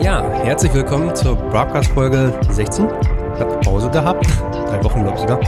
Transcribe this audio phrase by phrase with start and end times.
[0.00, 2.86] Ja, herzlich willkommen zur Broadcast-Folge 16.
[3.34, 5.40] Ich habe Pause gehabt, drei Wochen glaube ich sogar.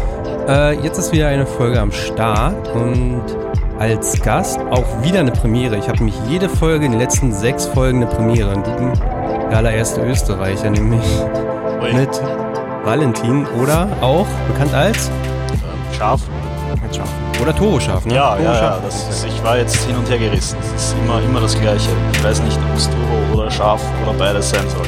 [0.48, 3.22] Äh, jetzt ist wieder eine Folge am Start und
[3.78, 5.76] als Gast auch wieder eine Premiere.
[5.76, 8.54] Ich habe mich jede Folge in den letzten sechs Folgen eine Premiere.
[8.54, 11.04] Und der allererste Österreicher, nämlich
[11.82, 11.92] Ui.
[11.92, 12.20] mit
[12.84, 16.22] Valentin oder auch bekannt als ähm, Schaf.
[16.90, 17.08] Schaf.
[17.40, 18.14] Oder Toro Schaf, ne?
[18.14, 18.80] Ja, Toro ja, ja.
[18.80, 20.58] Das ist, ich war jetzt hin und her gerissen.
[20.60, 21.88] Das ist immer, immer das Gleiche.
[22.12, 24.86] Ich weiß nicht, ob es Toro oder Schaf oder beides sein soll.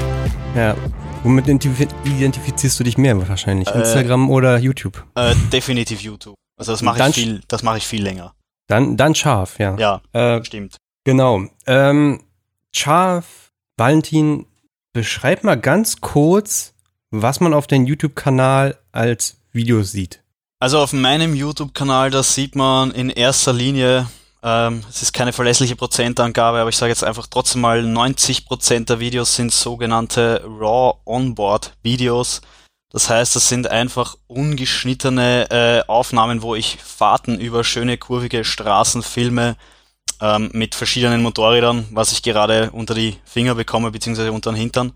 [0.55, 0.75] Ja.
[1.23, 3.69] Womit identifizierst du dich mehr wahrscheinlich?
[3.69, 5.05] Äh, Instagram oder YouTube?
[5.15, 6.35] Äh, definitiv YouTube.
[6.57, 8.35] Also das mache ich viel, das mache ich viel länger.
[8.69, 9.77] Dann, dann scharf, ja.
[9.77, 10.77] Ja, äh, stimmt.
[11.05, 11.43] Genau.
[11.67, 12.21] Ähm,
[12.75, 14.47] scharf, Valentin,
[14.93, 16.75] beschreib mal ganz kurz,
[17.11, 20.20] was man auf deinem YouTube-Kanal als Videos sieht.
[20.63, 24.07] Also auf meinem YouTube-Kanal, da sieht man in erster Linie,
[24.43, 29.01] ähm, es ist keine verlässliche Prozentangabe, aber ich sage jetzt einfach trotzdem mal, 90% der
[29.01, 32.43] Videos sind sogenannte Raw Onboard Videos.
[32.93, 39.03] Das heißt, das sind einfach ungeschnittene äh, Aufnahmen, wo ich Fahrten über schöne kurvige Straßen
[39.03, 39.57] filme
[40.21, 44.93] ähm, mit verschiedenen Motorrädern, was ich gerade unter die Finger bekomme, beziehungsweise unter den Hintern.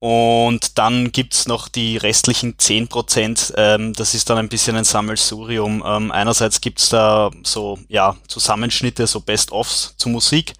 [0.00, 5.82] Und dann gibt's noch die restlichen 10%, ähm, das ist dann ein bisschen ein Sammelsurium.
[5.84, 10.52] Ähm, einerseits gibt's da so ja, Zusammenschnitte, so Best-ofs zu Musik.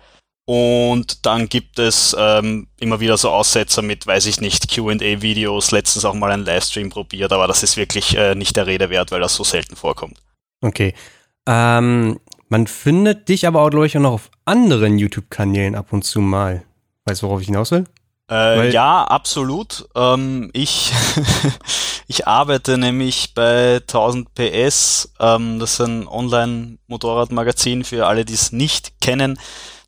[0.44, 6.06] Und dann gibt es ähm, immer wieder so Aussetzer mit, weiß ich nicht, QA-Videos, letztens
[6.06, 9.20] auch mal einen Livestream probiert, aber das ist wirklich äh, nicht der Rede wert, weil
[9.20, 10.18] das so selten vorkommt.
[10.62, 10.94] Okay.
[11.46, 16.04] Ähm, man findet dich aber auch, glaube ich, auch noch auf anderen YouTube-Kanälen ab und
[16.04, 16.64] zu mal.
[17.04, 17.84] Weißt du, worauf ich hinaus will?
[18.30, 19.88] Äh, ja, absolut.
[19.94, 20.92] Ähm, ich,
[22.08, 25.12] ich arbeite nämlich bei 1000 PS.
[25.18, 29.38] Ähm, das ist ein Online-Motorradmagazin für alle, die es nicht kennen.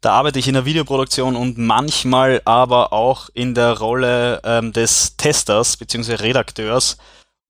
[0.01, 5.17] Da arbeite ich in der Videoproduktion und manchmal aber auch in der Rolle ähm, des
[5.19, 6.15] Testers bzw.
[6.15, 6.97] Redakteurs.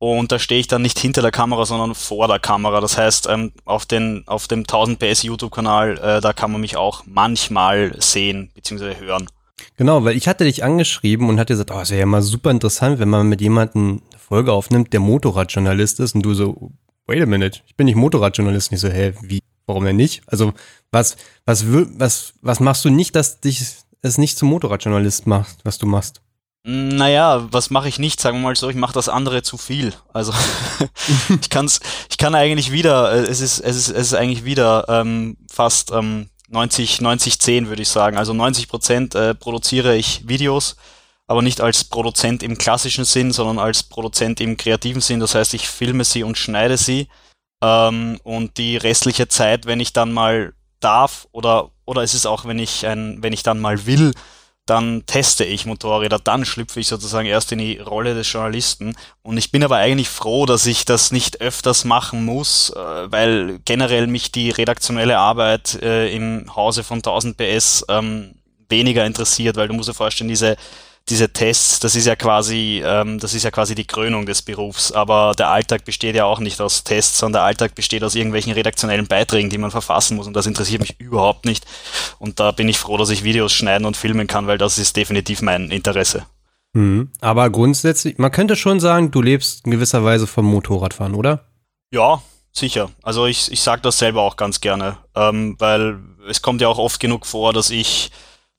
[0.03, 2.81] Und da stehe ich dann nicht hinter der Kamera, sondern vor der Kamera.
[2.81, 6.77] Das heißt, ähm, auf, den, auf dem 1000 PS YouTube-Kanal, äh, da kann man mich
[6.77, 8.97] auch manchmal sehen bzw.
[8.97, 9.29] hören.
[9.77, 12.51] Genau, weil ich hatte dich angeschrieben und hatte gesagt, oh, es wäre ja mal super
[12.51, 16.73] interessant, wenn man mit jemandem eine Folge aufnimmt, der Motorradjournalist ist und du so,
[17.07, 18.71] wait a minute, ich bin nicht Motorradjournalist.
[18.71, 20.23] Nicht so, hä, wie, warum denn nicht?
[20.27, 20.53] Also,
[20.93, 23.63] was, was, was, was machst du nicht, dass dich
[24.03, 26.23] es nicht zum Motorradjournalist macht, was du machst?
[26.63, 28.21] Naja, was mache ich nicht?
[28.21, 29.95] Sagen wir mal so, ich mache das andere zu viel.
[30.13, 30.33] Also
[31.41, 34.85] ich kann's, ich kann eigentlich wieder, äh, es ist, es ist, es ist eigentlich wieder
[34.89, 38.17] ähm, fast ähm, 90, 90, 10 würde ich sagen.
[38.17, 40.77] Also 90 Prozent äh, produziere ich Videos,
[41.27, 45.21] aber nicht als Produzent im klassischen Sinn, sondern als Produzent im kreativen Sinn.
[45.21, 47.09] Das heißt, ich filme sie und schneide sie.
[47.63, 52.47] Ähm, und die restliche Zeit, wenn ich dann mal darf oder, oder es ist auch,
[52.47, 54.13] wenn ich ein, wenn ich dann mal will,
[54.71, 58.95] dann teste ich Motorräder, dann schlüpfe ich sozusagen erst in die Rolle des Journalisten.
[59.23, 62.79] Und ich bin aber eigentlich froh, dass ich das nicht öfters machen muss, äh,
[63.11, 68.37] weil generell mich die redaktionelle Arbeit äh, im Hause von 1000 PS ähm,
[68.69, 70.57] weniger interessiert, weil du musst dir vorstellen, diese
[71.11, 74.93] diese Tests, das ist ja quasi, ähm, das ist ja quasi die Krönung des Berufs.
[74.93, 78.53] Aber der Alltag besteht ja auch nicht aus Tests, sondern der Alltag besteht aus irgendwelchen
[78.53, 80.27] redaktionellen Beiträgen, die man verfassen muss.
[80.27, 81.67] Und das interessiert mich überhaupt nicht.
[82.19, 84.97] Und da bin ich froh, dass ich Videos schneiden und filmen kann, weil das ist
[84.97, 86.25] definitiv mein Interesse.
[86.73, 87.11] Mhm.
[87.21, 91.45] Aber grundsätzlich, man könnte schon sagen, du lebst in gewisser Weise vom Motorradfahren, oder?
[91.93, 92.23] Ja,
[92.53, 92.91] sicher.
[93.03, 95.99] Also ich, ich sage das selber auch ganz gerne, ähm, weil
[96.29, 98.13] es kommt ja auch oft genug vor, dass ich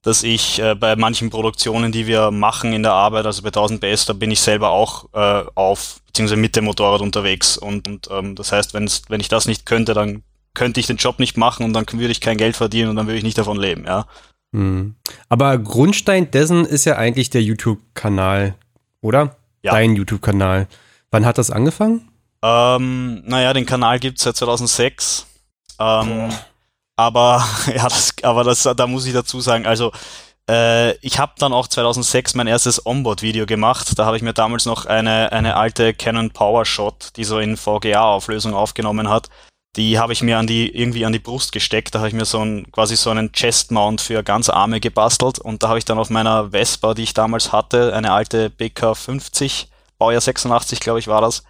[0.03, 3.81] dass ich äh, bei manchen Produktionen, die wir machen in der Arbeit, also bei 1000
[3.81, 7.57] PS, da bin ich selber auch äh, auf, beziehungsweise mit dem Motorrad unterwegs.
[7.57, 10.23] Und, und ähm, das heißt, wenn's, wenn ich das nicht könnte, dann
[10.53, 13.07] könnte ich den Job nicht machen und dann würde ich kein Geld verdienen und dann
[13.07, 14.05] würde ich nicht davon leben, ja.
[14.53, 14.95] Hm.
[15.29, 18.55] Aber Grundstein dessen ist ja eigentlich der YouTube-Kanal,
[19.01, 19.37] oder?
[19.63, 19.71] Ja.
[19.71, 20.67] Dein YouTube-Kanal.
[21.11, 22.09] Wann hat das angefangen?
[22.43, 25.27] Ähm, naja, den Kanal gibt's seit 2006.
[25.79, 26.29] Ähm,
[27.01, 29.91] aber ja, das, aber das, da muss ich dazu sagen, also
[30.49, 33.97] äh, ich habe dann auch 2006 mein erstes Onboard-Video gemacht.
[33.97, 38.53] Da habe ich mir damals noch eine, eine alte Canon PowerShot, die so in VGA-Auflösung
[38.53, 39.29] aufgenommen hat,
[39.77, 41.95] die habe ich mir an die irgendwie an die Brust gesteckt.
[41.95, 45.63] Da habe ich mir so ein quasi so einen Chest-Mount für ganz Arme gebastelt und
[45.63, 49.69] da habe ich dann auf meiner Vespa, die ich damals hatte, eine alte BK 50,
[49.97, 51.43] Baujahr 86, glaube ich, war das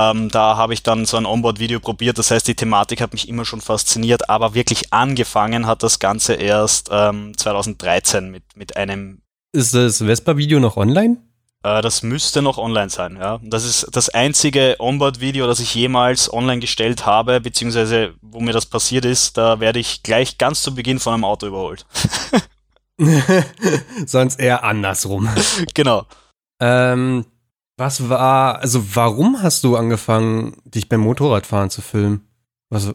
[0.00, 2.18] ähm, da habe ich dann so ein Onboard-Video probiert.
[2.18, 6.34] Das heißt, die Thematik hat mich immer schon fasziniert, aber wirklich angefangen hat das Ganze
[6.34, 9.22] erst ähm, 2013 mit, mit einem.
[9.52, 11.18] Ist das Vespa-Video noch online?
[11.62, 13.40] Äh, das müsste noch online sein, ja.
[13.42, 18.66] Das ist das einzige Onboard-Video, das ich jemals online gestellt habe, beziehungsweise wo mir das
[18.66, 21.84] passiert ist, da werde ich gleich ganz zu Beginn von einem Auto überholt.
[24.06, 25.28] Sonst eher andersrum.
[25.74, 26.06] genau.
[26.60, 27.24] Ähm,
[27.80, 32.28] was war, also warum hast du angefangen, dich beim Motorradfahren zu filmen?
[32.68, 32.94] Was,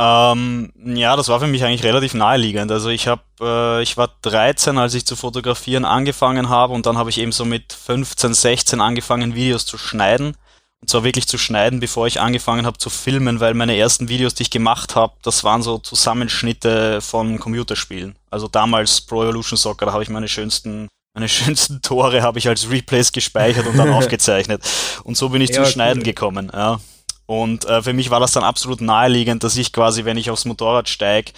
[0.00, 2.70] ähm, ja, das war für mich eigentlich relativ naheliegend.
[2.70, 6.96] Also ich habe, äh, ich war 13, als ich zu fotografieren angefangen habe und dann
[6.96, 10.36] habe ich eben so mit 15, 16 angefangen, Videos zu schneiden.
[10.80, 14.34] Und zwar wirklich zu schneiden, bevor ich angefangen habe zu filmen, weil meine ersten Videos,
[14.34, 18.14] die ich gemacht habe, das waren so Zusammenschnitte von Computerspielen.
[18.30, 22.48] Also damals Pro Evolution Soccer, da habe ich meine schönsten meine schönsten Tore habe ich
[22.48, 24.62] als Replays gespeichert und dann aufgezeichnet.
[25.04, 26.50] Und so bin ich ja, zum Schneiden gekommen.
[26.52, 26.80] Ja.
[27.26, 30.46] Und äh, für mich war das dann absolut naheliegend, dass ich quasi, wenn ich aufs
[30.46, 31.32] Motorrad steige,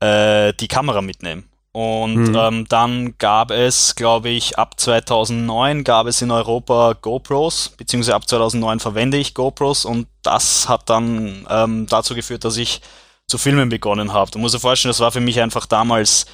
[0.00, 1.44] äh, die Kamera mitnehme.
[1.74, 2.36] Und mhm.
[2.36, 8.28] ähm, dann gab es, glaube ich, ab 2009 gab es in Europa GoPros, beziehungsweise ab
[8.28, 12.80] 2009 verwende ich GoPros und das hat dann ähm, dazu geführt, dass ich
[13.26, 14.30] zu filmen begonnen habe.
[14.30, 16.26] Du musst dir vorstellen, das war für mich einfach damals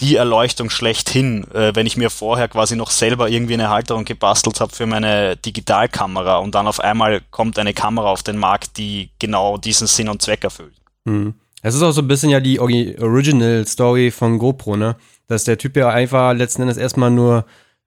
[0.00, 4.60] die Erleuchtung schlechthin, äh, wenn ich mir vorher quasi noch selber irgendwie eine Halterung gebastelt
[4.60, 9.10] habe für meine Digitalkamera und dann auf einmal kommt eine Kamera auf den Markt, die
[9.18, 10.74] genau diesen Sinn und Zweck erfüllt.
[11.06, 11.34] Hm.
[11.62, 14.96] Es ist auch so ein bisschen ja die Original Story von GoPro, ne?
[15.26, 17.44] Dass der Typ ja einfach letzten Endes erstmal nur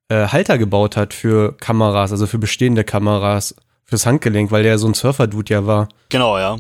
[0.09, 3.55] äh, Halter gebaut hat für Kameras, also für bestehende Kameras,
[3.85, 5.87] fürs Handgelenk, weil der so ein Surfer-Dude ja war.
[6.09, 6.57] Genau, ja.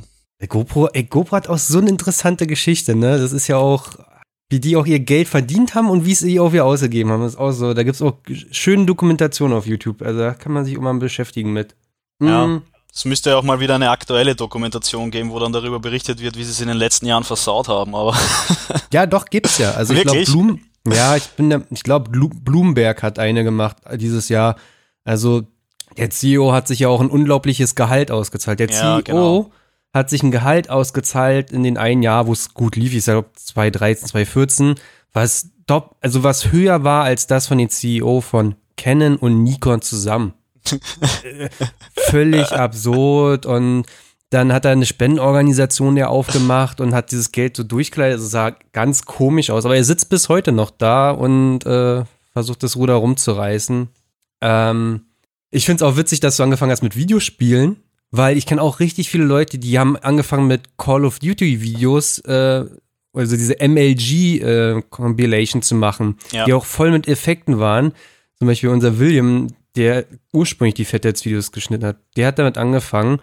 [0.47, 3.19] GoPro, ey, GoPro hat auch so eine interessante Geschichte, ne?
[3.19, 3.89] Das ist ja auch
[4.51, 7.23] wie die auch ihr Geld verdient haben und wie sie auch wieder ausgegeben haben.
[7.23, 8.17] Das ist auch so, da gibt es auch
[8.51, 10.01] schöne Dokumentationen auf YouTube.
[10.01, 11.73] Also da kann man sich immer beschäftigen mit.
[12.21, 12.47] Ja.
[12.47, 12.61] Mhm.
[12.93, 16.37] Es müsste ja auch mal wieder eine aktuelle Dokumentation geben, wo dann darüber berichtet wird,
[16.37, 18.17] wie sie es in den letzten Jahren versaut haben, aber.
[18.93, 19.71] ja, doch, gibt's ja.
[19.71, 24.27] Also ich glaube, Blum, ja, ich bin der, ich glaube, Bloomberg hat eine gemacht dieses
[24.27, 24.57] Jahr.
[25.05, 25.43] Also
[25.95, 28.59] der CEO hat sich ja auch ein unglaubliches Gehalt ausgezahlt.
[28.59, 29.51] Der ja, CEO genau
[29.93, 33.25] hat sich ein Gehalt ausgezahlt in den einen Jahr, wo es gut lief, ich sage
[33.35, 34.75] 2013, 2014,
[35.13, 39.81] was top, also was höher war als das von den CEO von Canon und Nikon
[39.81, 40.33] zusammen.
[41.95, 43.85] Völlig absurd und
[44.31, 48.13] dann hat er eine Spendenorganisation ja aufgemacht und hat dieses Geld so durchgeleitet.
[48.13, 49.65] Also sah ganz komisch aus.
[49.65, 53.89] Aber er sitzt bis heute noch da und äh, versucht das Ruder rumzureißen.
[54.39, 55.01] Ähm,
[55.49, 57.75] ich finde es auch witzig, dass du angefangen hast mit Videospielen.
[58.11, 62.19] Weil ich kenne auch richtig viele Leute, die haben angefangen mit Call of Duty Videos,
[62.19, 62.65] äh,
[63.13, 66.45] also diese MLG äh, Compilation zu machen, ja.
[66.45, 67.93] die auch voll mit Effekten waren.
[68.37, 73.19] Zum Beispiel unser William, der ursprünglich die Fettheads Videos geschnitten hat, der hat damit angefangen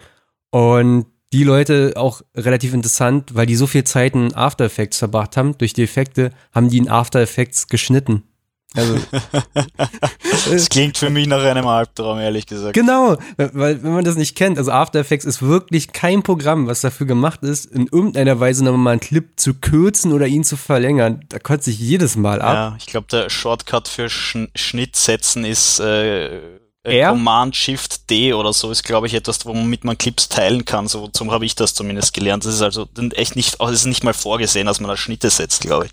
[0.51, 5.37] und die Leute auch relativ interessant, weil die so viel Zeit in After Effects verbracht
[5.37, 5.57] haben.
[5.57, 8.23] Durch die Effekte haben die in After Effects geschnitten.
[8.75, 8.99] Also,
[10.51, 12.73] das klingt für mich nach einem Albtraum, ehrlich gesagt.
[12.73, 16.81] Genau, weil wenn man das nicht kennt, also After Effects ist wirklich kein Programm, was
[16.81, 21.25] dafür gemacht ist, in irgendeiner Weise nochmal einen Clip zu kürzen oder ihn zu verlängern.
[21.29, 22.53] Da kotzt sich jedes Mal ab.
[22.53, 26.39] Ja, ich glaube, der Shortcut für Sch Schnitt setzen ist äh,
[26.83, 30.87] Command Shift D oder so, ist glaube ich etwas, womit man Clips teilen kann.
[30.87, 32.45] So zum habe ich das zumindest gelernt.
[32.45, 35.61] Das ist also echt nicht, das ist nicht mal vorgesehen, dass man da Schnitte setzt,
[35.61, 35.91] glaube ich.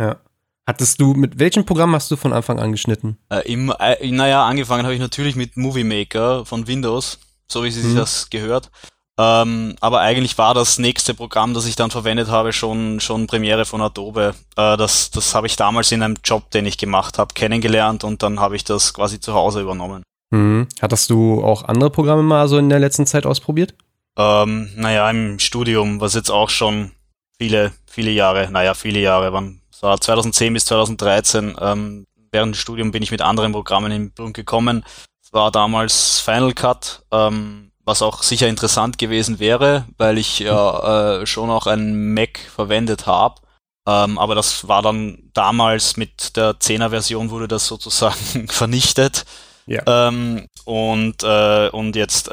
[0.00, 0.16] Ja.
[0.66, 3.18] Hattest du, mit welchem Programm hast du von Anfang an geschnitten?
[3.30, 7.70] Äh, im, äh, naja, angefangen habe ich natürlich mit Movie Maker von Windows, so wie
[7.70, 7.94] sich hm.
[7.94, 8.70] das gehört.
[9.18, 13.64] Ähm, aber eigentlich war das nächste Programm, das ich dann verwendet habe, schon, schon Premiere
[13.64, 14.34] von Adobe.
[14.56, 18.22] Äh, das das habe ich damals in einem Job, den ich gemacht habe, kennengelernt und
[18.22, 20.02] dann habe ich das quasi zu Hause übernommen.
[20.30, 20.66] Mhm.
[20.82, 23.74] Hattest du auch andere Programme mal so in der letzten Zeit ausprobiert?
[24.18, 26.90] Ähm, naja, im Studium, was jetzt auch schon
[27.38, 31.54] viele, viele Jahre, naja, viele Jahre, wann das war 2010 bis 2013.
[31.60, 34.82] Ähm, während des Studiums bin ich mit anderen Programmen in Berührung gekommen.
[35.22, 41.20] Es war damals Final Cut, ähm, was auch sicher interessant gewesen wäre, weil ich ja
[41.20, 43.42] äh, schon auch einen Mac verwendet habe.
[43.86, 49.26] Ähm, aber das war dann damals mit der 10er Version wurde das sozusagen vernichtet.
[49.66, 49.82] Ja.
[50.08, 52.32] Ähm, und, äh, und jetzt äh,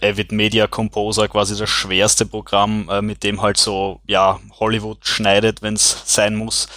[0.00, 5.62] Avid Media Composer, quasi das schwerste Programm, äh, mit dem halt so, ja, Hollywood schneidet,
[5.62, 6.68] wenn es sein muss.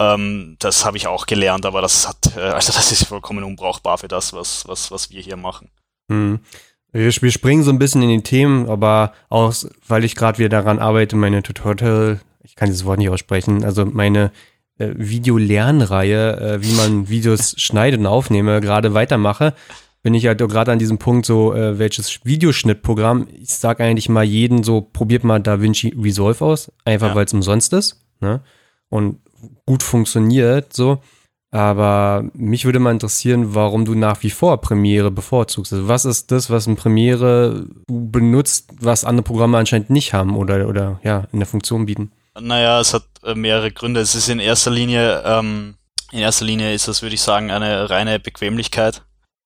[0.00, 3.98] Ähm, das habe ich auch gelernt, aber das hat, äh, also das ist vollkommen unbrauchbar
[3.98, 5.70] für das, was, was, was wir hier machen.
[6.10, 6.40] Hm.
[6.92, 9.54] Wir springen so ein bisschen in die Themen, aber auch,
[9.86, 13.84] weil ich gerade wieder daran arbeite, meine Tutorial, ich kann dieses Wort nicht aussprechen, also
[13.84, 14.32] meine
[14.80, 19.54] äh, Videolernreihe, äh, wie man Videos schneidet und aufnehme, gerade weitermache,
[20.02, 24.24] bin ich halt gerade an diesem Punkt so, äh, welches Videoschnittprogramm, ich sage eigentlich mal
[24.24, 27.14] jeden so, probiert mal DaVinci Resolve aus, einfach ja.
[27.14, 28.40] weil es umsonst ist ne?
[28.88, 29.20] und
[29.66, 31.00] gut funktioniert so.
[31.52, 35.72] Aber mich würde mal interessieren, warum du nach wie vor Premiere bevorzugst.
[35.72, 40.68] Also was ist das, was in Premiere benutzt, was andere Programme anscheinend nicht haben oder,
[40.68, 42.12] oder ja, in der Funktion bieten?
[42.38, 44.00] Naja, es hat äh, mehrere Gründe.
[44.00, 45.76] Es ist in erster Linie ähm,
[46.10, 49.02] in erster Linie ist das, würde ich sagen, eine reine Bequemlichkeit,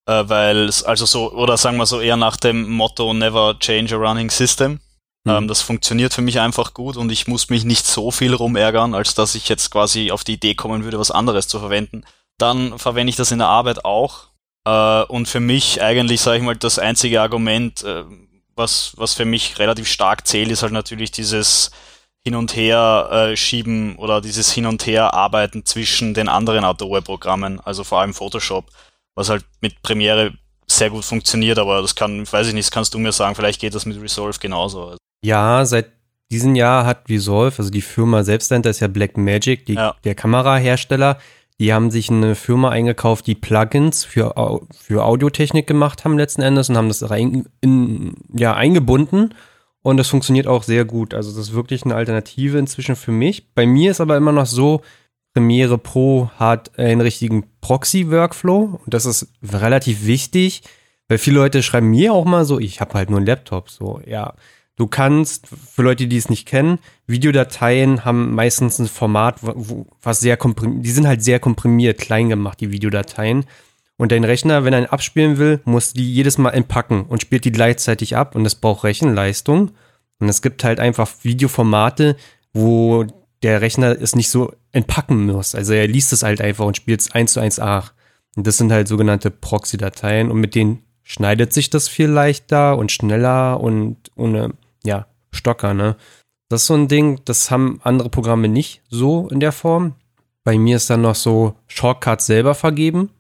[0.07, 3.95] äh, weil es also so, oder sagen wir so eher nach dem Motto Never change
[3.95, 4.81] a running system.
[5.25, 5.31] Mhm.
[5.31, 8.95] Ähm, das funktioniert für mich einfach gut und ich muss mich nicht so viel rumärgern,
[8.95, 12.05] als dass ich jetzt quasi auf die Idee kommen würde, was anderes zu verwenden.
[12.39, 14.29] Dann verwende ich das in der Arbeit auch.
[14.67, 18.05] Äh, und für mich eigentlich, sage ich mal, das einzige Argument, äh,
[18.57, 21.71] was, was für mich relativ stark zählt, ist halt natürlich dieses
[22.25, 27.61] hin und her äh, schieben oder dieses hin und her arbeiten zwischen den anderen Adobe-Programmen,
[27.61, 28.71] also vor allem Photoshop,
[29.15, 30.33] was halt mit Premiere
[30.67, 33.61] sehr gut funktioniert, aber das kann, weiß ich nicht, das kannst du mir sagen, vielleicht
[33.61, 34.97] geht das mit Resolve genauso.
[35.23, 35.93] Ja, seit
[36.31, 39.95] diesem Jahr hat Resolve, also die Firma selbst dahinter ist ja Blackmagic, die, ja.
[40.05, 41.19] der Kamerahersteller,
[41.61, 44.35] die haben sich eine Firma eingekauft, die Plugins für,
[44.73, 49.35] für Audiotechnik gemacht haben letzten Endes und haben das rein, in, ja, eingebunden
[49.85, 51.13] und das funktioniert auch sehr gut.
[51.13, 53.53] Also das ist wirklich eine Alternative inzwischen für mich.
[53.55, 54.81] Bei mir ist aber immer noch so,
[55.35, 60.63] Premiere Pro hat einen richtigen Proxy-Workflow und das ist relativ wichtig,
[61.09, 63.69] weil viele Leute schreiben mir auch mal so, ich habe halt nur einen Laptop.
[63.69, 64.33] So, ja,
[64.77, 69.41] du kannst, für Leute, die es nicht kennen, Videodateien haben meistens ein Format,
[70.03, 73.45] was sehr komprimiert, die sind halt sehr komprimiert, klein gemacht, die Videodateien.
[73.97, 77.45] Und dein Rechner, wenn er ihn abspielen will, muss die jedes Mal entpacken und spielt
[77.45, 79.71] die gleichzeitig ab und das braucht Rechenleistung.
[80.19, 82.17] Und es gibt halt einfach Videoformate,
[82.53, 83.05] wo
[83.43, 85.55] der Rechner es nicht so entpacken muss.
[85.55, 87.93] Also er liest es halt einfach und spielt es 1 zu 1 nach.
[88.37, 92.91] Und das sind halt sogenannte Proxy-Dateien und mit denen schneidet sich das viel leichter und
[92.91, 95.97] schneller und ohne, ja, Stocker, ne?
[96.49, 99.95] Das ist so ein Ding, das haben andere Programme nicht so in der Form.
[100.43, 103.11] Bei mir ist dann noch so Shortcuts selber vergeben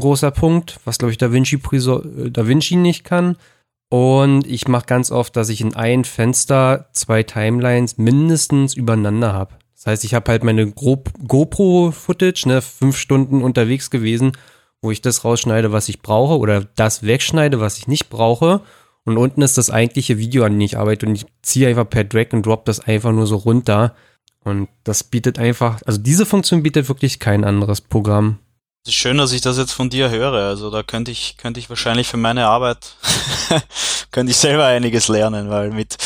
[0.00, 3.36] großer Punkt, was glaube ich Da Vinci, da Vinci nicht kann.
[3.90, 9.54] Und ich mache ganz oft, dass ich in ein Fenster zwei Timelines mindestens übereinander habe.
[9.74, 14.32] Das heißt, ich habe halt meine GoPro-Footage, ne, fünf Stunden unterwegs gewesen,
[14.80, 18.62] wo ich das rausschneide, was ich brauche, oder das wegschneide, was ich nicht brauche.
[19.04, 21.06] Und unten ist das eigentliche Video, an dem ich arbeite.
[21.06, 23.94] Und ich ziehe einfach per Drag and Drop das einfach nur so runter.
[24.42, 28.38] Und das bietet einfach, also diese Funktion bietet wirklich kein anderes Programm.
[28.86, 30.34] Es ist schön, dass ich das jetzt von dir höre.
[30.34, 32.96] Also da könnte ich, könnte ich wahrscheinlich für meine Arbeit,
[34.10, 35.96] könnte ich selber einiges lernen, weil mit,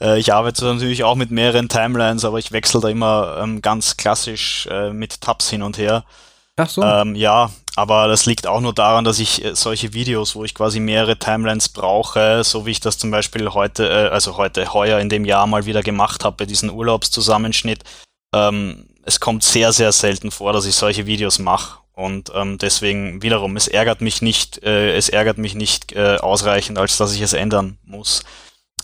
[0.00, 3.98] äh, ich arbeite natürlich auch mit mehreren Timelines, aber ich wechsle da immer ähm, ganz
[3.98, 6.04] klassisch äh, mit Tabs hin und her.
[6.56, 6.82] Ach so.
[6.82, 10.54] Ähm, ja, aber das liegt auch nur daran, dass ich äh, solche Videos, wo ich
[10.54, 15.00] quasi mehrere Timelines brauche, so wie ich das zum Beispiel heute, äh, also heute, heuer
[15.00, 17.84] in dem Jahr mal wieder gemacht habe bei diesem Urlaubszusammenschnitt,
[18.34, 21.81] ähm, es kommt sehr, sehr selten vor, dass ich solche Videos mache.
[22.02, 26.78] Und ähm, deswegen wiederum, es ärgert mich nicht, äh, es ärgert mich nicht äh, ausreichend,
[26.78, 28.24] als dass ich es ändern muss.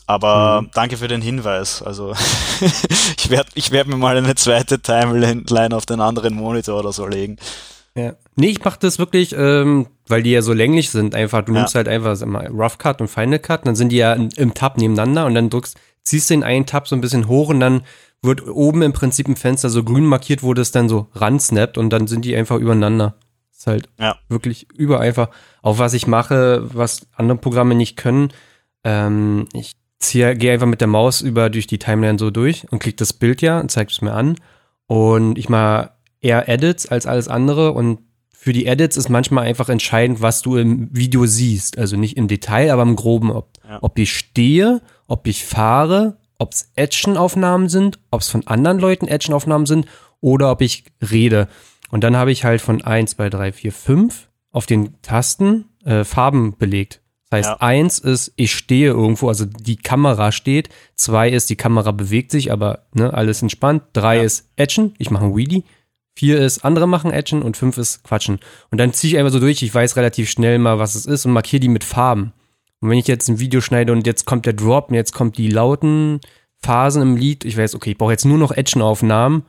[0.07, 0.71] Aber mhm.
[0.73, 1.83] danke für den Hinweis.
[1.83, 2.15] Also
[3.19, 7.07] ich werde ich werd mir mal eine zweite Timeline auf den anderen Monitor oder so
[7.07, 7.37] legen.
[7.95, 8.15] Ja.
[8.37, 11.59] Nee, ich mache das wirklich, ähm, weil die ja so länglich sind, einfach, du ja.
[11.59, 14.79] nimmst halt einfach mal Rough Cut und Final Cut, dann sind die ja im Tab
[14.79, 15.77] nebeneinander und dann drückst,
[16.09, 17.83] ziehst du den einen Tab so ein bisschen hoch und dann
[18.23, 21.91] wird oben im Prinzip ein Fenster so grün markiert, wo das dann so ransnappt und
[21.91, 23.15] dann sind die einfach übereinander.
[23.53, 24.17] ist halt ja.
[24.29, 25.29] wirklich übereinfach.
[25.63, 28.33] Auch was ich mache, was andere Programme nicht können,
[28.85, 32.79] ähm, ich ziehe, gehe einfach mit der Maus über durch die Timeline so durch und
[32.81, 34.37] klicke das Bild ja und zeige es mir an.
[34.87, 38.01] Und ich mache eher Edits als alles andere und
[38.41, 41.77] für die Edits ist manchmal einfach entscheidend, was du im Video siehst.
[41.77, 43.33] Also nicht im Detail, aber im Groben.
[43.33, 43.79] Ob, ja.
[43.83, 49.09] ob ich stehe, ob ich fahre, ob es Action-Aufnahmen sind, ob es von anderen Leuten
[49.09, 49.87] Action-Aufnahmen sind
[50.21, 51.49] oder ob ich rede.
[51.91, 56.05] Und dann habe ich halt von 1, 2, 3, 4, 5 auf den Tasten äh,
[56.05, 57.01] Farben belegt.
[57.31, 57.57] Das heißt, ja.
[57.61, 60.71] eins ist, ich stehe irgendwo, also die Kamera steht.
[60.95, 63.83] Zwei ist, die Kamera bewegt sich, aber ne, alles entspannt.
[63.93, 64.23] Drei ja.
[64.23, 65.65] ist Action, ich mache ein Wheelie.
[66.15, 68.41] Vier ist, andere machen Action und fünf ist Quatschen.
[68.71, 71.27] Und dann ziehe ich einfach so durch, ich weiß relativ schnell mal, was es ist
[71.27, 72.33] und markiere die mit Farben.
[72.81, 75.37] Und wenn ich jetzt ein Video schneide und jetzt kommt der Drop und jetzt kommt
[75.37, 76.21] die lauten
[76.63, 79.45] Phasen im Lied, ich weiß, okay, ich brauche jetzt nur noch Action-Aufnahmen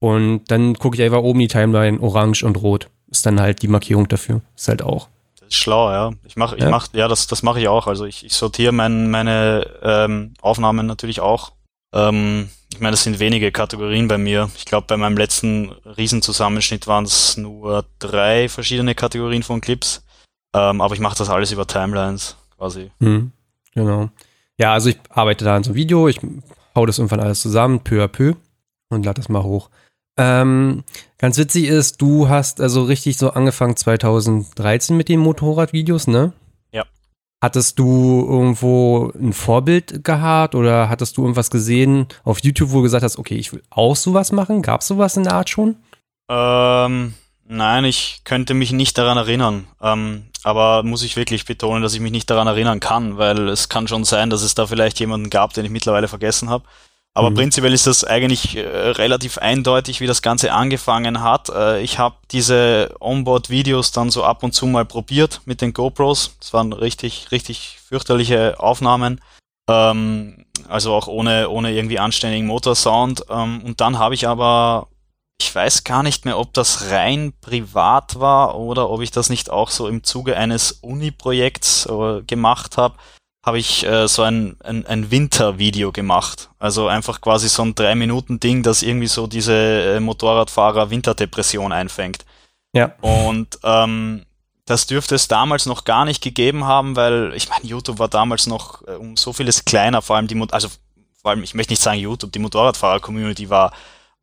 [0.00, 2.88] und dann gucke ich einfach oben die Timeline, orange und rot.
[3.10, 4.40] Ist dann halt die Markierung dafür.
[4.56, 5.08] Ist halt auch.
[5.38, 6.10] Das ist schlau, ja.
[6.24, 6.70] Ich mache, ich ja?
[6.70, 7.86] mach, ja, das, das mache ich auch.
[7.86, 11.52] Also ich, ich sortiere mein, meine ähm, Aufnahmen natürlich auch.
[11.94, 14.50] Ähm, ich meine, es sind wenige Kategorien bei mir.
[14.56, 20.04] Ich glaube, bei meinem letzten Riesenzusammenschnitt waren es nur drei verschiedene Kategorien von Clips.
[20.54, 22.92] Ähm, aber ich mache das alles über Timelines quasi.
[23.00, 23.32] Mhm,
[23.74, 24.10] genau.
[24.56, 26.20] Ja, also ich arbeite da an so einem Video, ich
[26.76, 28.34] hau das irgendwann alles zusammen, peu à peu
[28.88, 29.68] und lade das mal hoch.
[30.16, 30.84] Ähm,
[31.18, 36.34] ganz witzig ist, du hast also richtig so angefangen 2013 mit den Motorradvideos, ne?
[36.70, 36.84] Ja.
[37.40, 42.82] Hattest du irgendwo ein Vorbild gehabt oder hattest du irgendwas gesehen auf YouTube, wo du
[42.82, 44.62] gesagt hast, okay, ich will auch sowas machen?
[44.62, 45.76] Gab es sowas in der Art schon?
[46.28, 47.14] Ähm,
[47.54, 49.66] Nein, ich könnte mich nicht daran erinnern.
[49.82, 53.68] Ähm, aber muss ich wirklich betonen, dass ich mich nicht daran erinnern kann, weil es
[53.68, 56.64] kann schon sein, dass es da vielleicht jemanden gab, den ich mittlerweile vergessen habe.
[57.14, 57.34] Aber mhm.
[57.34, 61.50] prinzipiell ist das eigentlich äh, relativ eindeutig, wie das Ganze angefangen hat.
[61.50, 66.36] Äh, ich habe diese Onboard-Videos dann so ab und zu mal probiert mit den GoPros.
[66.40, 69.20] Das waren richtig, richtig fürchterliche Aufnahmen.
[69.68, 73.24] Ähm, also auch ohne, ohne irgendwie anständigen Motorsound.
[73.28, 74.88] Ähm, und dann habe ich aber
[75.42, 79.50] ich weiß gar nicht mehr, ob das rein privat war oder ob ich das nicht
[79.50, 82.96] auch so im Zuge eines Uni-Projekts äh, gemacht habe,
[83.44, 86.50] habe ich äh, so ein, ein, ein Winter-Video gemacht.
[86.60, 92.24] Also einfach quasi so ein Drei-Minuten-Ding, das irgendwie so diese äh, Motorradfahrer-Winterdepression einfängt.
[92.72, 92.94] Ja.
[93.00, 94.24] Und ähm,
[94.64, 98.46] das dürfte es damals noch gar nicht gegeben haben, weil ich meine, YouTube war damals
[98.46, 100.68] noch äh, um so vieles kleiner, vor allem die, Mo also
[101.20, 103.72] vor allem, ich möchte nicht sagen YouTube, die Motorradfahrer-Community war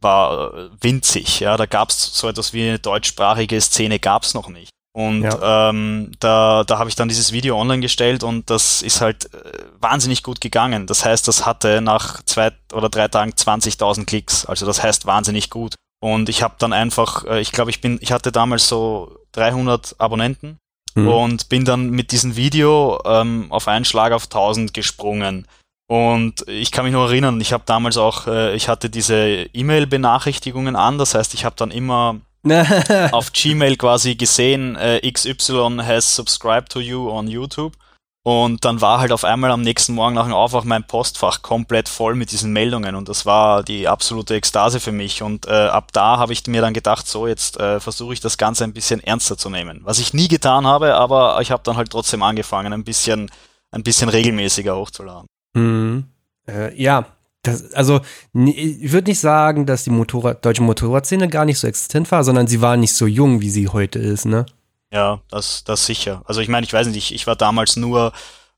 [0.01, 1.39] war äh, winzig.
[1.39, 4.69] Ja, da gab es so etwas wie eine deutschsprachige Szene gab es noch nicht.
[4.91, 5.69] Und ja.
[5.69, 9.37] ähm, da, da habe ich dann dieses Video online gestellt und das ist halt äh,
[9.79, 10.87] wahnsinnig gut gegangen.
[10.87, 14.45] Das heißt, das hatte nach zwei oder drei Tagen 20.000 Klicks.
[14.45, 15.75] Also das heißt wahnsinnig gut.
[16.01, 19.95] Und ich habe dann einfach, äh, ich glaube, ich bin, ich hatte damals so 300
[19.99, 20.57] Abonnenten
[20.95, 21.07] mhm.
[21.07, 25.47] und bin dann mit diesem Video ähm, auf einen Schlag auf 1000 gesprungen.
[25.89, 30.75] Und ich kann mich noch erinnern, ich habe damals auch, äh, ich hatte diese E-Mail-Benachrichtigungen
[30.75, 32.17] an, das heißt, ich habe dann immer
[33.11, 37.73] auf Gmail quasi gesehen, äh, XY has subscribed to you on YouTube.
[38.21, 41.89] Und dann war halt auf einmal am nächsten Morgen nach dem Aufwach mein Postfach komplett
[41.89, 45.23] voll mit diesen Meldungen und das war die absolute Ekstase für mich.
[45.23, 48.37] Und äh, ab da habe ich mir dann gedacht, so jetzt äh, versuche ich das
[48.37, 49.79] Ganze ein bisschen ernster zu nehmen.
[49.85, 53.31] Was ich nie getan habe, aber ich habe dann halt trotzdem angefangen, ein bisschen,
[53.71, 55.25] ein bisschen regelmäßiger hochzuladen.
[55.53, 56.05] Mhm.
[56.47, 57.05] Äh, ja,
[57.43, 58.01] das, also
[58.33, 62.47] ich würde nicht sagen, dass die Motorrad, deutsche Motorradszene gar nicht so existent war, sondern
[62.47, 64.45] sie war nicht so jung, wie sie heute ist, ne?
[64.91, 66.21] Ja, das, das sicher.
[66.25, 68.11] Also ich meine, ich weiß nicht, ich, ich war damals nur,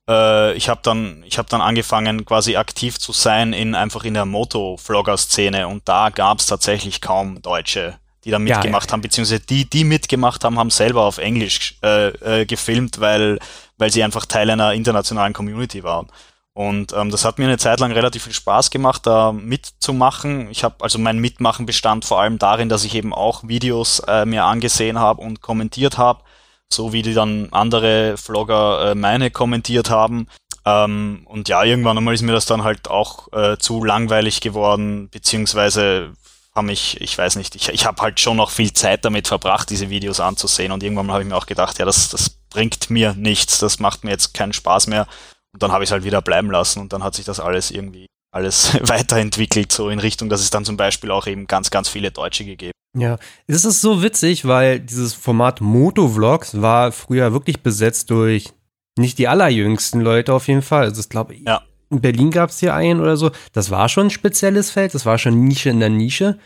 [0.10, 4.14] äh, ich habe dann, ich habe dann angefangen, quasi aktiv zu sein in einfach in
[4.14, 8.94] der Motovlogger-Szene und da gab es tatsächlich kaum Deutsche, die da mitgemacht ja, ja.
[8.94, 12.08] haben, beziehungsweise die, die mitgemacht haben, haben selber auf Englisch äh,
[12.42, 13.38] äh, gefilmt, weil,
[13.78, 16.08] weil sie einfach Teil einer internationalen Community waren.
[16.54, 20.50] Und ähm, das hat mir eine Zeit lang relativ viel Spaß gemacht, da mitzumachen.
[20.52, 24.26] Ich habe also mein Mitmachen bestand vor allem darin, dass ich eben auch Videos äh,
[24.26, 26.24] mir angesehen habe und kommentiert habe,
[26.70, 30.28] so wie die dann andere Vlogger äh, meine kommentiert haben.
[30.66, 35.10] Ähm, und ja, irgendwann einmal ist mir das dann halt auch äh, zu langweilig geworden,
[35.10, 36.14] beziehungsweise
[36.54, 39.70] haben mich, ich weiß nicht, ich, ich habe halt schon noch viel Zeit damit verbracht,
[39.70, 40.74] diese Videos anzusehen.
[40.74, 44.04] Und irgendwann habe ich mir auch gedacht, ja, das, das bringt mir nichts, das macht
[44.04, 45.08] mir jetzt keinen Spaß mehr.
[45.54, 47.72] Und dann habe ich es halt wieder bleiben lassen und dann hat sich das alles
[47.72, 51.90] irgendwie alles weiterentwickelt, so in Richtung, dass es dann zum Beispiel auch eben ganz, ganz
[51.90, 52.72] viele Deutsche gegeben.
[52.98, 58.50] Ja, es ist so witzig, weil dieses Format Motovlogs war früher wirklich besetzt durch
[58.98, 60.84] nicht die allerjüngsten Leute auf jeden Fall.
[60.84, 61.62] Also ich glaube, ja.
[61.90, 63.32] in Berlin gab es hier einen oder so.
[63.54, 66.38] Das war schon ein spezielles Feld, das war schon Nische in der Nische.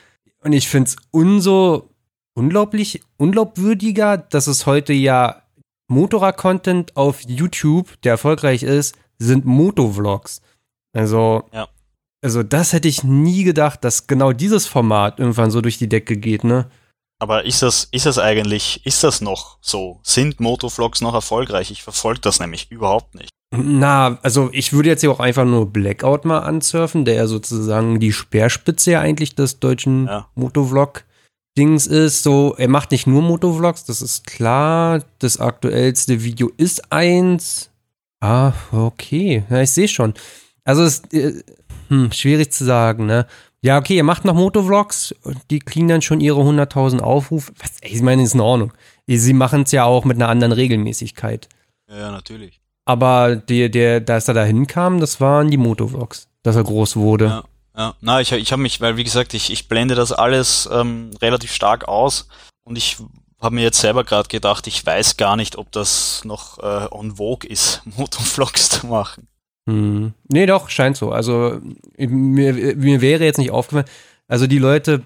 [0.43, 1.89] Und ich finde es unso
[2.35, 5.41] unglaublich, unglaubwürdiger, dass es heute ja
[5.88, 10.41] Motorrad-Content auf YouTube, der erfolgreich ist, sind Motovlogs.
[10.93, 11.67] Also, ja.
[12.21, 16.17] also das hätte ich nie gedacht, dass genau dieses Format irgendwann so durch die Decke
[16.17, 16.69] geht, ne?
[17.19, 20.00] Aber ist das, ist das eigentlich, ist das noch so?
[20.04, 21.71] Sind Motovlogs noch erfolgreich?
[21.71, 23.30] Ich verfolge das nämlich überhaupt nicht.
[23.56, 28.00] Na, also ich würde jetzt hier auch einfach nur Blackout mal ansurfen, der ja sozusagen
[28.00, 30.28] die Speerspitze ja eigentlich des deutschen ja.
[30.36, 31.06] Motovlog
[31.57, 35.03] Dings ist so, er macht nicht nur Motovlogs, das ist klar.
[35.19, 37.69] Das aktuellste Video ist eins.
[38.19, 39.43] Ah, okay.
[39.49, 40.13] Ja, ich sehe schon.
[40.65, 41.43] Also es äh,
[41.89, 43.25] hm, schwierig zu sagen, ne?
[43.61, 45.15] Ja, okay, er macht noch Motovlogs
[45.49, 47.51] die kriegen dann schon ihre 100.000 Aufrufe.
[47.59, 48.73] Was, ich meine, ist in Ordnung.
[49.07, 51.47] Sie machen es ja auch mit einer anderen Regelmäßigkeit.
[51.89, 52.59] Ja, natürlich.
[52.85, 57.25] Aber der, der, dass er da hinkam, das waren die Motovlogs, dass er groß wurde.
[57.25, 57.43] Ja.
[57.77, 61.11] Ja, na, ich, ich habe mich, weil wie gesagt, ich, ich blende das alles ähm,
[61.21, 62.27] relativ stark aus
[62.63, 62.97] und ich
[63.41, 67.17] habe mir jetzt selber gerade gedacht, ich weiß gar nicht, ob das noch äh, on
[67.17, 69.27] vogue ist, Motovlogs zu machen.
[69.67, 70.13] Hm.
[70.27, 71.11] Nee, doch, scheint so.
[71.11, 71.59] Also
[71.97, 73.88] mir, mir wäre jetzt nicht aufgefallen,
[74.27, 75.03] also die Leute,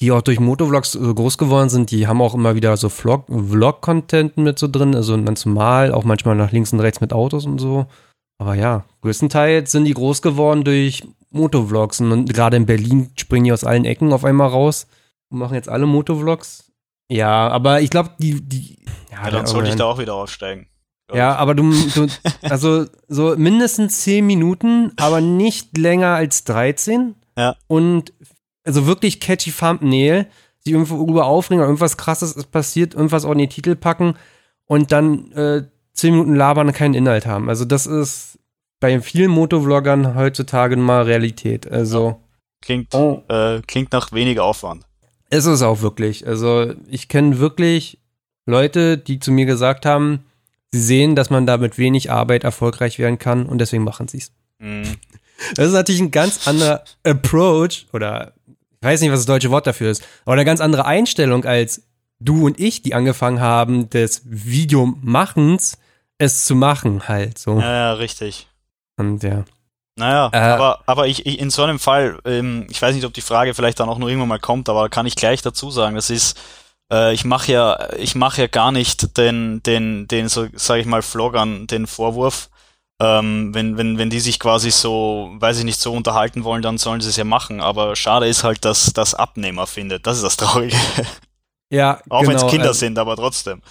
[0.00, 4.36] die auch durch Motovlogs so groß geworden sind, die haben auch immer wieder so Vlog-Content
[4.36, 7.58] mit so drin, also ganz normal, auch manchmal nach links und rechts mit Autos und
[7.58, 7.86] so.
[8.38, 12.00] Aber ja, größtenteils sind die groß geworden durch Motovlogs.
[12.00, 14.86] Und gerade in Berlin springen die aus allen Ecken auf einmal raus
[15.30, 16.72] und machen jetzt alle Motovlogs.
[17.10, 18.78] Ja, aber ich glaube, die, die.
[19.10, 20.66] Ja, ja dann sollte ich da auch wieder aussteigen.
[21.12, 22.06] Ja, aber du, du,
[22.42, 27.14] also so mindestens 10 Minuten, aber nicht länger als 13.
[27.36, 27.56] Ja.
[27.66, 28.12] Und
[28.64, 30.26] also wirklich catchy Thumbnail.
[30.60, 34.14] sich irgendwo über aufregen, irgendwas krasses ist passiert, irgendwas auch in die Titel packen
[34.66, 35.64] und dann äh,
[35.94, 37.48] zehn Minuten labern und keinen Inhalt haben.
[37.48, 38.38] Also das ist
[38.80, 41.70] bei vielen Motovloggern heutzutage mal Realität.
[41.70, 42.20] Also
[42.62, 43.22] klingt, oh.
[43.28, 44.84] äh, klingt nach weniger Aufwand.
[45.28, 46.26] Ist es auch wirklich.
[46.26, 47.98] Also ich kenne wirklich
[48.46, 50.24] Leute, die zu mir gesagt haben,
[50.72, 54.18] sie sehen, dass man da mit wenig Arbeit erfolgreich werden kann und deswegen machen sie
[54.18, 54.32] es.
[54.58, 54.82] Mhm.
[55.54, 59.66] Das ist natürlich ein ganz anderer Approach oder ich weiß nicht, was das deutsche Wort
[59.66, 61.84] dafür ist, aber eine ganz andere Einstellung als
[62.18, 65.78] du und ich, die angefangen haben, des Videomachens
[66.18, 67.58] es zu machen halt so.
[67.58, 68.49] Ja, ja richtig.
[69.00, 69.44] Und ja.
[69.96, 73.12] Naja, äh, aber, aber ich, ich, in so einem Fall, ähm, ich weiß nicht, ob
[73.12, 75.96] die Frage vielleicht dann auch noch irgendwann mal kommt, aber kann ich gleich dazu sagen,
[75.96, 76.40] das ist,
[76.92, 80.86] äh, ich mache ja, ich mache ja gar nicht den, den, den, so sage ich
[80.86, 82.48] mal, Vloggern den Vorwurf,
[83.00, 86.78] ähm, wenn, wenn, wenn die sich quasi so, weiß ich nicht, so unterhalten wollen, dann
[86.78, 87.60] sollen sie es ja machen.
[87.60, 90.06] Aber schade ist halt, dass das Abnehmer findet.
[90.06, 90.76] Das ist das Traurige.
[91.70, 93.62] Ja, Auch genau, wenn es Kinder also, sind, aber trotzdem.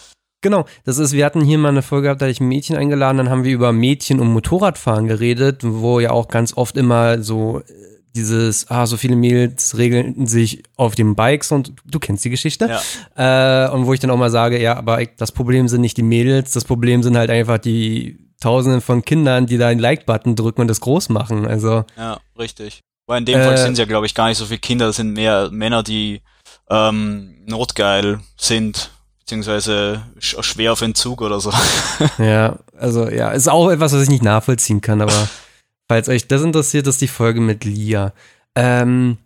[0.42, 2.78] Genau, das ist, wir hatten hier mal eine Folge gehabt, da hatte ich ein Mädchen
[2.78, 7.22] eingeladen, dann haben wir über Mädchen und Motorradfahren geredet, wo ja auch ganz oft immer
[7.22, 7.62] so
[8.16, 12.80] dieses, ah, so viele Mädels regeln sich auf den Bikes und du kennst die Geschichte.
[13.18, 13.68] Ja.
[13.68, 16.04] Äh, und wo ich dann auch mal sage, ja, aber das Problem sind nicht die
[16.04, 20.62] Mädels, das Problem sind halt einfach die Tausenden von Kindern, die da den Like-Button drücken
[20.62, 21.46] und das groß machen.
[21.46, 21.84] Also.
[21.98, 22.82] Ja, richtig.
[23.06, 24.88] Weil in dem äh, Fall sind es ja, glaube ich, gar nicht so viele Kinder,
[24.88, 26.22] das sind mehr Männer, die
[26.70, 28.92] ähm, notgeil sind,
[29.30, 31.54] beziehungsweise schwer auf Entzug oder so.
[32.18, 35.30] ja, also ja, ist auch etwas, was ich nicht nachvollziehen kann, aber
[35.90, 38.14] Falls euch das interessiert, ist die Folge mit Lia.
[38.54, 39.18] Ähm,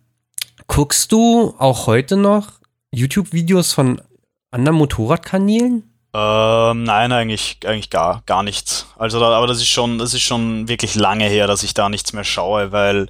[0.67, 2.53] guckst du auch heute noch
[2.91, 4.01] YouTube-Videos von
[4.49, 5.83] anderen Motorradkanälen?
[6.13, 8.87] Ähm, nein, eigentlich, eigentlich gar, gar nichts.
[8.97, 11.89] Also, da, aber das ist schon, das ist schon wirklich lange her, dass ich da
[11.89, 13.09] nichts mehr schaue, weil,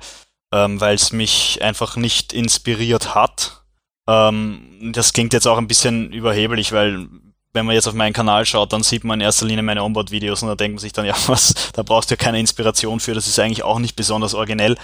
[0.51, 3.62] ähm, weil es mich einfach nicht inspiriert hat.
[4.08, 7.08] Ähm, das klingt jetzt auch ein bisschen überheblich, weil
[7.54, 10.42] wenn man jetzt auf meinen Kanal schaut, dann sieht man in erster Linie meine Onboard-Videos
[10.42, 13.13] und da denkt man sich dann, ja, was, da brauchst du ja keine Inspiration für,
[13.13, 14.76] das ist eigentlich auch nicht besonders originell.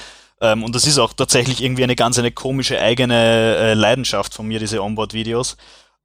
[0.41, 4.47] Ähm, und das ist auch tatsächlich irgendwie eine ganz eine komische eigene äh, Leidenschaft von
[4.47, 5.57] mir, diese Onboard-Videos.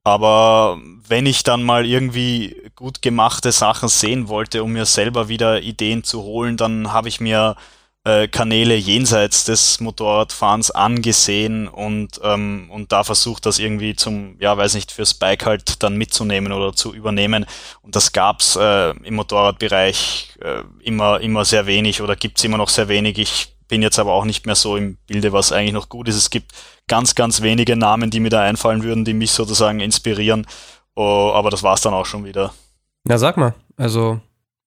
[0.06, 5.62] Aber wenn ich dann mal irgendwie gut gemachte Sachen sehen wollte, um mir selber wieder
[5.62, 7.56] Ideen zu holen, dann habe ich mir
[8.04, 14.56] äh, Kanäle jenseits des Motorradfahrens angesehen und, ähm, und da versucht, das irgendwie zum, ja,
[14.56, 17.46] weiß nicht, fürs Bike halt dann mitzunehmen oder zu übernehmen.
[17.80, 22.68] Und das gab's äh, im Motorradbereich äh, immer, immer sehr wenig oder gibt's immer noch
[22.68, 23.18] sehr wenig.
[23.18, 26.16] Ich bin jetzt aber auch nicht mehr so im Bilde, was eigentlich noch gut ist.
[26.16, 26.52] Es gibt
[26.86, 30.46] ganz, ganz wenige Namen, die mir da einfallen würden, die mich sozusagen inspirieren.
[30.94, 32.52] Oh, aber das war's dann auch schon wieder.
[33.04, 33.54] Na, sag mal.
[33.76, 34.20] Also,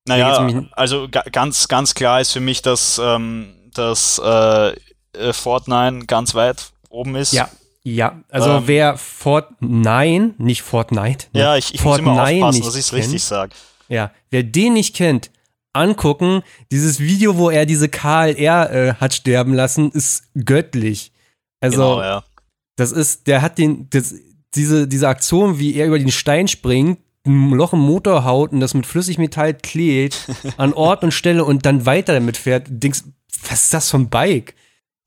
[0.08, 4.70] naja, also ganz, ganz klar ist für mich, dass, ähm, dass äh,
[5.14, 7.34] äh, Fortnite ganz weit oben ist.
[7.34, 7.50] Ja,
[7.84, 8.22] ja.
[8.30, 11.28] Also ähm, wer Fortnite, nicht Fortnite.
[11.34, 11.42] Ne?
[11.42, 13.54] Ja, ich, ich Fortnite muss immer aufpassen, dass ich es richtig sage.
[13.90, 15.32] Ja, wer den nicht kennt,
[15.74, 16.42] angucken.
[16.72, 21.12] Dieses Video, wo er diese KLR äh, hat sterben lassen, ist göttlich.
[21.60, 22.24] Also, genau, ja.
[22.76, 24.14] das ist, der hat den, das,
[24.56, 28.60] diese, diese Aktion, wie er über den Stein springt, ein Loch im Motor haut und
[28.60, 33.04] das mit Flüssigmetall klebt an Ort und Stelle und dann weiter damit fährt, denkst,
[33.50, 34.56] was ist das für ein Bike?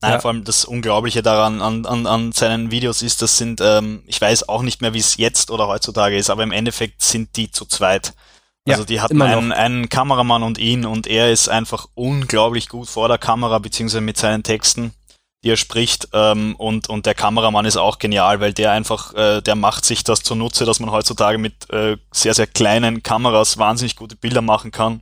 [0.01, 0.19] Nein, ja.
[0.19, 4.19] vor allem das Unglaubliche daran an, an, an seinen Videos ist, das sind, ähm, ich
[4.19, 7.51] weiß auch nicht mehr, wie es jetzt oder heutzutage ist, aber im Endeffekt sind die
[7.51, 8.13] zu zweit.
[8.67, 12.87] Also ja, die hatten einen, einen Kameramann und ihn und er ist einfach unglaublich gut
[12.87, 14.93] vor der Kamera beziehungsweise mit seinen Texten
[15.43, 16.09] die er spricht.
[16.13, 20.03] Ähm, und, und der Kameramann ist auch genial, weil der einfach, äh, der macht sich
[20.03, 24.71] das zunutze, dass man heutzutage mit äh, sehr, sehr kleinen Kameras wahnsinnig gute Bilder machen
[24.71, 25.01] kann.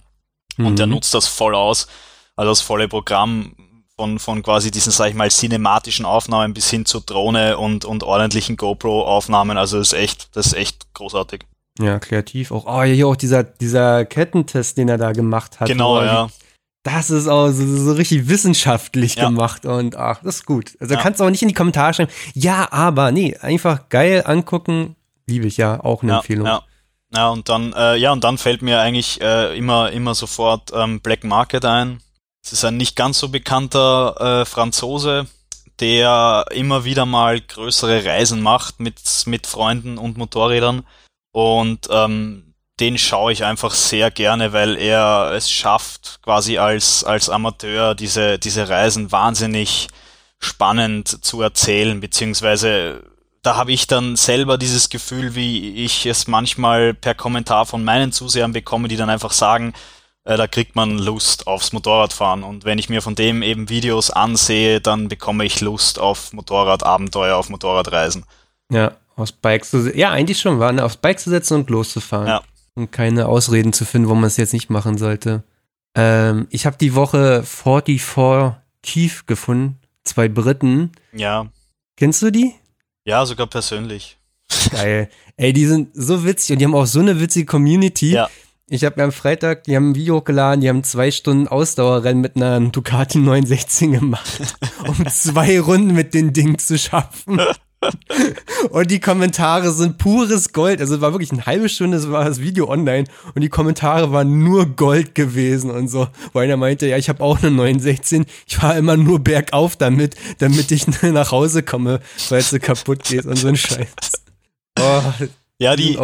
[0.57, 0.65] Mhm.
[0.65, 0.93] Und der mhm.
[0.93, 1.87] nutzt das voll aus.
[2.35, 3.55] Also das volle Programm
[3.97, 8.03] von, von quasi diesen, sag ich mal, cinematischen Aufnahmen bis hin zur Drohne und, und
[8.03, 9.57] ordentlichen GoPro-Aufnahmen.
[9.57, 11.41] Also das ist echt, das ist echt großartig.
[11.79, 12.65] Ja, kreativ auch.
[12.65, 15.67] Oh, hier auch dieser, dieser Kettentest, den er da gemacht hat.
[15.67, 16.27] Genau, ja.
[16.27, 16.48] Die,
[16.83, 19.25] das ist auch so, so richtig wissenschaftlich ja.
[19.27, 20.77] gemacht und ach, das ist gut.
[20.79, 21.01] Also ja.
[21.01, 24.95] kannst du auch nicht in die Kommentare schreiben, ja, aber nee, einfach geil angucken,
[25.27, 26.45] liebe ich ja, auch eine ja, Empfehlung.
[26.47, 26.63] Ja.
[27.15, 31.01] ja, und dann, äh, ja, und dann fällt mir eigentlich äh, immer, immer sofort ähm,
[31.01, 32.01] Black Market ein.
[32.43, 35.27] Es ist ein nicht ganz so bekannter äh, Franzose,
[35.79, 40.83] der immer wieder mal größere Reisen macht mit, mit Freunden und Motorrädern.
[41.31, 42.48] Und ähm,
[42.79, 48.39] den schaue ich einfach sehr gerne, weil er es schafft, quasi als, als Amateur diese,
[48.39, 49.87] diese Reisen wahnsinnig
[50.39, 53.03] spannend zu erzählen, beziehungsweise
[53.41, 58.11] da habe ich dann selber dieses Gefühl, wie ich es manchmal per Kommentar von meinen
[58.11, 59.73] Zusehern bekomme, die dann einfach sagen,
[60.25, 62.43] äh, da kriegt man Lust aufs Motorradfahren.
[62.43, 67.37] Und wenn ich mir von dem eben Videos ansehe, dann bekomme ich Lust auf Motorradabenteuer,
[67.37, 68.25] auf Motorradreisen.
[68.71, 70.83] Ja, aufs Bike zu Ja, eigentlich schon, war, ne?
[70.83, 72.27] aufs Bike zu setzen und loszufahren.
[72.27, 72.41] Ja.
[72.75, 75.43] Und keine Ausreden zu finden, warum man es jetzt nicht machen sollte.
[75.95, 79.79] Ähm, ich habe die Woche 44 Keith gefunden.
[80.03, 80.91] Zwei Briten.
[81.11, 81.47] Ja.
[81.97, 82.55] Kennst du die?
[83.05, 84.17] Ja, sogar persönlich.
[84.71, 85.09] Geil.
[85.35, 88.11] Ey, die sind so witzig und die haben auch so eine witzige Community.
[88.11, 88.29] Ja.
[88.67, 92.21] Ich habe mir am Freitag, die haben ein Video hochgeladen, die haben zwei Stunden Ausdauerrennen
[92.21, 94.55] mit einer Ducati 916 gemacht,
[94.87, 97.41] um zwei Runden mit den Ding zu schaffen.
[98.69, 100.81] Und die Kommentare sind pures Gold.
[100.81, 104.43] Also es war wirklich eine halbe Stunde, war das Video online und die Kommentare waren
[104.43, 106.07] nur Gold gewesen und so.
[106.33, 110.15] Wo einer meinte, ja, ich habe auch eine 916, ich fahre immer nur bergauf damit,
[110.39, 113.87] damit ich nach Hause komme, weil sie kaputt geht und so ein Scheiß.
[114.81, 115.03] Oh,
[115.57, 115.99] ja, die,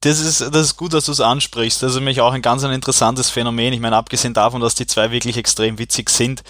[0.00, 1.82] das ist, das ist gut, dass du es ansprichst.
[1.82, 3.72] Das ist nämlich auch ein ganz ein interessantes Phänomen.
[3.72, 6.42] Ich meine, abgesehen davon, dass die zwei wirklich extrem witzig sind,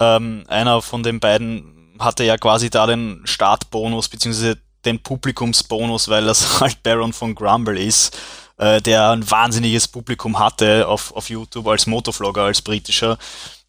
[0.00, 6.24] ähm, einer von den beiden hatte ja quasi da den Startbonus beziehungsweise den Publikumsbonus, weil
[6.24, 8.16] das halt Baron von Grumble ist,
[8.56, 13.18] äh, der ein wahnsinniges Publikum hatte auf, auf YouTube als Motovlogger, als britischer.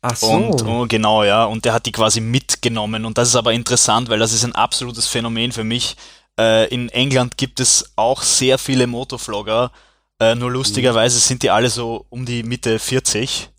[0.02, 0.32] Ach so.
[0.32, 1.46] Und oh, genau, ja.
[1.46, 3.06] Und der hat die quasi mitgenommen.
[3.06, 5.96] Und das ist aber interessant, weil das ist ein absolutes Phänomen für mich.
[6.39, 9.72] Äh, in England gibt es auch sehr viele Motovlogger.
[10.20, 13.50] Äh, nur lustigerweise sind die alle so um die Mitte 40.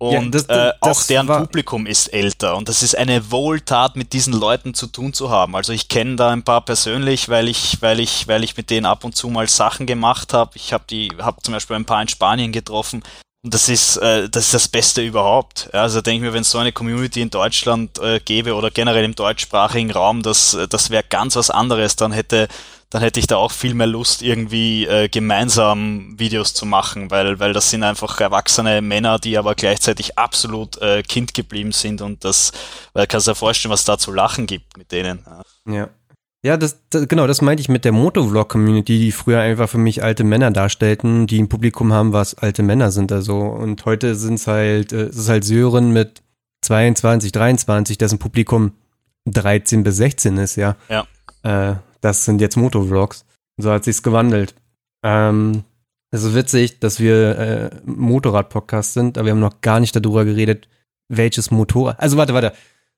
[0.00, 3.96] Und ja, das, das, äh, auch deren Publikum ist älter und das ist eine Wohltat,
[3.96, 5.56] mit diesen Leuten zu tun zu haben.
[5.56, 8.86] Also ich kenne da ein paar persönlich, weil ich, weil ich, weil ich mit denen
[8.86, 10.52] ab und zu mal Sachen gemacht habe.
[10.54, 13.02] Ich habe die, habe zum Beispiel ein paar in Spanien getroffen
[13.44, 15.70] und das ist, äh, das ist das Beste überhaupt.
[15.72, 18.70] Ja, also denke ich mir, wenn es so eine Community in Deutschland äh, gäbe oder
[18.70, 21.96] generell im deutschsprachigen Raum, das, das wäre ganz was anderes.
[21.96, 22.48] Dann hätte
[22.90, 27.38] dann hätte ich da auch viel mehr Lust, irgendwie äh, gemeinsam Videos zu machen, weil,
[27.38, 32.24] weil das sind einfach erwachsene Männer, die aber gleichzeitig absolut äh, Kind geblieben sind und
[32.24, 32.52] das,
[32.94, 35.24] weil kannst du dir vorstellen, was da zu lachen gibt mit denen.
[35.66, 35.90] Ja.
[36.44, 40.04] Ja, das, das, genau, das meinte ich mit der Motovlog-Community, die früher einfach für mich
[40.04, 43.10] alte Männer darstellten, die ein Publikum haben, was alte Männer sind.
[43.10, 46.22] Also, und heute sind es halt, äh, es ist halt Sören mit
[46.62, 48.72] 22, 23, dessen Publikum
[49.26, 50.76] 13 bis 16 ist, ja.
[50.88, 51.06] Ja.
[51.42, 53.24] Äh, das sind jetzt Motovlogs.
[53.56, 54.54] So hat sich's gewandelt.
[55.02, 55.64] Ähm,
[56.10, 60.24] es ist witzig, dass wir äh, Motorrad-Podcast sind, aber wir haben noch gar nicht darüber
[60.24, 60.68] geredet,
[61.08, 62.00] welches Motorrad.
[62.00, 62.52] Also warte, warte.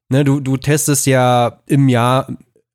[0.08, 2.28] Ne, du, du testest ja im Jahr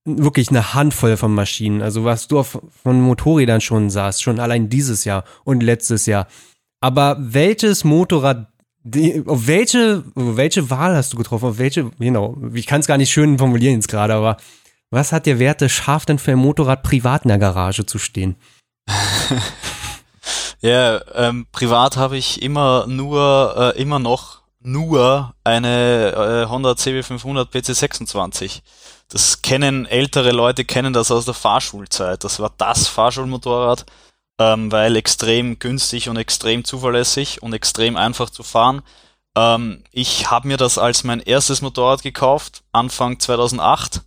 [0.06, 1.82] wirklich eine Handvoll von Maschinen.
[1.82, 6.28] Also was du auf, von Motorrädern schon sahst, schon allein dieses Jahr und letztes Jahr.
[6.80, 8.48] Aber welches Motorrad,
[8.84, 11.46] die, auf welche, welche Wahl hast du getroffen?
[11.46, 14.38] Auf welche, genau, ich kann es gar nicht schön formulieren jetzt gerade, aber
[14.92, 18.36] was hat der Werte scharf denn für ein Motorrad privat in der Garage zu stehen?
[20.62, 27.52] ja, ähm, privat habe ich immer nur, äh, immer noch nur eine äh, Honda CB500
[27.52, 28.62] PC26.
[29.10, 32.24] Das kennen ältere Leute, kennen das aus der Fahrschulzeit.
[32.24, 33.86] Das war das Fahrschulmotorrad,
[34.40, 38.82] ähm, weil extrem günstig und extrem zuverlässig und extrem einfach zu fahren.
[39.38, 44.02] Ähm, ich habe mir das als mein erstes Motorrad gekauft, Anfang 2008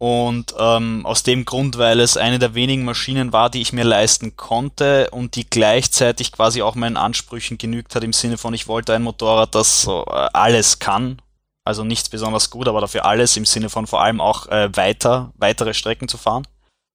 [0.00, 3.84] und ähm, aus dem Grund, weil es eine der wenigen Maschinen war, die ich mir
[3.84, 8.66] leisten konnte und die gleichzeitig quasi auch meinen Ansprüchen genügt hat im Sinne von, ich
[8.66, 11.20] wollte ein Motorrad, das so äh, alles kann.
[11.66, 15.32] Also nichts besonders gut, aber dafür alles im Sinne von vor allem auch äh, weiter,
[15.36, 16.46] weitere Strecken zu fahren.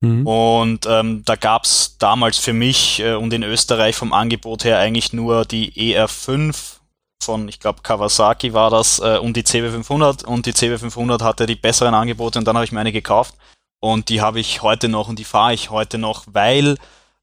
[0.02, 0.26] Mhm.
[0.26, 5.13] Und ähm, da gab's damals für mich äh, und in Österreich vom Angebot her eigentlich
[5.13, 6.78] nur die ER5
[7.23, 11.56] von, ich glaube, Kawasaki war das, äh, und die CB500 und die CB500 hatte die
[11.56, 13.36] besseren Angebote und dann habe ich mir eine gekauft
[13.80, 16.78] und die habe ich heute noch und die fahre ich heute noch, weil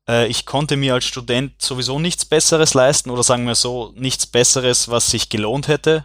[0.08, 4.26] äh, ich konnte mir als Student sowieso nichts Besseres leisten oder sagen wir so, nichts
[4.26, 6.04] Besseres, was sich gelohnt hätte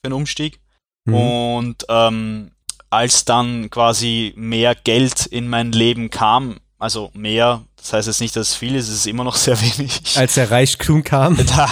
[0.00, 0.60] für einen Umstieg.
[1.04, 1.14] Mhm.
[1.14, 2.50] Und ähm,
[2.90, 8.36] als dann quasi mehr Geld in mein Leben kam, also mehr, das heißt jetzt nicht,
[8.36, 10.16] dass es viel ist, es ist immer noch sehr wenig.
[10.16, 11.38] Als der Reichtum kam.
[11.46, 11.68] Da,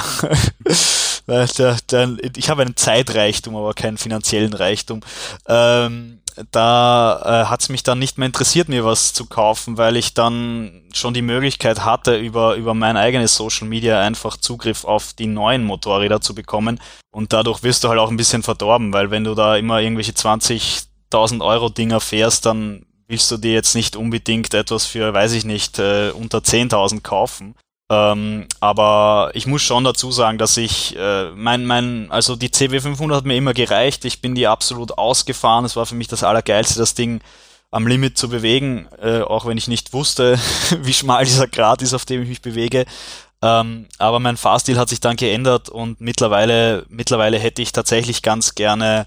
[1.27, 5.01] ich habe einen Zeitreichtum, aber keinen finanziellen Reichtum.
[5.49, 9.97] Ähm, da äh, hat es mich dann nicht mehr interessiert, mir was zu kaufen, weil
[9.97, 15.15] ich dann schon die Möglichkeit hatte, über, über mein eigenes Social Media einfach Zugriff auf
[15.15, 16.79] die neuen Motorräder zu bekommen.
[17.11, 20.13] Und dadurch wirst du halt auch ein bisschen verdorben, weil wenn du da immer irgendwelche
[20.13, 25.45] 20.000 Euro Dinger fährst, dann willst du dir jetzt nicht unbedingt etwas für, weiß ich
[25.45, 27.55] nicht, äh, unter 10.000 kaufen.
[27.89, 33.15] Ähm, aber ich muss schon dazu sagen, dass ich äh, mein, mein, also die CW500
[33.15, 34.05] hat mir immer gereicht.
[34.05, 35.65] Ich bin die absolut ausgefahren.
[35.65, 37.21] Es war für mich das Allergeilste, das Ding
[37.71, 40.39] am Limit zu bewegen, äh, auch wenn ich nicht wusste,
[40.81, 42.87] wie schmal dieser Grat ist, auf dem ich mich bewege.
[43.43, 48.55] Ähm, aber mein Fahrstil hat sich dann geändert und mittlerweile, mittlerweile hätte ich tatsächlich ganz
[48.55, 49.07] gerne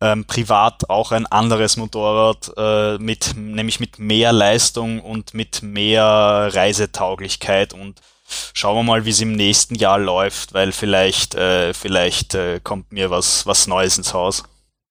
[0.00, 6.50] ähm, privat auch ein anderes Motorrad, äh, mit, nämlich mit mehr Leistung und mit mehr
[6.52, 8.00] Reisetauglichkeit und
[8.52, 12.92] schauen wir mal, wie es im nächsten Jahr läuft, weil vielleicht, äh, vielleicht äh, kommt
[12.92, 14.44] mir was, was Neues ins Haus.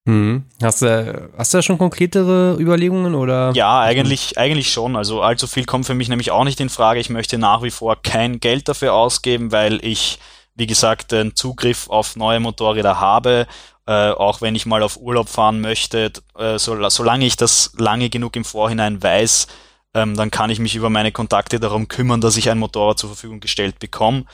[0.08, 0.46] Mhm.
[0.64, 3.52] Hast, du, hast du da schon konkretere Überlegungen oder?
[3.56, 4.96] Ja, eigentlich, eigentlich schon.
[4.96, 7.02] Also allzu viel kommt für mich nämlich auch nicht in Frage.
[7.02, 10.20] Ich möchte nach wie vor kein Geld dafür ausgeben, weil ich,
[10.56, 13.48] wie gesagt, einen Zugriff auf neue Motorräder habe.
[13.86, 18.10] Äh, auch wenn ich mal auf Urlaub fahren möchte, äh, so, solange ich das lange
[18.10, 19.48] genug im Vorhinein weiß,
[19.94, 23.10] ähm, dann kann ich mich über meine Kontakte darum kümmern, dass ich ein Motorrad zur
[23.10, 24.26] Verfügung gestellt bekomme.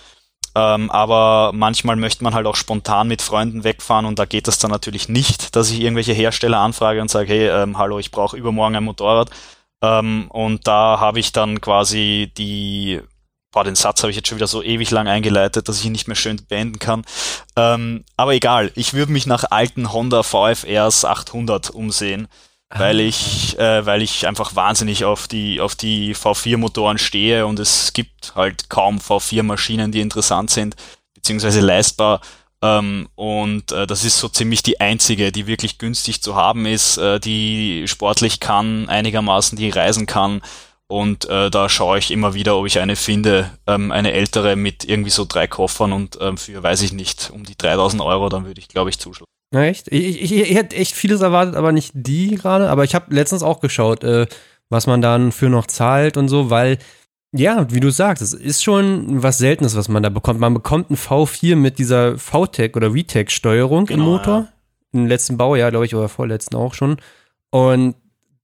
[0.56, 4.60] Ähm, aber manchmal möchte man halt auch spontan mit Freunden wegfahren und da geht das
[4.60, 8.38] dann natürlich nicht, dass ich irgendwelche Hersteller anfrage und sage, hey, ähm, hallo, ich brauche
[8.38, 9.32] übermorgen ein Motorrad.
[9.82, 13.02] Ähm, und da habe ich dann quasi die,
[13.52, 15.92] boah, den Satz habe ich jetzt schon wieder so ewig lang eingeleitet, dass ich ihn
[15.92, 17.04] nicht mehr schön beenden kann.
[17.56, 22.28] Ähm, aber egal, ich würde mich nach alten Honda VFRs 800 umsehen
[22.76, 23.04] weil ah.
[23.04, 28.34] ich, äh, weil ich einfach wahnsinnig auf die, auf die V4-Motoren stehe und es gibt
[28.36, 30.76] halt kaum V4-Maschinen, die interessant sind,
[31.14, 32.22] beziehungsweise leistbar.
[32.62, 36.98] Ähm, und äh, das ist so ziemlich die einzige, die wirklich günstig zu haben ist,
[36.98, 40.42] äh, die sportlich kann, einigermaßen die reisen kann.
[40.88, 44.86] Und äh, da schaue ich immer wieder, ob ich eine finde, ähm, eine ältere mit
[44.86, 48.46] irgendwie so drei Koffern und ähm, für, weiß ich nicht, um die 3000 Euro, dann
[48.46, 49.33] würde ich, glaube ich, zuschlagen.
[49.54, 49.88] Echt?
[49.92, 52.70] Ich, ich, ich, hätte echt vieles erwartet, aber nicht die gerade.
[52.70, 54.26] Aber ich habe letztens auch geschaut, äh,
[54.70, 56.80] was man dann für noch zahlt und so, weil,
[57.32, 60.40] ja, wie du sagst, es ist schon was Seltenes, was man da bekommt.
[60.40, 64.38] Man bekommt ein V4 mit dieser VTEC oder VTEC-Steuerung genau, im Motor.
[64.40, 64.48] Ja.
[64.94, 66.98] Im letzten Baujahr, glaube ich, oder vorletzten auch schon.
[67.52, 67.96] Und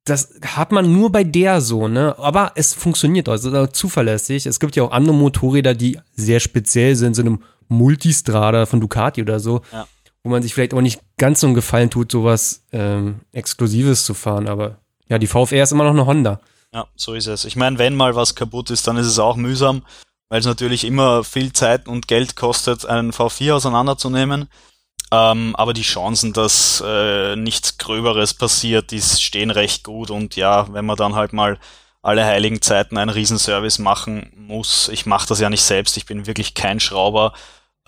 [0.05, 2.15] das hat man nur bei der so, ne?
[2.17, 4.45] Aber es funktioniert also zuverlässig.
[4.45, 9.21] Es gibt ja auch andere Motorräder, die sehr speziell sind, so einem Multistrada von Ducati
[9.21, 9.61] oder so.
[9.71, 9.87] Ja
[10.23, 14.13] wo man sich vielleicht auch nicht ganz so einen Gefallen tut, sowas ähm, Exklusives zu
[14.13, 14.47] fahren.
[14.47, 14.77] Aber
[15.07, 16.39] ja, die VFR ist immer noch eine Honda.
[16.73, 17.45] Ja, so ist es.
[17.45, 19.83] Ich meine, wenn mal was kaputt ist, dann ist es auch mühsam,
[20.29, 24.49] weil es natürlich immer viel Zeit und Geld kostet, einen V4 auseinanderzunehmen.
[25.11, 30.11] Ähm, aber die Chancen, dass äh, nichts Gröberes passiert, die stehen recht gut.
[30.11, 31.57] Und ja, wenn man dann halt mal
[32.03, 36.27] alle heiligen Zeiten einen Riesenservice machen muss, ich mache das ja nicht selbst, ich bin
[36.27, 37.33] wirklich kein Schrauber,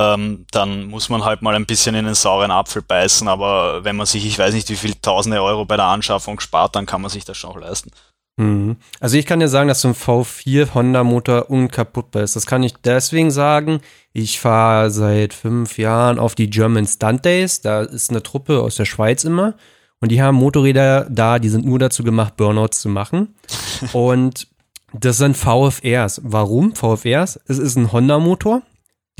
[0.01, 3.27] ähm, dann muss man halt mal ein bisschen in den sauren Apfel beißen.
[3.27, 6.75] Aber wenn man sich, ich weiß nicht, wie viel tausende Euro bei der Anschaffung spart,
[6.75, 7.91] dann kann man sich das schon auch leisten.
[8.37, 8.77] Mhm.
[8.99, 12.35] Also ich kann dir sagen, dass so ein V4 Honda Motor unkaputtbar ist.
[12.35, 13.81] Das kann ich deswegen sagen.
[14.13, 17.61] Ich fahre seit fünf Jahren auf die German Stunt Days.
[17.61, 19.55] Da ist eine Truppe aus der Schweiz immer.
[19.99, 23.35] Und die haben Motorräder da, die sind nur dazu gemacht, Burnouts zu machen.
[23.93, 24.47] Und
[24.93, 26.21] das sind VFRs.
[26.23, 27.39] Warum VFRs?
[27.47, 28.63] Es ist ein Honda-Motor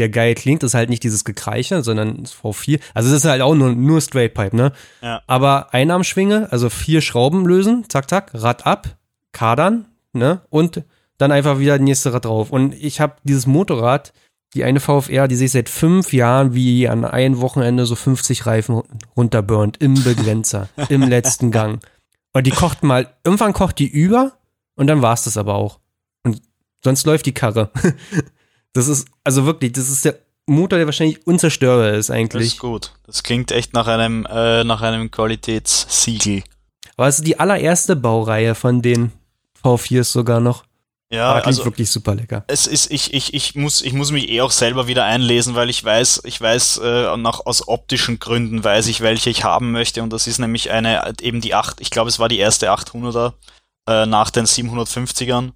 [0.02, 2.82] der geil klingt, ist halt nicht dieses Gekreiche, sondern V4.
[2.94, 4.74] Also es ist halt auch nur, nur Straight Pipe, ne?
[5.02, 5.22] Ja.
[5.28, 8.98] Aber Einnahmschwinge, also vier Schrauben lösen, zack, zack, Rad ab,
[9.32, 10.42] kadern, ne?
[10.50, 10.84] Und
[11.18, 12.52] dann einfach wieder das nächste Rad drauf.
[12.52, 14.12] Und ich habe dieses Motorrad,
[14.54, 18.82] die eine VFR, die sich seit fünf Jahren wie an einem Wochenende so 50 Reifen
[19.16, 21.80] runterburnt, im Begrenzer, im letzten Gang.
[22.34, 24.34] Und die kocht mal, irgendwann kocht die über
[24.76, 25.80] und dann war es das aber auch.
[26.24, 26.42] Und
[26.84, 27.72] sonst läuft die Karre.
[28.74, 32.44] Das ist, also wirklich, das ist der Motor, der wahrscheinlich unzerstörbar ist eigentlich.
[32.48, 32.94] Das ist gut.
[33.06, 36.44] Das klingt echt nach einem, äh, nach einem Qualitätssiegel.
[36.98, 39.12] Aber es ist die allererste Baureihe von den
[39.64, 40.64] V4s sogar noch.
[41.12, 42.46] Ja, Aber also wirklich super lecker.
[42.48, 45.70] Es ist, ich, ich, ich muss, ich muss mich eh auch selber wieder einlesen, weil
[45.70, 50.04] ich weiß, ich weiß, äh, nach, aus optischen Gründen weiß ich, welche ich haben möchte
[50.04, 53.34] und das ist nämlich eine, eben die 8, ich glaube, es war die erste 800er,
[53.90, 55.52] äh, nach den 750ern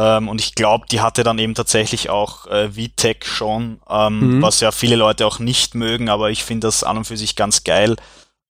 [0.00, 4.42] ähm, und ich glaube, die hatte dann eben tatsächlich auch äh, VTech schon, ähm, mhm.
[4.42, 7.36] was ja viele Leute auch nicht mögen, aber ich finde das an und für sich
[7.36, 7.96] ganz geil,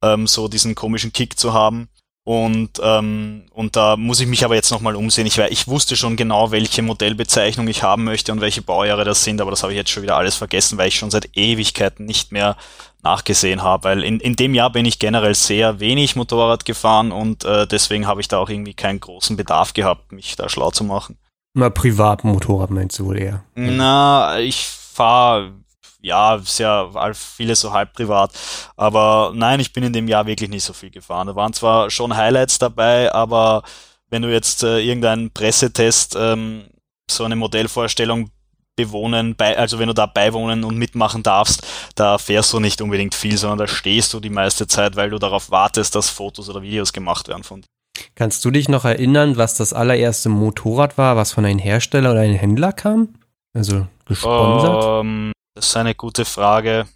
[0.00, 1.88] ähm, so diesen komischen Kick zu haben.
[2.22, 5.26] Und, ähm, und da muss ich mich aber jetzt nochmal umsehen.
[5.26, 9.40] Ich, ich wusste schon genau, welche Modellbezeichnung ich haben möchte und welche Baujahre das sind,
[9.40, 12.30] aber das habe ich jetzt schon wieder alles vergessen, weil ich schon seit Ewigkeiten nicht
[12.30, 12.56] mehr
[13.02, 13.84] nachgesehen habe.
[13.84, 18.06] Weil in, in dem Jahr bin ich generell sehr wenig Motorrad gefahren und äh, deswegen
[18.06, 21.18] habe ich da auch irgendwie keinen großen Bedarf gehabt, mich da schlau zu machen.
[21.52, 23.44] Mal Privatmotorrad meinst du wohl eher?
[23.54, 25.52] Na, ich fahre
[26.00, 28.32] ja sehr vieles so halb privat,
[28.76, 31.26] aber nein, ich bin in dem Jahr wirklich nicht so viel gefahren.
[31.26, 33.62] Da waren zwar schon Highlights dabei, aber
[34.08, 36.64] wenn du jetzt äh, irgendeinen Pressetest, ähm,
[37.10, 38.30] so eine Modellvorstellung
[38.76, 43.14] bewohnen, bei, also wenn du da beiwohnen und mitmachen darfst, da fährst du nicht unbedingt
[43.14, 46.62] viel, sondern da stehst du die meiste Zeit, weil du darauf wartest, dass Fotos oder
[46.62, 47.68] Videos gemacht werden von dir.
[48.14, 52.20] Kannst du dich noch erinnern, was das allererste Motorrad war, was von einem Hersteller oder
[52.20, 53.14] einem Händler kam?
[53.54, 54.84] Also gesponsert?
[54.84, 56.86] Um, ähm, das ist eine gute Frage.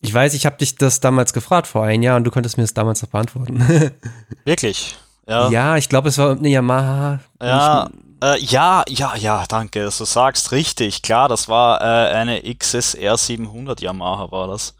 [0.00, 2.64] Ich weiß, ich habe dich das damals gefragt vor einem Jahr und du konntest mir
[2.64, 3.92] das damals noch beantworten.
[4.44, 4.96] Wirklich?
[5.28, 5.48] Ja.
[5.48, 7.20] Ja, ich glaube, es war eine Yamaha.
[7.40, 7.88] Ja,
[8.22, 13.16] äh, ja, ja, ja, danke, dass du sagst, richtig, klar, das war äh, eine XSR
[13.16, 14.74] 700 Yamaha war das.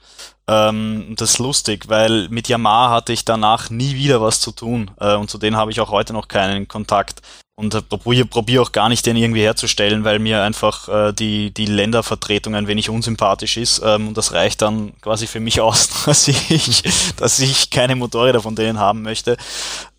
[0.49, 4.91] Ähm, das ist lustig, weil mit Yamaha hatte ich danach nie wieder was zu tun
[4.99, 7.23] äh, und zu denen habe ich auch heute noch keinen Kontakt.
[7.55, 11.53] Und äh, probiere probier auch gar nicht den irgendwie herzustellen, weil mir einfach äh, die,
[11.53, 15.91] die Ländervertretung ein wenig unsympathisch ist ähm, und das reicht dann quasi für mich aus,
[16.07, 16.83] dass ich,
[17.17, 19.37] dass ich keine Motorräder von denen haben möchte,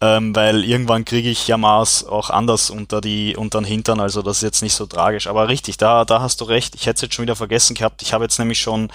[0.01, 4.37] ähm, weil irgendwann kriege ich Yamahas auch anders unter die unter den Hintern, also das
[4.37, 7.01] ist jetzt nicht so tragisch, aber richtig, da, da hast du recht, ich hätte es
[7.03, 8.91] jetzt schon wieder vergessen gehabt, ich habe jetzt nämlich schon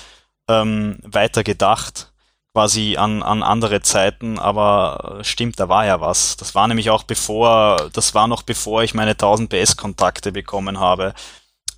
[0.48, 2.12] ähm, weiter gedacht,
[2.54, 6.36] quasi an, an andere Zeiten, aber stimmt, da war ja was.
[6.36, 10.80] Das war nämlich auch bevor, das war noch bevor ich meine 1000 PS Kontakte bekommen
[10.80, 11.14] habe,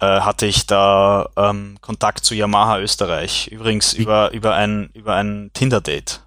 [0.00, 3.48] äh, hatte ich da ähm, Kontakt zu Yamaha Österreich.
[3.48, 6.22] Übrigens über, über ein, über ein Tinder-Date.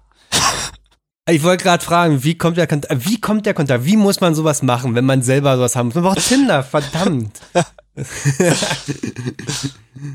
[1.28, 4.34] Ich wollte gerade fragen, wie kommt der Kontakt, wie kommt der Kontakt, wie muss man
[4.34, 5.94] sowas machen, wenn man selber sowas haben muss?
[5.94, 7.40] Man braucht Tinder, verdammt.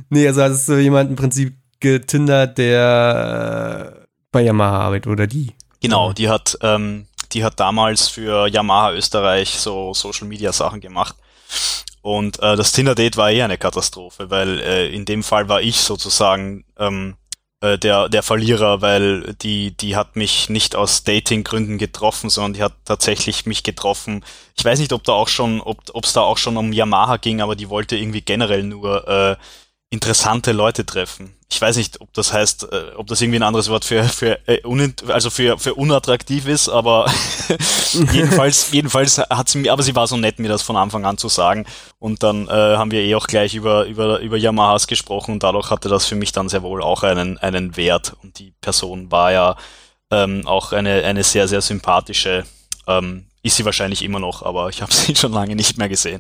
[0.10, 5.54] nee, also hast du jemand im Prinzip getindert, der äh, bei Yamaha arbeitet oder die.
[5.82, 11.16] Genau, die hat, ähm, die hat damals für Yamaha Österreich so Social Media Sachen gemacht.
[12.02, 15.78] Und äh, das Tinder-Date war eher eine Katastrophe, weil äh, in dem Fall war ich
[15.78, 17.16] sozusagen ähm,
[17.62, 22.64] äh, der, der Verlierer, weil die, die hat mich nicht aus Dating-Gründen getroffen, sondern die
[22.64, 24.24] hat tatsächlich mich getroffen.
[24.58, 27.42] Ich weiß nicht, ob da auch schon, ob es da auch schon um Yamaha ging,
[27.42, 29.36] aber die wollte irgendwie generell nur äh,
[29.90, 31.36] interessante Leute treffen.
[31.52, 34.40] Ich weiß nicht, ob das heißt, äh, ob das irgendwie ein anderes Wort für, für
[34.48, 34.62] äh,
[35.08, 37.12] also für, für unattraktiv ist, aber
[38.14, 41.18] jedenfalls, jedenfalls hat sie mir, aber sie war so nett, mir das von Anfang an
[41.18, 41.66] zu sagen.
[41.98, 45.72] Und dann äh, haben wir eh auch gleich über, über, über Yamahas gesprochen und dadurch
[45.72, 48.16] hatte das für mich dann sehr wohl auch einen, einen Wert.
[48.22, 49.56] Und die Person war ja
[50.12, 52.46] ähm, auch eine, eine sehr, sehr sympathische,
[52.86, 56.20] ähm, ist sie wahrscheinlich immer noch, aber ich habe sie schon lange nicht mehr gesehen.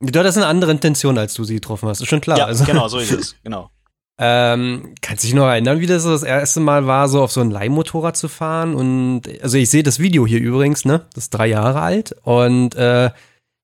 [0.00, 2.38] Du hattest eine andere Intention, als du sie getroffen hast, ist schon klar.
[2.38, 2.64] Ja, also.
[2.64, 3.70] genau, so ist es, genau.
[4.22, 7.40] Ähm, kannst du dich noch erinnern, wie das das erste Mal war, so auf so
[7.40, 8.74] ein Leihmotorrad zu fahren?
[8.74, 11.06] Und also ich sehe das Video hier übrigens, ne?
[11.14, 12.14] Das ist drei Jahre alt.
[12.22, 13.08] Und äh,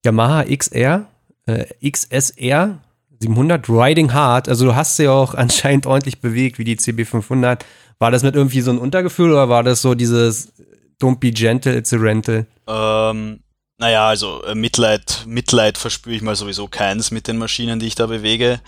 [0.02, 1.08] Yamaha XR,
[1.44, 2.78] äh, XSR
[3.20, 4.48] 700 Riding Hard.
[4.48, 7.60] Also du hast sie auch anscheinend ordentlich bewegt, wie die CB500.
[7.98, 10.54] War das mit irgendwie so ein Untergefühl oder war das so dieses
[11.02, 12.46] Don't be gentle, it's a rental?
[12.66, 13.40] Ähm,
[13.78, 17.94] naja, also äh, Mitleid, Mitleid verspüre ich mal sowieso keins mit den Maschinen, die ich
[17.94, 18.60] da bewege.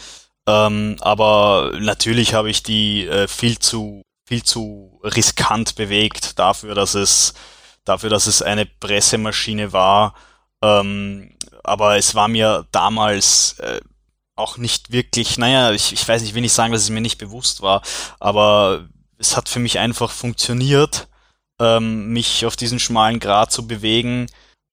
[0.47, 6.95] Ähm, aber natürlich habe ich die äh, viel zu viel zu riskant bewegt dafür, dass
[6.95, 7.33] es
[7.85, 10.15] dafür, dass es eine Pressemaschine war.
[10.63, 11.35] Ähm,
[11.65, 13.81] aber es war mir damals äh,
[14.37, 17.17] auch nicht wirklich, naja, ich, ich weiß nicht, will nicht sagen, dass es mir nicht
[17.17, 17.81] bewusst war,
[18.21, 21.09] aber es hat für mich einfach funktioniert,
[21.59, 24.27] ähm, mich auf diesen schmalen Grat zu bewegen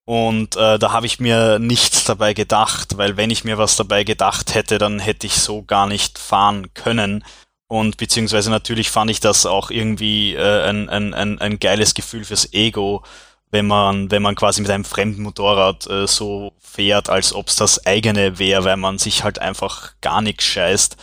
[0.06, 4.04] und äh, da habe ich mir nichts dabei gedacht, weil wenn ich mir was dabei
[4.04, 7.24] gedacht hätte, dann hätte ich so gar nicht fahren können.
[7.68, 12.24] Und beziehungsweise natürlich fand ich das auch irgendwie äh, ein, ein, ein, ein geiles Gefühl
[12.24, 13.04] fürs Ego,
[13.50, 17.56] wenn man, wenn man quasi mit einem fremden Motorrad äh, so fährt, als ob es
[17.56, 20.98] das eigene wäre, weil man sich halt einfach gar nichts scheißt,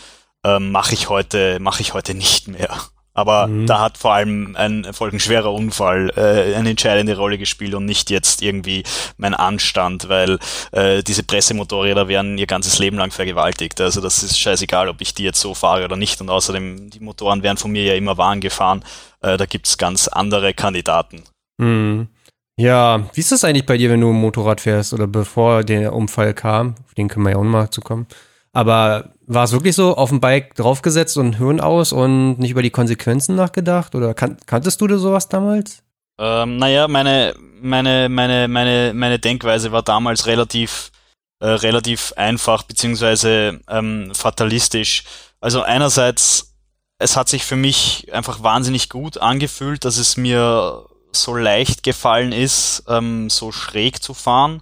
[0.45, 2.69] ähm, mache ich heute, mache ich heute nicht mehr.
[3.13, 3.67] Aber mhm.
[3.67, 8.41] da hat vor allem ein folgenschwerer Unfall äh, eine entscheidende Rolle gespielt und nicht jetzt
[8.41, 8.83] irgendwie
[9.17, 10.39] mein Anstand, weil
[10.71, 13.79] äh, diese Pressemotorräder werden ihr ganzes Leben lang vergewaltigt.
[13.81, 16.19] Also das ist scheißegal, ob ich die jetzt so fahre oder nicht.
[16.21, 18.83] Und außerdem, die Motoren werden von mir ja immer Waren gefahren.
[19.21, 21.23] Äh, da gibt's ganz andere Kandidaten.
[21.59, 22.07] Mhm.
[22.55, 25.93] Ja, wie ist das eigentlich bei dir, wenn du ein Motorrad fährst oder bevor der
[25.93, 26.75] Unfall kam?
[26.85, 28.07] Auf den können wir ja auch mal zukommen.
[28.53, 32.61] Aber war es wirklich so auf dem Bike draufgesetzt und Hirn aus und nicht über
[32.61, 33.95] die Konsequenzen nachgedacht?
[33.95, 35.83] Oder kan kanntest du sowas damals?
[36.19, 40.91] Ähm, naja, meine, meine, meine, meine, meine Denkweise war damals relativ,
[41.39, 45.03] äh, relativ einfach beziehungsweise ähm, fatalistisch.
[45.41, 46.55] Also einerseits,
[46.99, 52.31] es hat sich für mich einfach wahnsinnig gut angefühlt, dass es mir so leicht gefallen
[52.31, 54.61] ist, ähm, so schräg zu fahren.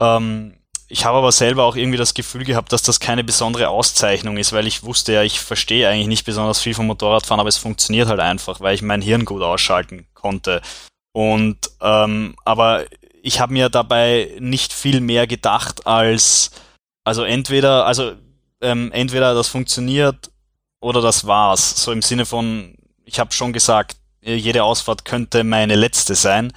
[0.00, 0.54] Ähm,
[0.92, 4.52] ich habe aber selber auch irgendwie das Gefühl gehabt, dass das keine besondere Auszeichnung ist,
[4.52, 8.08] weil ich wusste ja, ich verstehe eigentlich nicht besonders viel vom Motorradfahren, aber es funktioniert
[8.08, 10.60] halt einfach, weil ich mein Hirn gut ausschalten konnte.
[11.12, 12.84] Und ähm, aber
[13.22, 16.50] ich habe mir dabei nicht viel mehr gedacht als
[17.04, 18.12] also entweder also
[18.60, 20.30] ähm, entweder das funktioniert
[20.82, 21.82] oder das war's.
[21.82, 22.74] So im Sinne von
[23.06, 26.52] ich habe schon gesagt, jede Ausfahrt könnte meine letzte sein.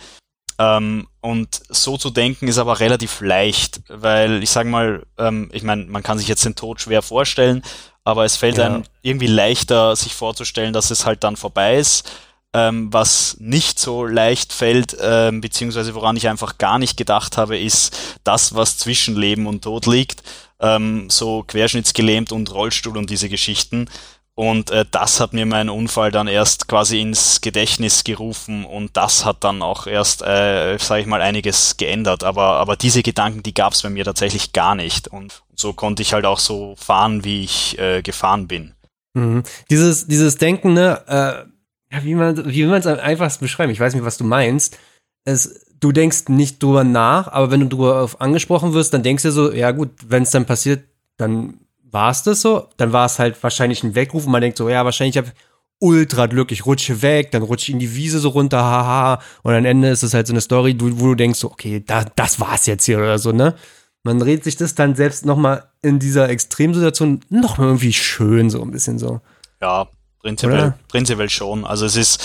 [0.58, 5.64] Ähm, und so zu denken ist aber relativ leicht, weil ich sage mal, ähm, ich
[5.64, 7.62] meine, man kann sich jetzt den Tod schwer vorstellen,
[8.04, 8.68] aber es fällt ja.
[8.68, 12.10] einem irgendwie leichter, sich vorzustellen, dass es halt dann vorbei ist.
[12.54, 17.58] Ähm, was nicht so leicht fällt, ähm, beziehungsweise woran ich einfach gar nicht gedacht habe,
[17.58, 20.24] ist das, was zwischen Leben und Tod liegt.
[20.62, 23.90] Ähm, so querschnittsgelähmt und Rollstuhl und diese Geschichten.
[24.38, 29.24] Und äh, das hat mir mein Unfall dann erst quasi ins Gedächtnis gerufen und das
[29.24, 32.26] hat dann auch erst, äh, sage ich mal, einiges geändert.
[32.26, 35.08] Aber, aber diese Gedanken, die gab es bei mir tatsächlich gar nicht.
[35.08, 38.74] Und so konnte ich halt auch so fahren, wie ich äh, gefahren bin.
[39.14, 39.44] Mhm.
[39.70, 44.04] Dieses, dieses Denken, ne, äh, wie man wie man es einfach beschreiben, ich weiß nicht,
[44.04, 44.78] was du meinst.
[45.24, 49.32] Es, du denkst nicht drüber nach, aber wenn du drüber angesprochen wirst, dann denkst du
[49.32, 50.84] so, ja gut, wenn es dann passiert,
[51.16, 51.65] dann
[51.96, 52.68] war es das so.
[52.78, 55.32] Dann war es halt wahrscheinlich ein Weckruf und man denkt so, ja, wahrscheinlich habe
[55.80, 59.22] ultra Glück, ich rutsche weg, dann rutsche ich in die Wiese so runter, haha.
[59.44, 62.06] Und am Ende ist es halt so eine Story, wo du denkst, so, okay, da,
[62.16, 63.56] das war's jetzt hier oder so, ne?
[64.04, 68.72] Man dreht sich das dann selbst nochmal in dieser Extremsituation nochmal irgendwie schön, so ein
[68.72, 69.22] bisschen so.
[69.62, 69.88] Ja,
[70.20, 71.66] prinzipiell, prinzipiell schon.
[71.66, 72.22] Also es ist,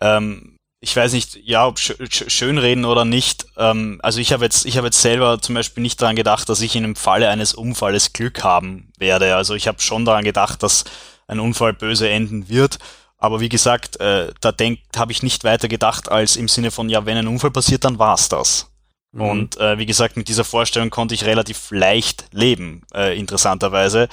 [0.00, 0.53] ähm,
[0.84, 1.94] ich weiß nicht, ja, ob sch
[2.28, 3.46] schönreden oder nicht.
[3.56, 6.60] Ähm, also ich habe jetzt, ich habe jetzt selber zum Beispiel nicht daran gedacht, dass
[6.60, 9.34] ich in einem Falle eines Unfalles Glück haben werde.
[9.34, 10.84] Also ich habe schon daran gedacht, dass
[11.26, 12.78] ein Unfall böse enden wird.
[13.16, 16.90] Aber wie gesagt, äh, da denkt, habe ich nicht weiter gedacht als im Sinne von,
[16.90, 18.70] ja, wenn ein Unfall passiert, dann war's das.
[19.12, 19.22] Mhm.
[19.22, 24.10] Und äh, wie gesagt, mit dieser Vorstellung konnte ich relativ leicht leben, äh, interessanterweise.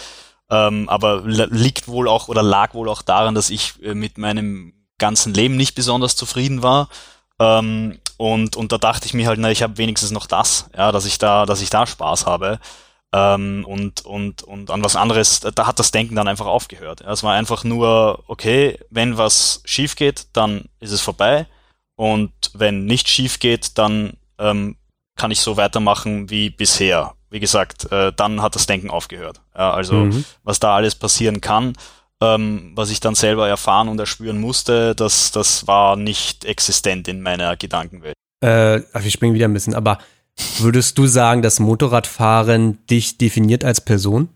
[0.50, 4.74] Ähm, aber liegt wohl auch oder lag wohl auch daran, dass ich äh, mit meinem
[5.02, 6.88] ganzen Leben nicht besonders zufrieden war.
[7.40, 10.92] Ähm, und, und da dachte ich mir halt, na, ich habe wenigstens noch das, ja,
[10.94, 12.60] dass ich da, dass ich da Spaß habe.
[13.14, 17.02] Ähm, und, und, und an was anderes, da hat das Denken dann einfach aufgehört.
[17.02, 21.48] Ja, es war einfach nur, okay, wenn was schief geht, dann ist es vorbei.
[21.96, 24.78] Und wenn nicht schief geht, dann ähm,
[25.18, 27.16] kann ich so weitermachen wie bisher.
[27.30, 29.42] Wie gesagt, äh, dann hat das Denken aufgehört.
[29.56, 30.26] Ja, also mhm.
[30.44, 31.74] was da alles passieren kann,
[32.22, 37.22] ähm, was ich dann selber erfahren und erspüren musste, das, das war nicht existent in
[37.22, 38.16] meiner Gedankenwelt.
[38.42, 39.98] Äh, wir springen wieder ein bisschen, aber
[40.60, 44.30] würdest du sagen, dass Motorradfahren dich definiert als Person?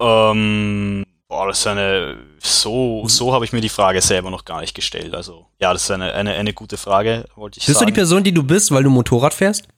[0.00, 4.60] Ähm, boah, das ist eine, so, so habe ich mir die Frage selber noch gar
[4.60, 5.14] nicht gestellt.
[5.14, 7.86] Also, ja, das ist eine, eine, eine gute Frage, wollte ich bist sagen.
[7.86, 9.68] Bist du die Person, die du bist, weil du Motorrad fährst?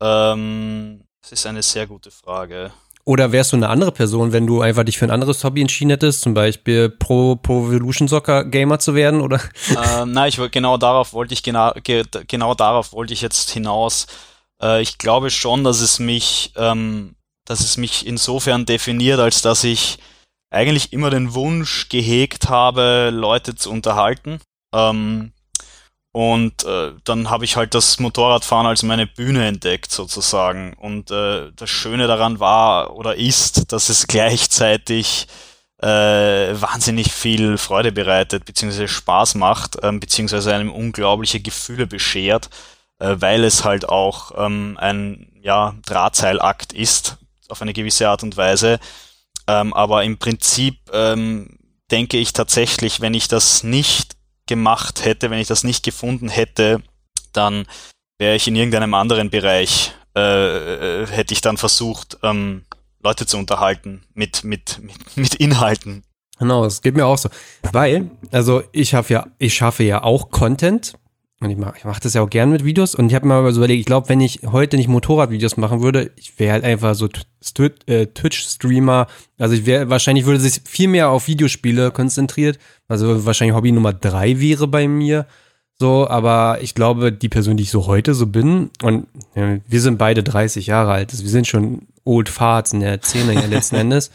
[0.00, 2.72] Ähm, das ist eine sehr gute Frage.
[3.08, 5.90] Oder wärst du eine andere Person, wenn du einfach dich für ein anderes Hobby entschieden
[5.90, 9.40] hättest, zum Beispiel Pro, Pro Evolution Soccer Gamer zu werden, oder?
[9.70, 14.08] Ähm, nein, ich genau darauf wollte ich genau, ge, genau darauf wollte ich jetzt hinaus.
[14.60, 19.62] Äh, ich glaube schon, dass es mich, ähm, dass es mich insofern definiert, als dass
[19.62, 19.98] ich
[20.50, 24.40] eigentlich immer den Wunsch gehegt habe, Leute zu unterhalten.
[24.74, 25.32] Ähm,
[26.16, 30.72] und äh, dann habe ich halt das Motorradfahren als meine Bühne entdeckt sozusagen.
[30.72, 35.26] Und äh, das Schöne daran war oder ist, dass es gleichzeitig
[35.82, 42.48] äh, wahnsinnig viel Freude bereitet, beziehungsweise Spaß macht, ähm, beziehungsweise einem unglaubliche Gefühle beschert,
[42.98, 47.18] äh, weil es halt auch ähm, ein ja, Drahtseilakt ist,
[47.50, 48.80] auf eine gewisse Art und Weise.
[49.46, 51.58] Ähm, aber im Prinzip ähm,
[51.90, 54.05] denke ich tatsächlich, wenn ich das nicht
[54.46, 56.82] gemacht hätte, wenn ich das nicht gefunden hätte,
[57.32, 57.66] dann
[58.18, 62.64] wäre ich in irgendeinem anderen Bereich, äh, äh, hätte ich dann versucht, ähm,
[63.02, 66.02] Leute zu unterhalten mit, mit, mit, mit Inhalten.
[66.38, 67.28] Genau, es geht mir auch so.
[67.72, 70.94] Weil, also ich habe ja, ich schaffe ja auch Content.
[71.40, 72.94] Und ich mache ich mach das ja auch gern mit Videos.
[72.94, 75.82] Und ich habe mir mal so überlegt, ich glaube, wenn ich heute nicht Motorradvideos machen
[75.82, 77.08] würde, ich wäre halt einfach so
[77.86, 79.06] äh, Twitch-Streamer.
[79.38, 82.58] Also ich wäre, wahrscheinlich würde sich viel mehr auf Videospiele konzentriert.
[82.88, 85.26] Also wahrscheinlich Hobby Nummer drei wäre bei mir.
[85.78, 89.80] So, aber ich glaube, die Person, die ich so heute so bin, und ja, wir
[89.82, 93.44] sind beide 30 Jahre alt, also wir sind schon Old Farts in der Szene ja
[93.44, 94.10] letzten Endes.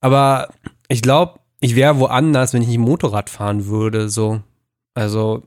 [0.00, 0.48] Aber
[0.88, 4.42] ich glaube, ich wäre woanders, wenn ich nicht Motorrad fahren würde, so.
[4.94, 5.44] Also,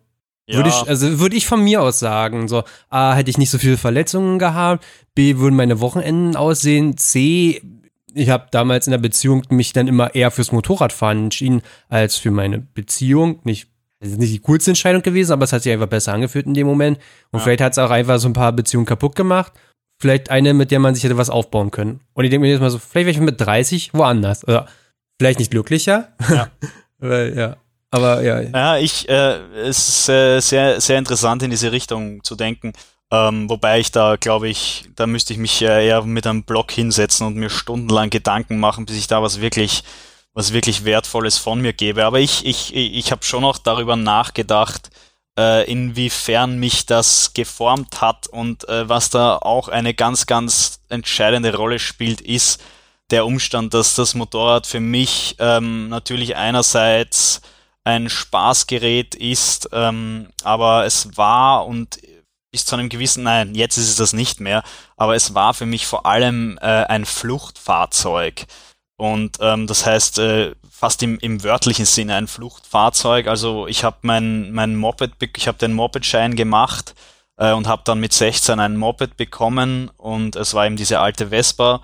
[0.47, 0.57] ja.
[0.57, 3.57] Würde ich, also würde ich von mir aus sagen, so, A, hätte ich nicht so
[3.57, 7.61] viele Verletzungen gehabt, B, würden meine Wochenenden aussehen, C,
[8.17, 12.31] ich habe damals in der Beziehung mich dann immer eher fürs Motorradfahren entschieden als für
[12.31, 13.39] meine Beziehung.
[13.43, 13.67] Nicht,
[13.99, 16.53] es ist nicht die coolste Entscheidung gewesen, aber es hat sich einfach besser angefühlt in
[16.53, 16.97] dem Moment.
[17.31, 17.43] Und ja.
[17.43, 19.53] vielleicht hat es auch einfach so ein paar Beziehungen kaputt gemacht.
[19.99, 22.01] Vielleicht eine, mit der man sich hätte was aufbauen können.
[22.13, 24.47] Und ich denke mir jetzt mal so, vielleicht wäre ich mit 30 woanders.
[24.47, 24.67] Oder
[25.19, 26.09] vielleicht nicht glücklicher.
[26.29, 26.49] Ja.
[26.99, 27.57] Weil, ja.
[27.91, 28.41] Aber ja.
[28.41, 32.73] Ja, ich, äh, es ist äh, sehr, sehr interessant in diese Richtung zu denken.
[33.09, 36.71] Ähm, wobei ich da, glaube ich, da müsste ich mich äh, eher mit einem Blog
[36.71, 39.83] hinsetzen und mir stundenlang Gedanken machen, bis ich da was wirklich,
[40.33, 42.03] was wirklich Wertvolles von mir gebe.
[42.03, 44.89] Aber ich, ich, ich habe schon auch darüber nachgedacht,
[45.39, 51.55] äh, inwiefern mich das geformt hat und äh, was da auch eine ganz, ganz entscheidende
[51.55, 52.61] Rolle spielt, ist
[53.11, 57.41] der Umstand, dass das Motorrad für mich ähm, natürlich einerseits
[57.87, 61.99] ein Spaßgerät ist, ähm, aber es war und
[62.51, 64.63] bis zu einem gewissen, nein, jetzt ist es das nicht mehr,
[64.97, 68.45] aber es war für mich vor allem äh, ein Fluchtfahrzeug.
[68.97, 73.27] Und ähm, das heißt, äh, fast im, im wörtlichen Sinne ein Fluchtfahrzeug.
[73.27, 76.93] Also ich habe mein, mein Moped, ich habe den Mopedschein gemacht
[77.37, 81.27] äh, und habe dann mit 16 ein Moped bekommen und es war eben diese alte
[81.27, 81.81] Vespa,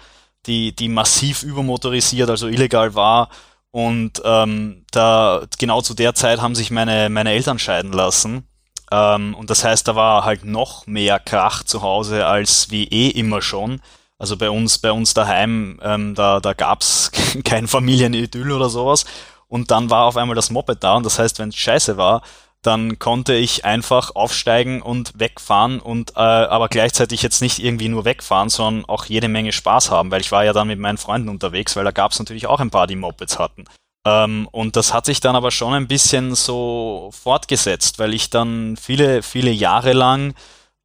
[0.48, 3.30] die, die massiv übermotorisiert, also illegal war.
[3.74, 8.48] Und ähm, da genau zu der Zeit haben sich meine, meine Eltern scheiden lassen.
[8.92, 13.10] Ähm, und das heißt, da war halt noch mehr Krach zu Hause als wie eh
[13.10, 13.82] immer schon.
[14.20, 17.12] Also bei uns, bei uns daheim, ähm, da, da gab's
[17.46, 19.06] kein Familienidyll oder sowas.
[19.48, 22.22] Und dann war auf einmal das Moped da und das heißt, wenn es scheiße war,
[22.64, 28.06] dann konnte ich einfach aufsteigen und wegfahren und äh, aber gleichzeitig jetzt nicht irgendwie nur
[28.06, 31.30] wegfahren, sondern auch jede Menge Spaß haben, weil ich war ja dann mit meinen Freunden
[31.30, 33.66] unterwegs, weil da gab es natürlich auch ein paar, die Mopeds hatten.
[34.06, 38.78] Ähm, und das hat sich dann aber schon ein bisschen so fortgesetzt, weil ich dann
[38.78, 40.34] viele, viele Jahre lang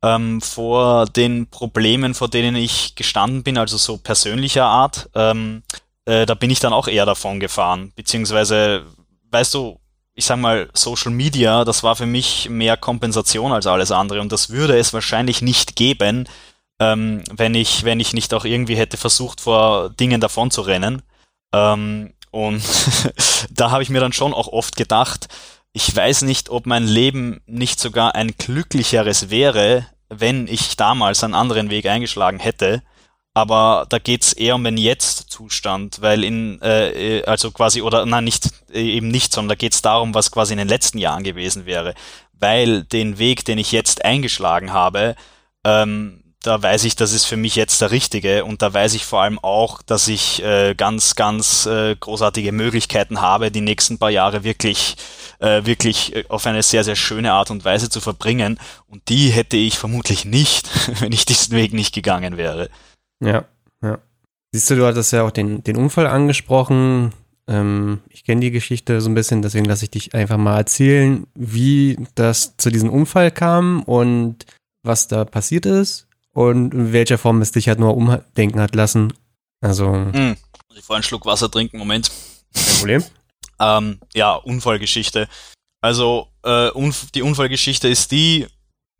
[0.02, 5.62] ähm, vor den Problemen, vor denen ich gestanden bin, also so persönlicher Art, ähm,
[6.04, 7.92] äh, da bin ich dann auch eher davon gefahren.
[7.96, 8.84] Beziehungsweise,
[9.30, 9.80] weißt du,
[10.18, 14.32] ich sag mal, Social Media, das war für mich mehr Kompensation als alles andere und
[14.32, 16.28] das würde es wahrscheinlich nicht geben,
[16.80, 21.02] ähm, wenn ich, wenn ich nicht auch irgendwie hätte versucht, vor Dingen davon zu rennen.
[21.54, 22.60] Ähm, und
[23.50, 25.28] da habe ich mir dann schon auch oft gedacht,
[25.72, 31.34] ich weiß nicht, ob mein Leben nicht sogar ein glücklicheres wäre, wenn ich damals einen
[31.34, 32.82] anderen Weg eingeschlagen hätte.
[33.38, 38.50] Aber da geht's eher um den Jetzt-Zustand, weil in, äh, also quasi, oder nein, nicht,
[38.72, 41.94] eben nicht, sondern da geht's darum, was quasi in den letzten Jahren gewesen wäre.
[42.32, 45.14] Weil den Weg, den ich jetzt eingeschlagen habe,
[45.62, 49.04] ähm, da weiß ich, das ist für mich jetzt der richtige und da weiß ich
[49.04, 54.10] vor allem auch, dass ich äh, ganz, ganz äh, großartige Möglichkeiten habe, die nächsten paar
[54.10, 54.96] Jahre wirklich,
[55.38, 58.58] äh, wirklich äh, auf eine sehr, sehr schöne Art und Weise zu verbringen
[58.88, 60.68] und die hätte ich vermutlich nicht,
[61.00, 62.68] wenn ich diesen Weg nicht gegangen wäre.
[63.20, 63.44] Ja,
[63.82, 63.98] ja.
[64.52, 67.12] Siehst du, du hattest ja auch den, den Unfall angesprochen.
[67.46, 71.26] Ähm, ich kenne die Geschichte so ein bisschen, deswegen lasse ich dich einfach mal erzählen,
[71.34, 74.46] wie das zu diesem Unfall kam und
[74.82, 79.12] was da passiert ist und in welcher Form es dich halt nur umdenken hat lassen.
[79.60, 79.92] Also.
[79.92, 80.36] Hm.
[80.74, 82.10] Ich vorher einen Schluck Wasser trinken, Moment.
[82.54, 83.04] Kein Problem.
[83.60, 85.28] ähm, ja, Unfallgeschichte.
[85.80, 88.46] Also, äh, Unf die Unfallgeschichte ist die,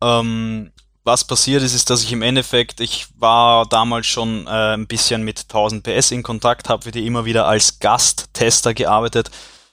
[0.01, 0.71] ähm,
[1.09, 5.23] was passiert ist, ist, dass ich im Endeffekt, ich war damals schon äh, ein bisschen
[5.23, 9.31] mit 1000 PS in Kontakt, habe für die immer wieder als Gasttester gearbeitet,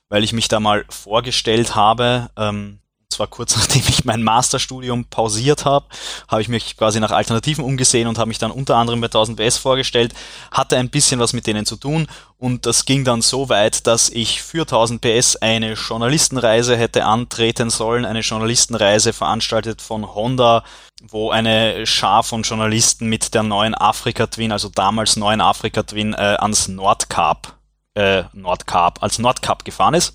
[0.09, 2.31] weil ich mich da mal vorgestellt habe.
[2.39, 2.79] Ähm,
[3.17, 5.87] zwar kurz nachdem ich mein Masterstudium pausiert habe,
[6.29, 9.39] habe ich mich quasi nach Alternativen umgesehen und habe mich dann unter anderem bei 1000
[9.39, 10.15] PS vorgestellt,
[10.51, 12.07] hatte ein bisschen was mit denen zu tun
[12.39, 17.71] und das ging dann so weit, dass ich für 1000 PS eine Journalistenreise hätte antreten
[17.71, 20.63] sollen, eine Journalistenreise veranstaltet von Honda,
[21.03, 26.13] wo eine Schar von Journalisten mit der neuen Afrika Twin, also damals neuen Afrika Twin,
[26.13, 27.55] äh, ans Nordkap,
[27.95, 30.15] äh, Nordkap, als Nordkap gefahren ist.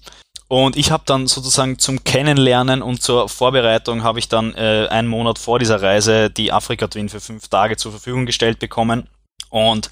[0.51, 5.07] Und ich habe dann sozusagen zum Kennenlernen und zur Vorbereitung habe ich dann äh, einen
[5.07, 9.07] Monat vor dieser Reise die Afrika Twin für fünf Tage zur Verfügung gestellt bekommen.
[9.49, 9.89] Und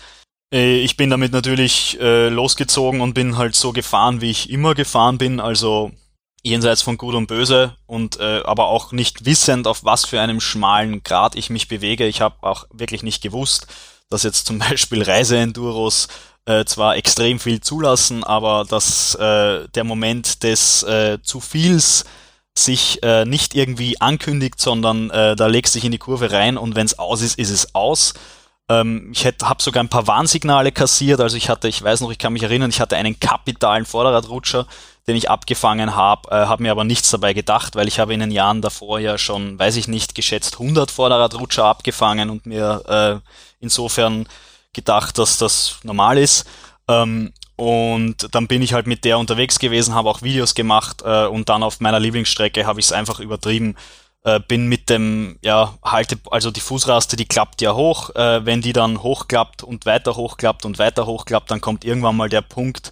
[0.54, 4.76] äh, ich bin damit natürlich äh, losgezogen und bin halt so gefahren, wie ich immer
[4.76, 5.92] gefahren bin, also
[6.44, 10.42] jenseits von Gut und Böse und äh, aber auch nicht wissend, auf was für einem
[10.42, 12.06] schmalen Grad ich mich bewege.
[12.06, 13.68] Ich habe auch wirklich nicht gewusst,
[14.10, 16.10] dass jetzt zum Beispiel Reiseenduros
[16.50, 22.06] äh, zwar extrem viel zulassen, aber dass äh, der Moment des äh, zu viels
[22.56, 26.76] sich äh, nicht irgendwie ankündigt, sondern äh, da legst dich in die Kurve rein und
[26.76, 28.16] wenn es aus ist, ist es aus.
[28.68, 32.18] Ähm, ich habe sogar ein paar Warnsignale kassiert, also ich hatte, ich weiß noch, ich
[32.18, 34.66] kann mich erinnern, ich hatte einen kapitalen Vorderradrutscher,
[35.06, 38.22] den ich abgefangen habe, äh, habe mir aber nichts dabei gedacht, weil ich habe in
[38.22, 43.30] den Jahren davor ja schon, weiß ich nicht, geschätzt 100 Vorderradrutscher abgefangen und mir äh,
[43.60, 44.28] insofern
[44.74, 46.46] gedacht, dass das normal ist.
[46.88, 51.26] Ähm, und dann bin ich halt mit der unterwegs gewesen, habe auch Videos gemacht äh,
[51.26, 53.76] und dann auf meiner Lieblingsstrecke habe ich es einfach übertrieben.
[54.24, 58.16] Äh, bin mit dem, ja, halte, also die Fußraste, die klappt ja hoch.
[58.16, 62.30] Äh, wenn die dann hochklappt und weiter hochklappt und weiter hochklappt, dann kommt irgendwann mal
[62.30, 62.92] der Punkt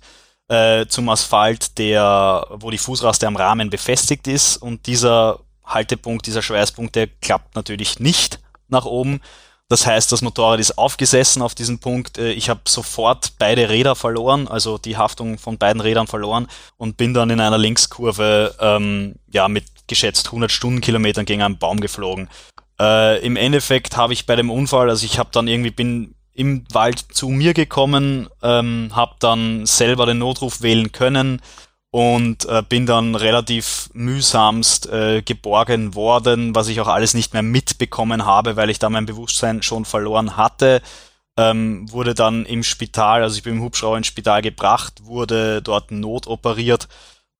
[0.50, 6.42] äh, zum Asphalt, der, wo die Fußraste am Rahmen befestigt ist und dieser Haltepunkt, dieser
[6.42, 9.22] Schweißpunkt, der klappt natürlich nicht nach oben.
[9.70, 12.18] Das heißt, das Motorrad ist aufgesessen auf diesem Punkt.
[12.18, 16.48] Äh, ich habe sofort beide Räder verloren, also die Haftung von beiden Rädern verloren
[16.78, 21.82] und bin dann in einer Linkskurve ähm, ja mit geschätzt 100 Stundenkilometern gegen einen Baum
[21.82, 22.30] geflogen.
[22.80, 26.64] Äh, Im Endeffekt habe ich bei dem Unfall, also ich habe dann irgendwie bin im
[26.72, 31.42] Wald zu mir gekommen, ähm, habe dann selber den Notruf wählen können
[31.92, 37.44] und äh, bin dann relativ mühsamst äh, geborgen worden, was ich auch alles nicht mehr
[37.44, 40.82] mitbekommen habe, weil ich da mein Bewusstsein schon verloren hatte.
[41.38, 45.92] Ähm, wurde dann im Spital, also ich bin im Hubschrauber ins Spital gebracht, wurde dort
[45.92, 46.88] notoperiert.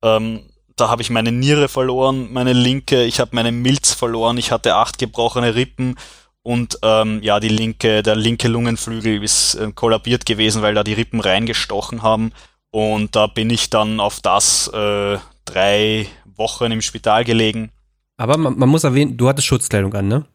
[0.04, 4.52] Ähm, da habe ich meine Niere verloren, meine linke, ich habe meine Milz verloren, ich
[4.52, 5.96] hatte acht gebrochene Rippen
[6.44, 10.94] und ähm, ja, die linke, der linke Lungenflügel ist äh, kollabiert gewesen, weil da die
[10.94, 12.32] Rippen reingestochen haben.
[12.72, 17.72] Und da bin ich dann auf das äh, drei Wochen im Spital gelegen.
[18.18, 20.26] Aber man, man muss erwähnen, du hattest Schutzkleidung an, ne?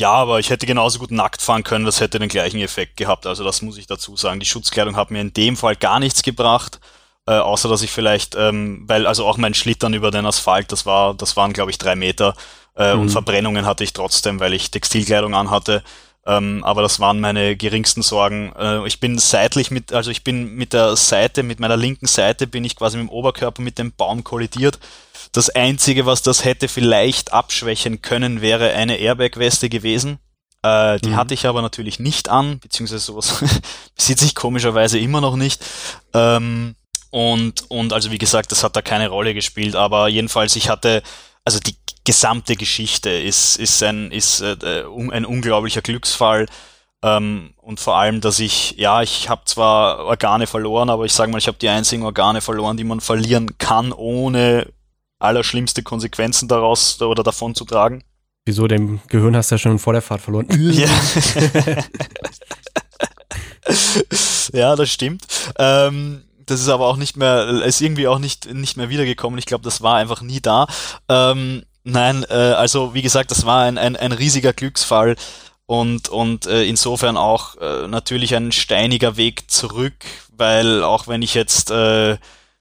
[0.00, 3.26] Ja, aber ich hätte genauso gut nackt fahren können, das hätte den gleichen Effekt gehabt.
[3.26, 4.38] Also das muss ich dazu sagen.
[4.38, 6.78] Die Schutzkleidung hat mir in dem Fall gar nichts gebracht,
[7.26, 10.86] äh, außer dass ich vielleicht, ähm, weil also auch mein Schlittern über den Asphalt, das
[10.86, 12.34] war, das waren glaube ich drei Meter,
[12.78, 13.02] äh, mhm.
[13.02, 15.82] Und Verbrennungen hatte ich trotzdem, weil ich Textilkleidung anhatte.
[16.28, 18.52] Ähm, aber das waren meine geringsten Sorgen.
[18.54, 22.46] Äh, ich bin seitlich mit, also ich bin mit der Seite, mit meiner linken Seite
[22.46, 24.78] bin ich quasi mit dem Oberkörper mit dem Baum kollidiert.
[25.32, 30.18] Das einzige, was das hätte vielleicht abschwächen können, wäre eine Airbag-Weste gewesen.
[30.62, 31.16] Äh, die mhm.
[31.16, 33.42] hatte ich aber natürlich nicht an, beziehungsweise sowas
[33.96, 35.64] besitze ich komischerweise immer noch nicht.
[36.12, 36.74] Ähm,
[37.10, 41.02] und, und also wie gesagt, das hat da keine Rolle gespielt, aber jedenfalls, ich hatte,
[41.48, 46.44] also die gesamte Geschichte ist, ist, ein, ist äh, ein unglaublicher Glücksfall.
[47.02, 51.32] Ähm, und vor allem, dass ich, ja, ich habe zwar Organe verloren, aber ich sage
[51.32, 54.66] mal, ich habe die einzigen Organe verloren, die man verlieren kann, ohne
[55.18, 58.04] allerschlimmste Konsequenzen daraus oder davon zu tragen.
[58.44, 58.66] Wieso?
[58.66, 60.48] Dein Gehirn hast du ja schon vor der Fahrt verloren.
[60.50, 60.86] Ja,
[64.52, 65.24] ja das stimmt.
[65.58, 69.38] Ähm, das ist aber auch nicht mehr, ist irgendwie auch nicht, nicht mehr wiedergekommen.
[69.38, 70.66] Ich glaube, das war einfach nie da.
[71.08, 75.16] Ähm, Nein, äh, also wie gesagt, das war ein, ein, ein riesiger Glücksfall
[75.64, 79.94] und, und äh, insofern auch äh, natürlich ein steiniger Weg zurück,
[80.36, 82.18] weil auch wenn ich jetzt äh,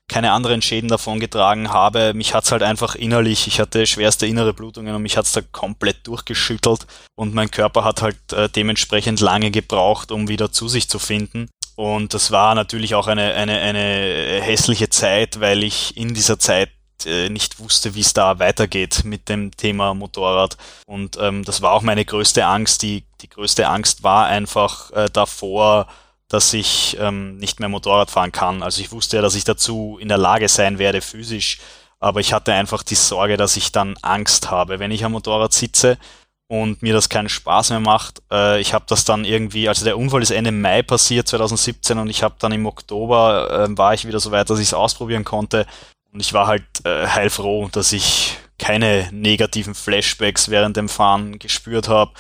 [0.08, 4.54] keine anderen Schäden davon getragen habe, mich hat's halt einfach innerlich, ich hatte schwerste innere
[4.54, 9.52] Blutungen und mich hat's da komplett durchgeschüttelt und mein Körper hat halt äh, dementsprechend lange
[9.52, 11.50] gebraucht, um wieder zu sich zu finden.
[11.78, 16.72] Und das war natürlich auch eine, eine, eine hässliche Zeit, weil ich in dieser Zeit
[17.06, 20.58] äh, nicht wusste, wie es da weitergeht mit dem Thema Motorrad.
[20.88, 22.82] Und ähm, das war auch meine größte Angst.
[22.82, 25.86] Die, die größte Angst war einfach äh, davor,
[26.30, 28.64] dass ich ähm, nicht mehr Motorrad fahren kann.
[28.64, 31.60] Also ich wusste ja, dass ich dazu in der Lage sein werde, physisch.
[32.00, 35.54] Aber ich hatte einfach die Sorge, dass ich dann Angst habe, wenn ich am Motorrad
[35.54, 36.00] sitze
[36.48, 38.22] und mir das keinen Spaß mehr macht.
[38.32, 42.10] Äh, ich habe das dann irgendwie, also der Unfall ist Ende Mai passiert 2017 und
[42.10, 45.26] ich habe dann im Oktober äh, war ich wieder so weit, dass ich es ausprobieren
[45.26, 45.66] konnte
[46.14, 51.90] und ich war halt äh, heilfroh, dass ich keine negativen Flashbacks während dem Fahren gespürt
[51.90, 52.14] habe,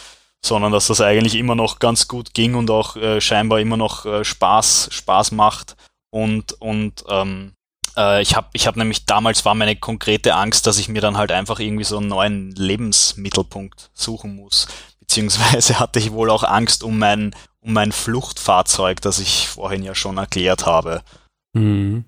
[0.43, 4.05] sondern dass das eigentlich immer noch ganz gut ging und auch äh, scheinbar immer noch
[4.05, 5.75] äh, Spaß, Spaß macht.
[6.09, 7.53] Und, und ähm,
[7.97, 11.17] äh, ich habe ich hab nämlich damals war meine konkrete Angst, dass ich mir dann
[11.17, 14.67] halt einfach irgendwie so einen neuen Lebensmittelpunkt suchen muss.
[14.99, 19.95] Beziehungsweise hatte ich wohl auch Angst um mein, um mein Fluchtfahrzeug, das ich vorhin ja
[19.95, 21.01] schon erklärt habe.
[21.53, 22.05] Mhm.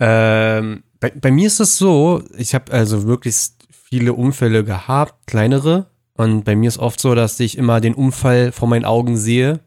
[0.00, 3.36] Ähm, bei, bei mir ist es so, ich habe also wirklich
[3.70, 5.86] viele Unfälle gehabt, kleinere.
[6.16, 9.60] Und bei mir ist oft so, dass ich immer den Unfall vor meinen Augen sehe.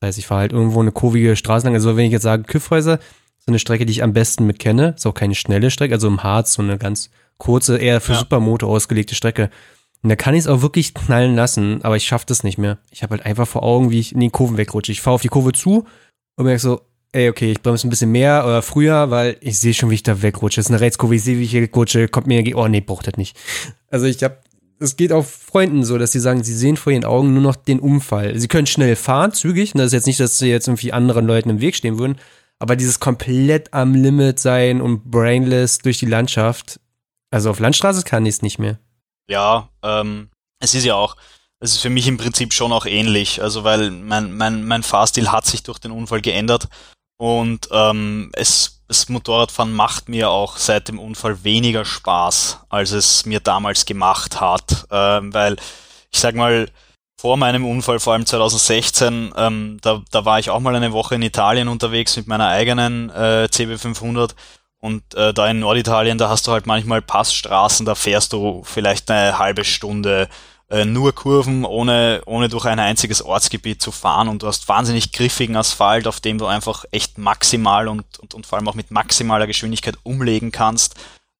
[0.00, 1.74] Das heißt, ich fahre halt irgendwo eine kurvige Straße lang.
[1.74, 2.98] Also wenn ich jetzt sage Küffhäuser,
[3.44, 4.94] so eine Strecke, die ich am besten mit kenne.
[4.96, 8.20] Ist auch keine schnelle Strecke, also im Harz so eine ganz kurze, eher für ja.
[8.20, 9.50] Supermotor ausgelegte Strecke.
[10.02, 12.78] Und da kann ich es auch wirklich knallen lassen, aber ich schaffe das nicht mehr.
[12.90, 14.92] Ich habe halt einfach vor Augen, wie ich in die Kurven wegrutsche.
[14.92, 15.86] Ich fahre auf die Kurve zu
[16.36, 16.80] und merke so,
[17.12, 20.02] ey, okay, ich bremse ein bisschen mehr oder früher, weil ich sehe schon, wie ich
[20.02, 20.60] da wegrutsche.
[20.60, 23.06] Das ist eine Rechtskurve, ich sehe, wie ich hier rutsche, kommt mir, oh nee, braucht
[23.06, 23.36] das nicht.
[23.90, 24.38] Also ich habe,
[24.80, 27.56] es geht auch Freunden so, dass sie sagen, sie sehen vor ihren Augen nur noch
[27.56, 28.38] den Unfall.
[28.38, 31.26] Sie können schnell fahren, zügig, und das ist jetzt nicht, dass sie jetzt irgendwie anderen
[31.26, 32.16] Leuten im Weg stehen würden,
[32.62, 36.78] aber dieses komplett am Limit sein und brainless durch die Landschaft,
[37.32, 38.78] also auf Landstraße kann ich es nicht mehr.
[39.28, 41.16] Ja, ähm, es ist ja auch,
[41.58, 45.32] es ist für mich im Prinzip schon auch ähnlich, also weil mein, mein, mein Fahrstil
[45.32, 46.68] hat sich durch den Unfall geändert
[47.16, 53.26] und ähm, es, das Motorradfahren macht mir auch seit dem Unfall weniger Spaß, als es
[53.26, 54.86] mir damals gemacht hat.
[54.88, 55.56] Ähm, weil
[56.12, 56.70] ich sag mal,
[57.22, 61.14] vor meinem Unfall, vor allem 2016, ähm, da, da war ich auch mal eine Woche
[61.14, 64.32] in Italien unterwegs mit meiner eigenen äh, CB500
[64.80, 69.08] und äh, da in Norditalien, da hast du halt manchmal Passstraßen, da fährst du vielleicht
[69.08, 70.28] eine halbe Stunde
[70.68, 75.12] äh, nur Kurven, ohne, ohne durch ein einziges Ortsgebiet zu fahren und du hast wahnsinnig
[75.12, 78.90] griffigen Asphalt, auf dem du einfach echt maximal und, und, und vor allem auch mit
[78.90, 80.96] maximaler Geschwindigkeit umlegen kannst.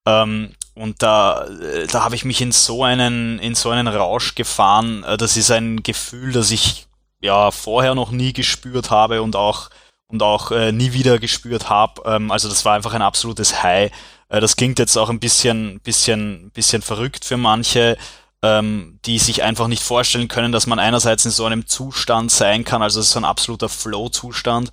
[0.07, 4.35] Ähm, und da, äh, da habe ich mich in so einen, in so einen Rausch
[4.35, 5.05] gefahren.
[5.05, 6.87] Äh, das ist ein Gefühl, das ich
[7.21, 9.71] ja vorher noch nie gespürt habe und auch
[10.13, 12.03] und auch äh, nie wieder gespürt habe.
[12.05, 13.91] Ähm, also das war einfach ein absolutes High.
[14.29, 17.97] Äh, das klingt jetzt auch ein bisschen, bisschen, bisschen verrückt für manche,
[18.43, 22.65] ähm, die sich einfach nicht vorstellen können, dass man einerseits in so einem Zustand sein
[22.65, 24.71] kann, also es ist so ein absoluter Flow-Zustand,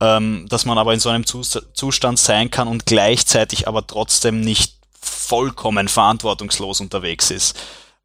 [0.00, 4.81] ähm, dass man aber in so einem Zustand sein kann und gleichzeitig aber trotzdem nicht
[5.02, 7.58] vollkommen verantwortungslos unterwegs ist.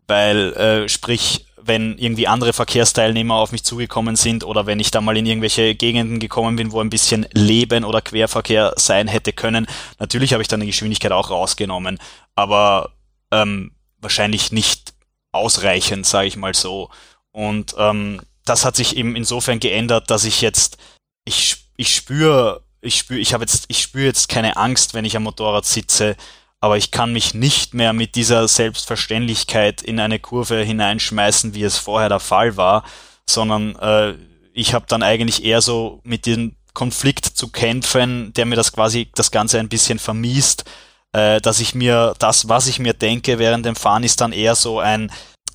[0.08, 5.02] Weil, äh, sprich, wenn irgendwie andere Verkehrsteilnehmer auf mich zugekommen sind oder wenn ich da
[5.02, 9.68] mal in irgendwelche Gegenden gekommen bin, wo ein bisschen Leben oder Querverkehr sein hätte können.
[10.00, 12.00] Natürlich habe ich dann die Geschwindigkeit auch rausgenommen,
[12.36, 12.92] aber
[13.32, 14.94] ähm, wahrscheinlich nicht
[15.32, 16.90] ausreichend, sage ich mal so.
[17.32, 20.78] Und ähm, das hat sich eben insofern geändert, dass ich jetzt,
[21.26, 25.18] ich, ich spüre, ich spüre, ich habe jetzt, ich spüre jetzt keine Angst, wenn ich
[25.18, 26.16] am Motorrad sitze,
[26.60, 31.78] aber ich kann mich nicht mehr mit dieser Selbstverständlichkeit in eine Kurve hineinschmeißen, wie es
[31.78, 32.84] vorher der Fall war,
[33.30, 34.16] sondern äh,
[34.54, 39.10] ich habe dann eigentlich eher so mit dem Konflikt zu kämpfen, der mir das quasi
[39.14, 40.66] das Ganze ein bisschen vermiest,
[41.14, 44.56] äh, dass ich mir das, was ich mir denke während dem Fahren, ist dann eher
[44.56, 45.12] so ein,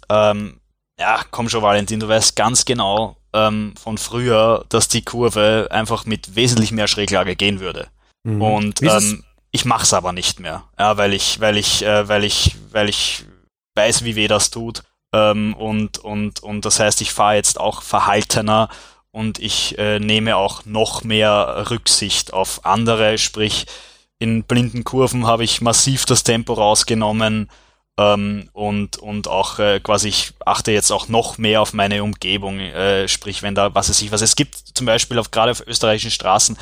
[0.09, 0.61] ähm,
[0.99, 6.07] ja, komm schon, Valentin, du weißt ganz genau ähm, von früher, dass die Kurve einfach
[6.07, 7.89] mit wesentlich mehr Schräglage gehen würde.
[8.25, 8.43] Mhm.
[8.43, 12.57] Und ähm, ich mach's aber nicht mehr, ja, weil ich, weil ich, äh, weil ich,
[12.71, 13.25] weil ich
[13.75, 14.83] weiß, wie weh das tut.
[15.15, 18.71] Ähm, und, und, und das heißt, ich fahre jetzt auch verhaltener
[19.11, 23.67] und ich äh, nehme auch noch mehr Rücksicht auf andere, sprich
[24.19, 27.51] in blinden Kurven habe ich massiv das Tempo rausgenommen
[27.99, 32.59] ähm, und, und auch äh, quasi ich achte jetzt auch noch mehr auf meine Umgebung,
[32.61, 35.67] äh, sprich wenn da was es sich was es gibt, zum Beispiel auf gerade auf
[35.67, 36.57] österreichischen Straßen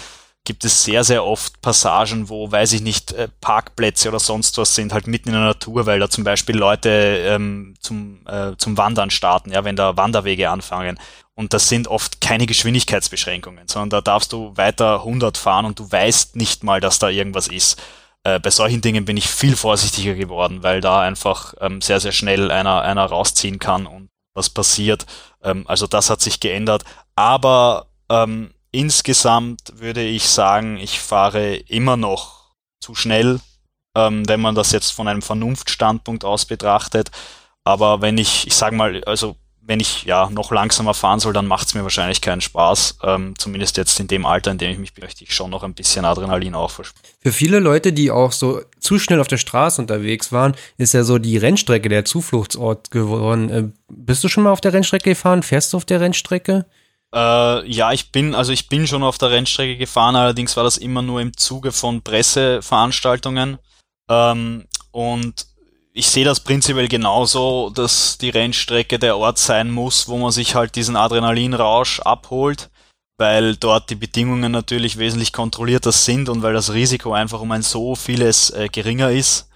[0.45, 4.75] gibt es sehr, sehr oft Passagen, wo, weiß ich nicht, äh, Parkplätze oder sonst was
[4.75, 8.77] sind, halt mitten in der Natur, weil da zum Beispiel Leute ähm, zum, äh, zum
[8.77, 10.99] Wandern starten, ja, wenn da Wanderwege anfangen.
[11.35, 15.91] Und das sind oft keine Geschwindigkeitsbeschränkungen, sondern da darfst du weiter 100 fahren und du
[15.91, 17.81] weißt nicht mal, dass da irgendwas ist.
[18.25, 22.13] Äh, bei solchen Dingen bin ich viel vorsichtiger geworden, weil da einfach ähm, sehr, sehr
[22.13, 25.07] schnell einer, einer rausziehen kann und was passiert.
[25.43, 26.85] Ähm, also das hat sich geändert.
[27.15, 33.41] Aber ähm, insgesamt würde ich sagen, ich fahre immer noch zu schnell,
[33.97, 37.11] ähm, wenn man das jetzt von einem Vernunftstandpunkt aus betrachtet.
[37.65, 41.47] Aber wenn ich, ich sage mal, also wenn ich ja noch langsamer fahren soll, dann
[41.47, 42.99] macht es mir wahrscheinlich keinen Spaß.
[43.05, 45.75] Ähm, zumindest jetzt in dem Alter, in dem ich mich möchte ich schon noch ein
[45.75, 47.07] bisschen Adrenalin auch verspüren.
[47.21, 51.05] Für viele Leute, die auch so zu schnell auf der Straße unterwegs waren, ist ja
[51.05, 53.51] so die Rennstrecke der Zufluchtsort geworden.
[53.51, 55.43] Äh, bist du schon mal auf der Rennstrecke gefahren?
[55.43, 56.67] Fährst du auf der Rennstrecke?
[57.15, 60.77] Äh, ja, ich bin, also ich bin schon auf der Rennstrecke gefahren, allerdings war das
[60.77, 63.59] immer nur im Zuge von Presseveranstaltungen.
[64.09, 65.47] Ähm, und
[65.93, 70.55] ich sehe das prinzipiell genauso, dass die Rennstrecke der Ort sein muss, wo man sich
[70.55, 72.71] halt diesen Adrenalinrausch abholt,
[73.19, 77.63] weil dort die Bedingungen natürlich wesentlich kontrollierter sind und weil das Risiko einfach um ein
[77.63, 79.49] so vieles äh, geringer ist.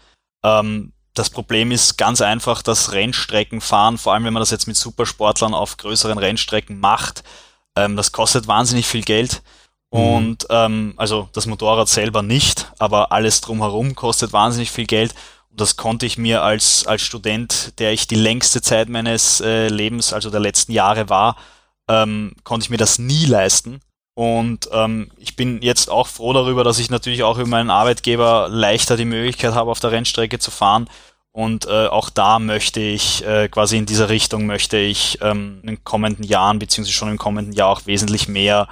[0.45, 4.67] Ähm, das Problem ist ganz einfach, dass Rennstrecken fahren, vor allem wenn man das jetzt
[4.67, 7.23] mit Supersportlern auf größeren Rennstrecken macht,
[7.77, 9.43] ähm, das kostet wahnsinnig viel Geld.
[9.93, 10.01] Mhm.
[10.01, 15.15] Und ähm, also das Motorrad selber nicht, aber alles drumherum kostet wahnsinnig viel Geld.
[15.51, 19.69] Und das konnte ich mir als, als Student, der ich die längste Zeit meines äh,
[19.69, 21.37] Lebens, also der letzten Jahre war,
[21.89, 23.81] ähm, konnte ich mir das nie leisten.
[24.15, 28.49] Und ähm, ich bin jetzt auch froh darüber, dass ich natürlich auch über meinen Arbeitgeber
[28.49, 30.89] leichter die Möglichkeit habe, auf der Rennstrecke zu fahren.
[31.33, 35.67] Und äh, auch da möchte ich, äh, quasi in dieser Richtung möchte ich ähm, in
[35.67, 38.69] den kommenden Jahren, beziehungsweise schon im kommenden Jahr auch wesentlich mehr,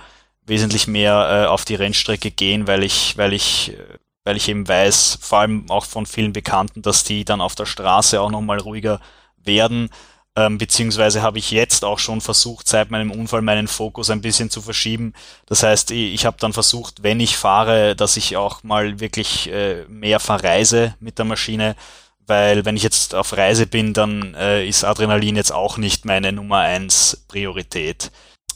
[0.46, 3.76] wesentlich mehr äh, auf die Rennstrecke gehen, weil ich, weil ich,
[4.22, 7.66] weil ich eben weiß, vor allem auch von vielen Bekannten, dass die dann auf der
[7.66, 9.00] Straße auch nochmal ruhiger
[9.38, 9.90] werden.
[10.34, 14.48] Ähm, beziehungsweise habe ich jetzt auch schon versucht, seit meinem Unfall meinen Fokus ein bisschen
[14.48, 15.12] zu verschieben.
[15.46, 19.50] Das heißt, ich, ich habe dann versucht, wenn ich fahre, dass ich auch mal wirklich
[19.50, 21.76] äh, mehr verreise mit der Maschine
[22.26, 26.32] weil wenn ich jetzt auf Reise bin, dann äh, ist Adrenalin jetzt auch nicht meine
[26.32, 28.10] Nummer eins Priorität.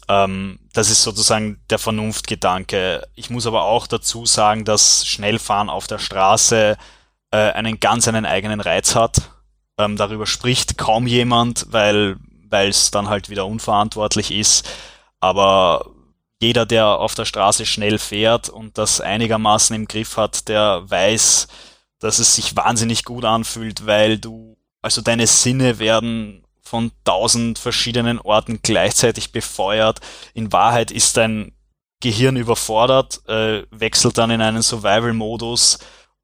[0.08, 3.06] Ähm, das ist sozusagen der Vernunftgedanke.
[3.14, 6.76] Ich muss aber auch dazu sagen, dass Schnellfahren auf der Straße
[7.32, 9.30] äh, einen ganz einen eigenen Reiz hat.
[9.78, 12.18] Ähm, darüber spricht kaum jemand, weil
[12.50, 14.68] es dann halt wieder unverantwortlich ist.
[15.20, 15.90] Aber
[16.40, 21.48] jeder, der auf der Straße schnell fährt und das einigermaßen im Griff hat, der weiß,
[21.98, 28.18] dass es sich wahnsinnig gut anfühlt, weil du, also deine Sinne werden von tausend verschiedenen
[28.18, 30.00] Orten gleichzeitig befeuert.
[30.34, 31.52] In Wahrheit ist dein
[32.00, 35.78] Gehirn überfordert, äh, wechselt dann in einen Survival-Modus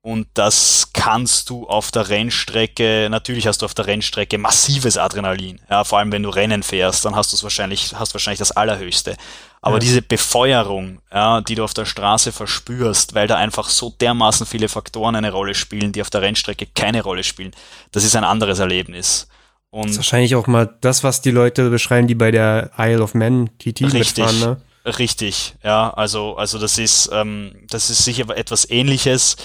[0.04, 5.60] Und das kannst du auf der Rennstrecke, natürlich hast du auf der Rennstrecke massives Adrenalin.
[5.70, 8.50] Ja, vor allem wenn du Rennen fährst, dann hast du es wahrscheinlich, hast wahrscheinlich das
[8.50, 9.16] Allerhöchste.
[9.60, 9.78] Aber ja.
[9.78, 14.68] diese Befeuerung, ja, die du auf der Straße verspürst, weil da einfach so dermaßen viele
[14.68, 17.52] Faktoren eine Rolle spielen, die auf der Rennstrecke keine Rolle spielen,
[17.92, 19.28] das ist ein anderes Erlebnis.
[19.70, 23.02] Und das ist wahrscheinlich auch mal das, was die Leute beschreiben, die bei der Isle
[23.02, 24.60] of Man TT richtig, mitfahren, ne?
[24.84, 29.36] Richtig, ja, also, also das ist, ähm, das ist sicher etwas ähnliches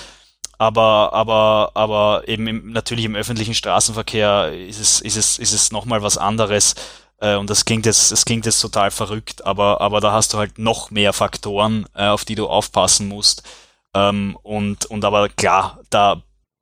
[0.58, 5.72] aber, aber, aber eben im, natürlich im öffentlichen Straßenverkehr ist es, ist es, ist es
[5.72, 6.76] nochmal was anderes.
[7.20, 10.38] Äh, und das klingt jetzt, das klingt jetzt total verrückt, aber, aber da hast du
[10.38, 13.44] halt noch mehr Faktoren, äh, auf die du aufpassen musst.
[13.94, 16.22] Ähm, und, und aber klar, da,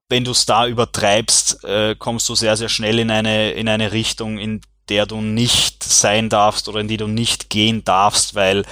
[0.09, 3.91] wenn du es da übertreibst, äh, kommst du sehr, sehr schnell in eine, in eine
[3.91, 8.65] Richtung, in der du nicht sein darfst oder in die du nicht gehen darfst, weil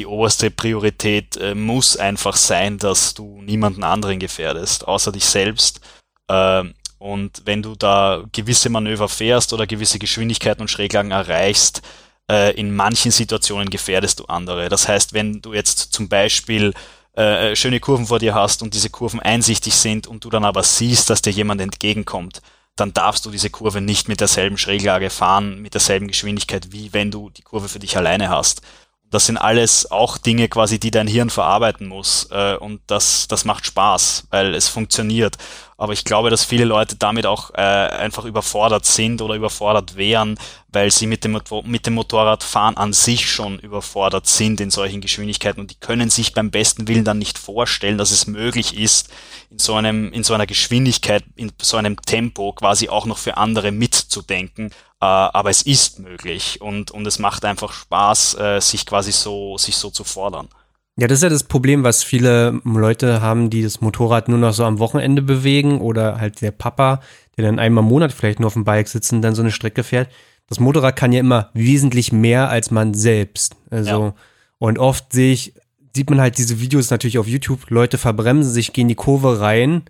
[0.00, 5.80] die oberste Priorität äh, muss einfach sein, dass du niemanden anderen gefährdest, außer dich selbst.
[6.26, 6.64] Äh,
[6.98, 11.82] und wenn du da gewisse Manöver fährst oder gewisse Geschwindigkeiten und Schräglagen erreichst,
[12.30, 14.70] äh, in manchen Situationen gefährdest du andere.
[14.70, 16.72] Das heißt, wenn du jetzt zum Beispiel
[17.12, 20.62] äh, schöne Kurven vor dir hast und diese Kurven einsichtig sind und du dann aber
[20.62, 22.40] siehst, dass dir jemand entgegenkommt,
[22.74, 27.10] dann darfst du diese Kurve nicht mit derselben Schräglage fahren, mit derselben Geschwindigkeit, wie wenn
[27.10, 28.62] du die Kurve für dich alleine hast
[29.10, 32.28] das sind alles auch Dinge quasi, die dein Hirn verarbeiten muss.
[32.30, 35.36] Äh, und das, das macht Spaß, weil es funktioniert.
[35.80, 40.38] Aber ich glaube, dass viele Leute damit auch äh, einfach überfordert sind oder überfordert wären,
[40.68, 45.58] weil sie mit dem, mit dem Motorradfahren an sich schon überfordert sind in solchen Geschwindigkeiten
[45.58, 49.08] und die können sich beim besten Willen dann nicht vorstellen, dass es möglich ist,
[49.50, 53.38] in so einem, in so einer Geschwindigkeit, in so einem Tempo quasi auch noch für
[53.38, 54.72] andere mitzudenken.
[55.00, 59.56] Äh, aber es ist möglich und, und es macht einfach Spaß, äh, sich quasi so,
[59.56, 60.50] sich so zu fordern.
[60.96, 64.52] Ja, das ist ja das Problem, was viele Leute haben, die das Motorrad nur noch
[64.52, 67.00] so am Wochenende bewegen oder halt der Papa,
[67.36, 69.50] der dann einmal im Monat vielleicht nur auf dem Bike sitzt und dann so eine
[69.50, 70.10] Strecke fährt.
[70.48, 73.56] Das Motorrad kann ja immer wesentlich mehr als man selbst.
[73.70, 74.14] Also, ja.
[74.58, 75.54] und oft sehe ich,
[75.94, 79.84] sieht man halt diese Videos natürlich auf YouTube, Leute verbremsen sich, gehen die Kurve rein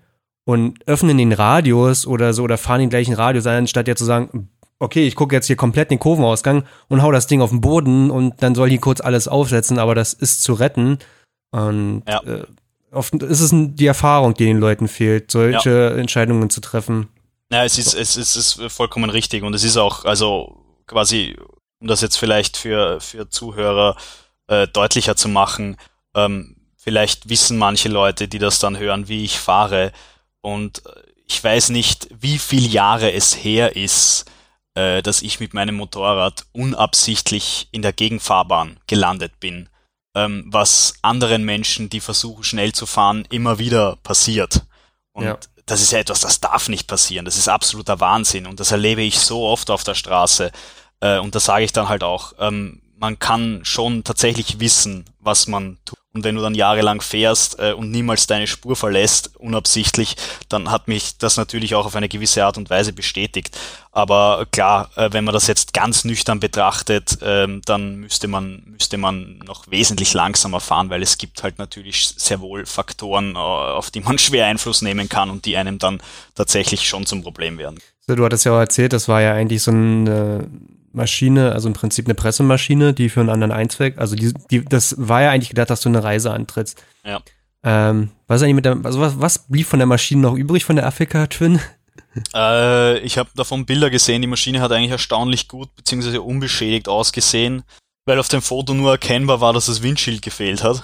[0.45, 4.05] und öffnen den Radius oder so oder fahren den gleichen Radius an, anstatt ja zu
[4.05, 4.49] sagen,
[4.81, 8.11] okay, ich gucke jetzt hier komplett den Kurvenausgang und hau das Ding auf den Boden
[8.11, 10.99] und dann soll hier kurz alles aufsetzen, aber das ist zu retten.
[11.53, 12.23] Und ja.
[12.25, 12.47] äh,
[12.91, 15.97] oft ist es die Erfahrung, die den Leuten fehlt, solche ja.
[15.97, 17.09] Entscheidungen zu treffen.
[17.53, 20.57] Ja, es ist, es ist, es ist vollkommen richtig und es ist auch, also
[20.87, 21.37] quasi,
[21.81, 23.97] um das jetzt vielleicht für, für Zuhörer
[24.47, 25.77] äh, deutlicher zu machen,
[26.15, 29.93] ähm, vielleicht wissen manche Leute, die das dann hören, wie ich fahre
[30.41, 30.83] und
[31.27, 34.25] ich weiß nicht, wie viel Jahre es her ist,
[34.75, 39.69] äh, dass ich mit meinem Motorrad unabsichtlich in der Gegenfahrbahn gelandet bin,
[40.15, 44.67] ähm, was anderen Menschen, die versuchen schnell zu fahren, immer wieder passiert.
[45.13, 45.39] Und ja.
[45.67, 47.25] das ist ja etwas, das darf nicht passieren.
[47.25, 50.51] Das ist absoluter Wahnsinn und das erlebe ich so oft auf der Straße.
[51.01, 55.47] Äh, und da sage ich dann halt auch, ähm, man kann schon tatsächlich wissen, was
[55.47, 55.99] man tut.
[56.13, 60.17] Und wenn du dann jahrelang fährst äh, und niemals deine Spur verlässt, unabsichtlich,
[60.49, 63.57] dann hat mich das natürlich auch auf eine gewisse Art und Weise bestätigt.
[63.93, 68.99] Aber klar, äh, wenn man das jetzt ganz nüchtern betrachtet, ähm, dann müsste man, müsste
[68.99, 73.93] man noch wesentlich langsamer fahren, weil es gibt halt natürlich sehr wohl Faktoren, äh, auf
[73.93, 76.03] die man schwer Einfluss nehmen kann und die einem dann
[76.35, 77.79] tatsächlich schon zum Problem werden.
[78.17, 80.47] Du hattest ja auch erzählt, das war ja eigentlich so ein äh,
[80.93, 84.97] Maschine, also im Prinzip eine Pressemaschine, die für einen anderen Einzweck, also die, die, das
[84.99, 86.83] war ja eigentlich gedacht, dass du eine Reise antrittst.
[87.05, 87.21] Ja.
[87.63, 90.77] Ähm, was eigentlich mit der, also was, was blieb von der Maschine noch übrig von
[90.77, 91.61] der Afrika Twin?
[92.35, 96.19] Äh, ich habe davon Bilder gesehen, die Maschine hat eigentlich erstaunlich gut bzw.
[96.19, 97.63] unbeschädigt ausgesehen,
[98.07, 100.83] weil auf dem Foto nur erkennbar war, dass das Windschild gefehlt hat.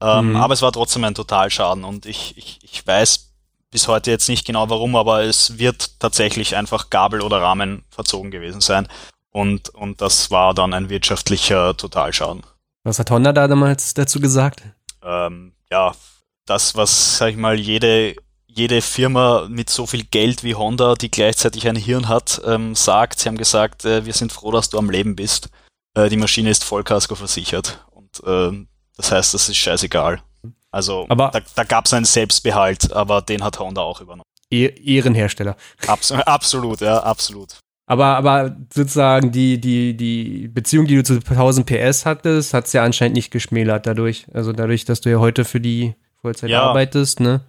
[0.00, 0.36] Ähm, mhm.
[0.36, 3.33] Aber es war trotzdem ein Totalschaden und ich, ich, ich weiß
[3.74, 8.30] bis heute jetzt nicht genau warum, aber es wird tatsächlich einfach Gabel oder Rahmen verzogen
[8.30, 8.86] gewesen sein.
[9.32, 12.44] Und, und das war dann ein wirtschaftlicher Totalschaden.
[12.84, 14.62] Was hat Honda da damals dazu gesagt?
[15.02, 15.92] Ähm, ja,
[16.46, 18.14] das, was, sag ich mal, jede,
[18.46, 23.18] jede Firma mit so viel Geld wie Honda, die gleichzeitig ein Hirn hat, ähm, sagt.
[23.18, 25.50] Sie haben gesagt, äh, wir sind froh, dass du am Leben bist.
[25.94, 27.84] Äh, die Maschine ist Vollkasko versichert.
[27.90, 28.66] Und äh,
[28.96, 30.22] das heißt, das ist scheißegal.
[30.74, 34.24] Also aber da, da gab es einen Selbstbehalt, aber den hat Honda auch übernommen.
[34.50, 35.56] Ehrenhersteller.
[35.86, 37.58] Abs absolut, ja, absolut.
[37.86, 42.72] Aber, aber sozusagen die, die, die Beziehung, die du zu 1000 PS hattest, hat es
[42.72, 44.26] ja anscheinend nicht geschmälert dadurch.
[44.32, 46.62] Also dadurch, dass du ja heute für die Vollzeit ja.
[46.62, 47.42] arbeitest, ne?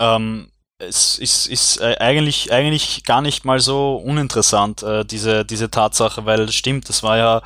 [0.00, 5.70] Ähm, es ist, ist äh, eigentlich, eigentlich gar nicht mal so uninteressant, äh, diese, diese
[5.70, 7.42] Tatsache, weil es stimmt, das war ja,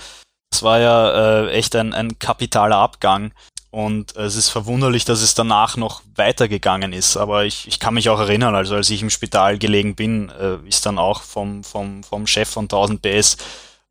[0.50, 3.32] das war ja äh, echt ein, ein kapitaler Abgang.
[3.72, 7.16] Und es ist verwunderlich, dass es danach noch weitergegangen ist.
[7.16, 10.58] Aber ich, ich kann mich auch erinnern, also als ich im Spital gelegen bin, äh,
[10.68, 13.38] ist dann auch vom, vom, vom Chef von 1000 PS,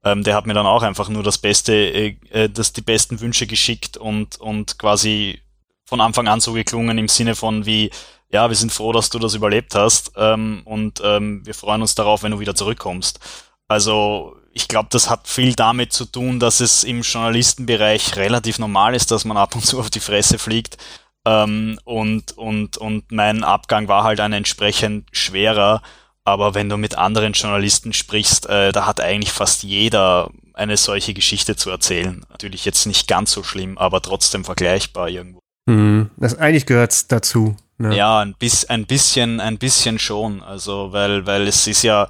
[0.03, 3.19] ähm, der hat mir dann auch einfach nur das Beste, äh, äh, das, die besten
[3.21, 5.41] Wünsche geschickt und, und quasi
[5.85, 7.89] von Anfang an so geklungen im Sinne von wie,
[8.29, 11.95] ja, wir sind froh, dass du das überlebt hast ähm, und ähm, wir freuen uns
[11.95, 13.19] darauf, wenn du wieder zurückkommst.
[13.67, 18.95] Also ich glaube, das hat viel damit zu tun, dass es im Journalistenbereich relativ normal
[18.95, 20.77] ist, dass man ab und zu auf die Fresse fliegt.
[21.25, 25.81] Ähm, und, und, und mein Abgang war halt ein entsprechend schwerer.
[26.23, 31.13] Aber wenn du mit anderen Journalisten sprichst, äh, da hat eigentlich fast jeder eine solche
[31.13, 32.23] Geschichte zu erzählen.
[32.29, 35.39] Natürlich jetzt nicht ganz so schlimm, aber trotzdem vergleichbar irgendwo.
[35.67, 36.11] Mhm.
[36.17, 37.55] Das eigentlich gehört's dazu.
[37.77, 37.95] Ne?
[37.95, 40.43] Ja, ein, bis, ein bisschen, ein bisschen schon.
[40.43, 42.07] Also, weil, weil es ist ja,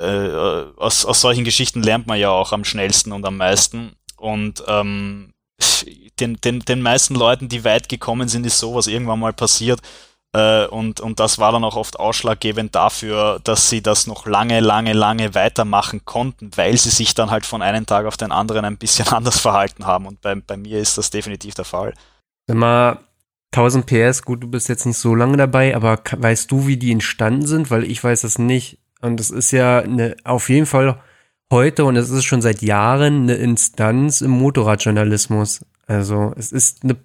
[0.00, 3.92] äh, aus, aus solchen Geschichten lernt man ja auch am schnellsten und am meisten.
[4.16, 5.32] Und ähm,
[6.18, 9.80] den, den, den meisten Leuten, die weit gekommen sind, ist sowas irgendwann mal passiert.
[10.32, 14.60] Äh, und, und das war dann auch oft ausschlaggebend dafür, dass sie das noch lange,
[14.60, 18.64] lange, lange weitermachen konnten, weil sie sich dann halt von einem Tag auf den anderen
[18.64, 20.06] ein bisschen anders verhalten haben.
[20.06, 21.94] Und bei, bei mir ist das definitiv der Fall.
[22.46, 22.98] Wenn man
[23.52, 26.92] 1000 PS, gut, du bist jetzt nicht so lange dabei, aber weißt du, wie die
[26.92, 27.70] entstanden sind?
[27.70, 28.78] Weil ich weiß das nicht.
[29.00, 31.00] Und es ist ja eine, auf jeden Fall
[31.50, 35.64] heute und es ist schon seit Jahren eine Instanz im Motorradjournalismus.
[35.86, 36.96] Also es ist eine,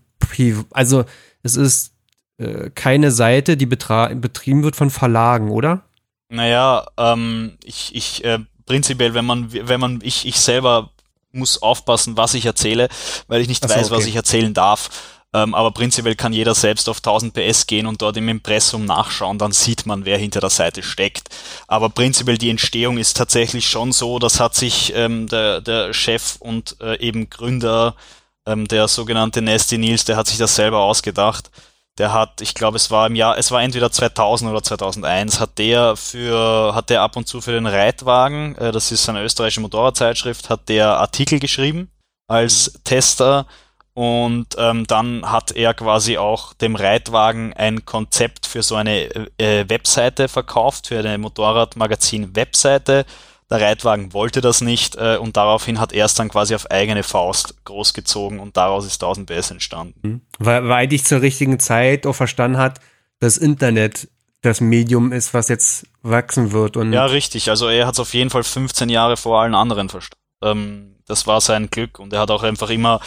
[0.72, 1.06] also
[1.42, 1.94] es ist
[2.38, 5.84] äh, keine Seite, die betrieben wird von Verlagen, oder?
[6.30, 10.92] Naja, ähm, ich, ich äh, prinzipiell, wenn man, wenn man, ich, ich selber
[11.32, 12.88] muss aufpassen, was ich erzähle,
[13.28, 13.96] weil ich nicht so, weiß, okay.
[13.96, 14.90] was ich erzählen darf.
[15.36, 19.38] Ähm, aber prinzipiell kann jeder selbst auf 1000 PS gehen und dort im Impressum nachschauen,
[19.38, 21.28] dann sieht man, wer hinter der Seite steckt.
[21.68, 26.38] Aber prinzipiell die Entstehung ist tatsächlich schon so, das hat sich ähm, der, der Chef
[26.40, 27.96] und äh, eben Gründer,
[28.46, 31.52] ähm, der sogenannte Nasty Nils, der hat sich das selber ausgedacht.
[31.98, 35.58] Der hat, ich glaube, es war im Jahr, es war entweder 2000 oder 2001, hat
[35.58, 39.60] der für, hat der ab und zu für den Reitwagen, äh, das ist eine österreichische
[39.62, 41.90] Motorradzeitschrift, hat der Artikel geschrieben
[42.28, 43.46] als Tester
[43.96, 49.06] und ähm, dann hat er quasi auch dem Reitwagen ein Konzept für so eine
[49.38, 53.06] äh, Webseite verkauft, für eine Motorradmagazin-Webseite.
[53.50, 57.04] Der Reitwagen wollte das nicht äh, und daraufhin hat er es dann quasi auf eigene
[57.04, 60.00] Faust großgezogen und daraus ist 1000 PS entstanden.
[60.02, 60.22] Mhm.
[60.40, 62.82] Weil, weil ich zur richtigen Zeit auch verstanden hat,
[63.22, 64.10] das Internet
[64.42, 66.76] das Medium ist, was jetzt wachsen wird.
[66.76, 67.50] Und ja, richtig.
[67.50, 70.22] Also er hat es auf jeden Fall 15 Jahre vor allen anderen verstanden.
[70.44, 73.00] Ähm, das war sein Glück und er hat auch einfach immer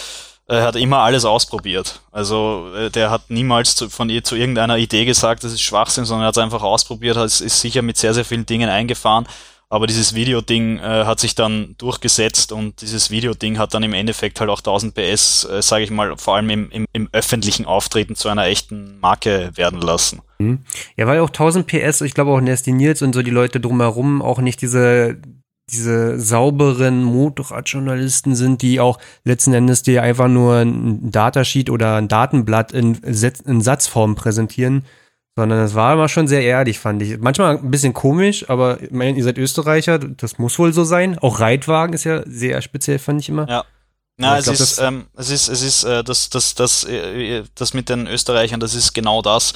[0.49, 2.01] er hat immer alles ausprobiert.
[2.11, 6.07] Also äh, der hat niemals zu, von ihr zu irgendeiner Idee gesagt, das ist Schwachsinn,
[6.07, 9.27] sondern er hat es einfach ausprobiert, hat, ist sicher mit sehr, sehr vielen Dingen eingefahren.
[9.71, 14.41] Aber dieses Videoding äh, hat sich dann durchgesetzt und dieses Videoding hat dann im Endeffekt
[14.41, 18.17] halt auch 1000 PS, äh, sage ich mal, vor allem im, im, im öffentlichen Auftreten
[18.17, 20.23] zu einer echten Marke werden lassen.
[20.39, 20.61] Mhm.
[20.97, 24.23] Ja, weil auch 1000 PS, ich glaube auch Nasty Nils und so die Leute drumherum
[24.23, 25.21] auch nicht diese
[25.71, 32.09] diese sauberen Motorradjournalisten sind, die auch letzten Endes dir einfach nur ein Datasheet oder ein
[32.09, 34.85] Datenblatt in, in Satzform präsentieren,
[35.37, 37.19] sondern es war immer schon sehr ehrlich, fand ich.
[37.19, 41.19] Manchmal ein bisschen komisch, aber ich meine, ihr seid Österreicher, das muss wohl so sein.
[41.19, 43.49] Auch Reitwagen ist ja sehr speziell, fand ich immer.
[43.49, 43.65] Ja.
[44.17, 47.73] Na, es, glaub, ist, ähm, es ist, es ist, äh, das, das, das, äh, das
[47.73, 49.53] mit den Österreichern, das ist genau das.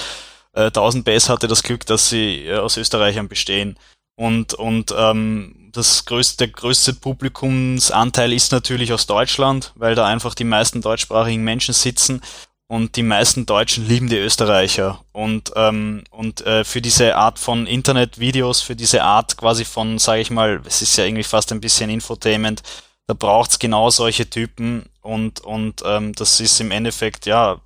[0.52, 3.76] Äh, 1000 Bass hatte das Glück, dass sie äh, aus Österreichern bestehen.
[4.14, 10.34] Und, und ähm, das größte, der größte Publikumsanteil ist natürlich aus Deutschland, weil da einfach
[10.34, 12.20] die meisten deutschsprachigen Menschen sitzen
[12.68, 15.04] und die meisten Deutschen lieben die Österreicher.
[15.12, 20.22] Und, ähm, und äh, für diese Art von Internetvideos, für diese Art quasi von, sage
[20.22, 22.62] ich mal, es ist ja irgendwie fast ein bisschen Infotainment,
[23.07, 27.61] da braucht's genau solche Typen und, und ähm, das ist im Endeffekt ja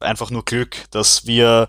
[0.00, 1.68] einfach nur Glück, dass wir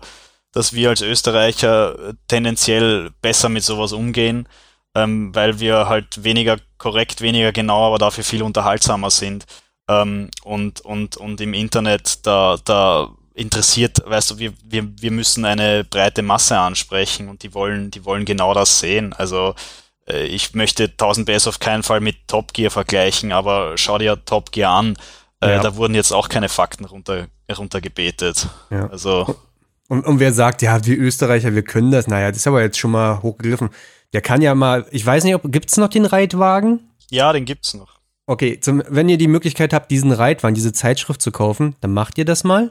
[0.54, 4.48] dass wir als Österreicher tendenziell besser mit sowas umgehen,
[4.94, 9.44] ähm, weil wir halt weniger korrekt, weniger genau, aber dafür viel unterhaltsamer sind.
[9.88, 15.44] Ähm, und, und, und im Internet, da, da interessiert, weißt du, wir, wir, wir müssen
[15.44, 19.12] eine breite Masse ansprechen und die wollen, die wollen genau das sehen.
[19.12, 19.54] Also
[20.06, 24.24] äh, ich möchte 1000 PS auf keinen Fall mit Top Gear vergleichen, aber schau dir
[24.24, 24.96] Top Gear an.
[25.40, 25.62] Äh, ja.
[25.62, 28.46] Da wurden jetzt auch keine Fakten runter, runtergebetet.
[28.70, 28.88] Ja.
[28.88, 29.36] Also
[29.88, 32.78] und, und wer sagt, ja, die Österreicher, wir können das, naja, das ist aber jetzt
[32.78, 33.70] schon mal hochgegriffen.
[34.12, 36.80] Der kann ja mal, ich weiß nicht, ob, gibt's noch den Reitwagen?
[37.10, 37.98] Ja, den gibt's noch.
[38.26, 42.16] Okay, zum, wenn ihr die Möglichkeit habt, diesen Reitwagen, diese Zeitschrift zu kaufen, dann macht
[42.16, 42.70] ihr das mal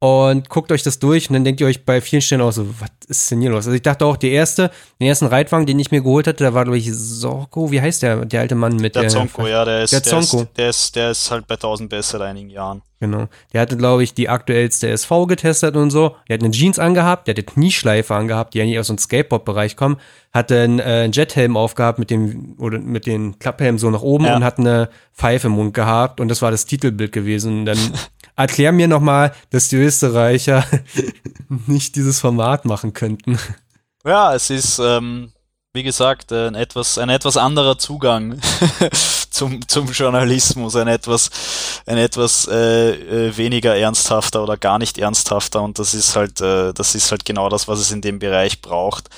[0.00, 2.66] und guckt euch das durch und dann denkt ihr euch bei vielen Stellen auch so,
[2.80, 3.66] was ist denn hier los?
[3.66, 6.54] Also ich dachte auch, die erste, den ersten Reitwagen, den ich mir geholt hatte, da
[6.54, 9.82] war, glaube ich, Sorko, wie heißt der, der alte Mann mit der Zonko, ja, der
[9.82, 10.44] ist, der, der, Zonko.
[10.44, 12.80] Ist, der, ist, der ist halt bei 1000 PS seit einigen Jahren.
[12.98, 13.28] Genau.
[13.52, 16.16] Der hatte, glaube ich, die aktuellste SV getestet und so.
[16.28, 19.76] Der hat eine Jeans angehabt, der hat eine Knieschleife angehabt, die eigentlich aus dem Skateboard-Bereich
[19.76, 19.98] kommen,
[20.32, 24.36] hatte einen äh, Jethelm aufgehabt mit dem, oder mit den Klapphelm so nach oben Ja.
[24.36, 27.60] und hat eine Pfeife im Mund gehabt und das war das Titelbild gewesen.
[27.60, 27.78] Und dann
[28.40, 30.64] erklär mir nochmal, dass die Österreicher
[31.66, 33.38] nicht dieses Format machen könnten.
[34.04, 35.32] Ja, es ist, ähm,
[35.72, 38.40] wie gesagt, ein etwas, ein etwas anderer Zugang
[39.30, 41.30] zum, zum Journalismus, ein etwas,
[41.86, 46.72] ein etwas äh, äh, weniger ernsthafter oder gar nicht ernsthafter und das ist halt, äh,
[46.72, 49.08] das ist halt genau das, was es in dem Bereich braucht.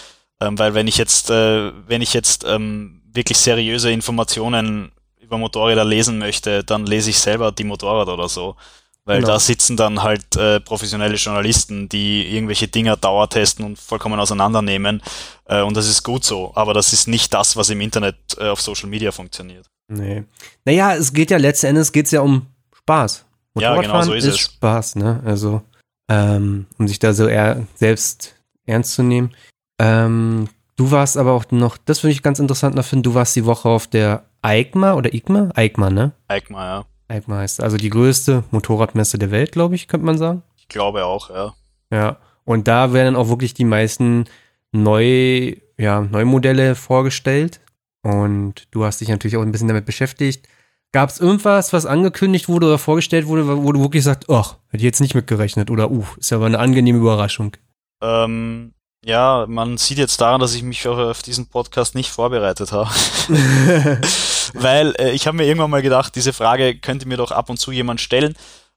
[0.41, 5.85] Ähm, weil wenn ich jetzt, äh, wenn ich jetzt ähm, wirklich seriöse Informationen über Motorräder
[5.85, 8.57] lesen möchte, dann lese ich selber die Motorrad oder so.
[9.05, 9.33] Weil Genau.
[9.33, 15.03] da sitzen dann halt äh, professionelle Journalisten, die irgendwelche Dinger dauertesten und vollkommen auseinandernehmen.
[15.47, 16.53] Äh, und das ist gut so.
[16.55, 19.67] Aber das ist nicht das, was im Internet äh, auf Social Media funktioniert.
[19.89, 20.25] Nee.
[20.65, 22.47] Naja, es geht ja letzten Endes geht's ja um
[22.77, 23.25] Spaß.
[23.59, 24.39] Ja, genau so ist es.
[24.39, 25.21] Spaß, ne?
[25.25, 25.63] Also,
[26.09, 28.35] ähm, um sich da so eher selbst
[28.67, 29.35] ernst zu nehmen.
[29.79, 33.35] Ähm, du warst aber auch noch, das würde ich ganz interessant noch finden, du warst
[33.37, 35.51] die Woche auf der EICMA oder ICMA?
[35.55, 36.13] EICMA, ne?
[36.29, 36.85] EICMA, ja.
[37.13, 40.43] EICMA heißt also die größte Motorradmesse der Welt, glaube ich, könnte man sagen.
[40.57, 41.55] Ich glaube auch, ja.
[41.91, 42.17] Ja.
[42.45, 44.25] Und da werden auch wirklich die meisten
[44.73, 47.61] neu, ja, Neumodelle vorgestellt.
[48.03, 50.49] Und du hast dich natürlich auch ein bisschen damit beschäftigt.
[50.91, 54.79] Gab es irgendwas, was angekündigt wurde oder vorgestellt wurde, wo du wirklich sagst, ach, hätte
[54.79, 57.57] ich jetzt nicht mitgerechnet oder uh, ist ja aber eine angenehme Überraschung.
[58.03, 58.75] Ähm,
[59.05, 62.91] ja, man sieht jetzt daran, dass ich mich auf diesen Podcast nicht vorbereitet habe.
[64.55, 67.59] Weil äh, ich habe mir irgendwann mal gedacht, diese Frage könnte mir doch ab und
[67.59, 68.35] zu jemand stellen,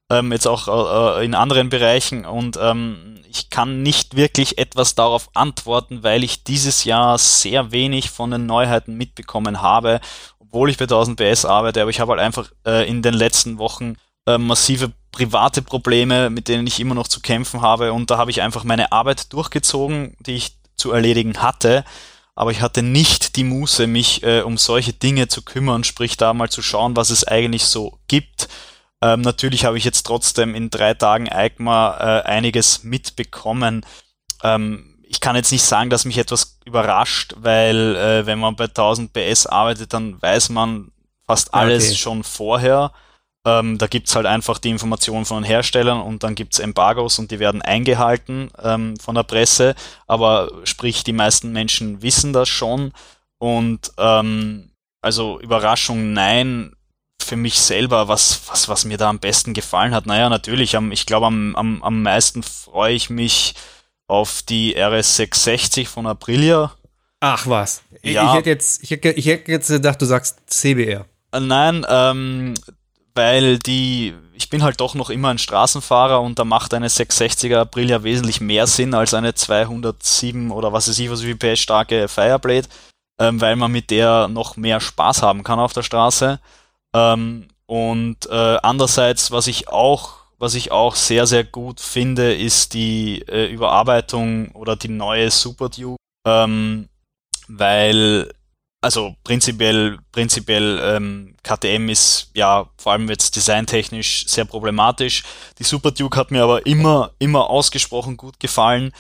[0.10, 2.26] ähm, jetzt auch äh, äh, in anderen Bereichen.
[2.26, 8.10] Und ähm, ich kann nicht wirklich etwas darauf antworten, weil ich dieses Jahr sehr wenig
[8.10, 10.00] von den Neuheiten mitbekommen habe,
[10.40, 11.82] obwohl ich bei 1000 PS arbeite.
[11.82, 13.96] Aber ich habe halt einfach äh, in den letzten Wochen
[14.28, 17.94] äh, massive private Probleme, mit denen ich immer noch zu kämpfen habe.
[17.94, 21.84] Und da habe ich einfach meine Arbeit durchgezogen, die ich zu erledigen hatte.
[22.36, 26.34] Aber ich hatte nicht die Muße, mich äh, um solche Dinge zu kümmern, sprich da
[26.34, 28.50] mal zu schauen, was es eigentlich so gibt.
[29.02, 33.86] Ähm, natürlich habe ich jetzt trotzdem in drei Tagen EICMA äh, einiges mitbekommen.
[34.44, 38.66] Ähm, ich kann jetzt nicht sagen, dass mich etwas überrascht, weil äh, wenn man bei
[38.66, 40.92] 1000 PS arbeitet, dann weiß man
[41.26, 41.96] fast Ah, alles okay.
[41.96, 42.92] schon vorher.
[43.46, 47.30] Ähm, da gibt's halt einfach die Informationen von den Herstellern und dann gibt's Embargos und
[47.32, 49.76] die werden eingehalten ähm, von der Presse.
[50.08, 52.92] Aber sprich, die meisten Menschen wissen das schon.
[53.38, 56.72] Und ähm, also Überraschung, nein.
[57.22, 60.92] Für mich selber, was, was, was mir da am besten gefallen hat, naja, natürlich, am,
[60.92, 63.56] ich glaube, am, am, am meisten freue ich mich
[64.08, 66.72] auf die RS660 von Aprilia.
[67.22, 67.82] Ach was.
[68.04, 68.30] Ich, Ja.
[68.30, 71.06] ich hätte jetzt, ich hätte, ich hätte jetzt gedacht, du sagst CBR.
[71.32, 72.54] Äh, Nein, ähm,
[73.16, 77.60] weil die, ich bin halt doch noch immer ein Straßenfahrer und da macht eine 660er
[77.60, 82.08] Aprilia wesentlich mehr Sinn als eine 207 oder was weiß ich, was wie PS starke
[82.10, 82.68] Fireblade,
[83.20, 86.40] ähm, weil man mit der noch mehr Spaß haben kann auf der Straße.
[86.94, 92.74] Ähm, und äh, andererseits, was ich auch, was ich auch sehr, sehr gut finde, ist
[92.74, 95.98] die äh, Überarbeitung oder die neue Super Duke,
[96.28, 96.90] ähm,
[97.48, 98.30] weil
[98.86, 105.24] also prinzipiell, prinzipiell ähm, KTM ist ja vor allem jetzt designtechnisch sehr problematisch.
[105.58, 108.94] Die Super Duke hat mir aber immer, immer ausgesprochen gut gefallen.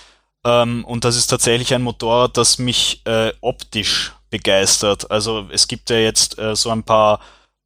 [0.44, 5.12] Ähm, und das ist tatsächlich ein Motorrad, das mich äh, optisch begeistert.
[5.12, 7.20] Also es gibt ja jetzt äh, so ein paar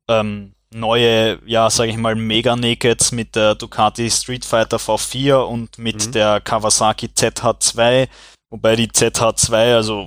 [0.10, 5.78] ähm, neue, ja, sage ich mal, Mega Nakeds mit der Ducati Street Fighter V4 und
[5.78, 6.12] mit Mhm.
[6.12, 8.10] der Kawasaki ZH2,
[8.50, 10.06] wobei die ZH2, also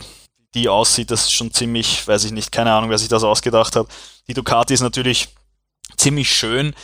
[0.55, 3.77] die aussieht, das ist schon ziemlich, weiß ich nicht, keine Ahnung, wer sich das ausgedacht
[3.77, 3.87] hat.
[4.29, 5.29] Die Ducati ist natürlich
[5.97, 6.75] ziemlich schön,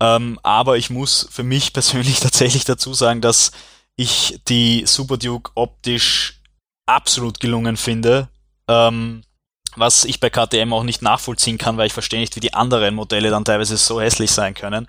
[0.00, 3.52] ähm, aber ich muss für mich persönlich tatsächlich dazu sagen, dass
[3.96, 6.40] ich die Super Duke optisch
[6.86, 8.28] absolut gelungen finde.
[8.68, 9.22] Ähm,
[9.76, 12.94] was ich bei KTM auch nicht nachvollziehen kann, weil ich verstehe nicht, wie die anderen
[12.94, 14.86] Modelle dann teilweise so hässlich sein können.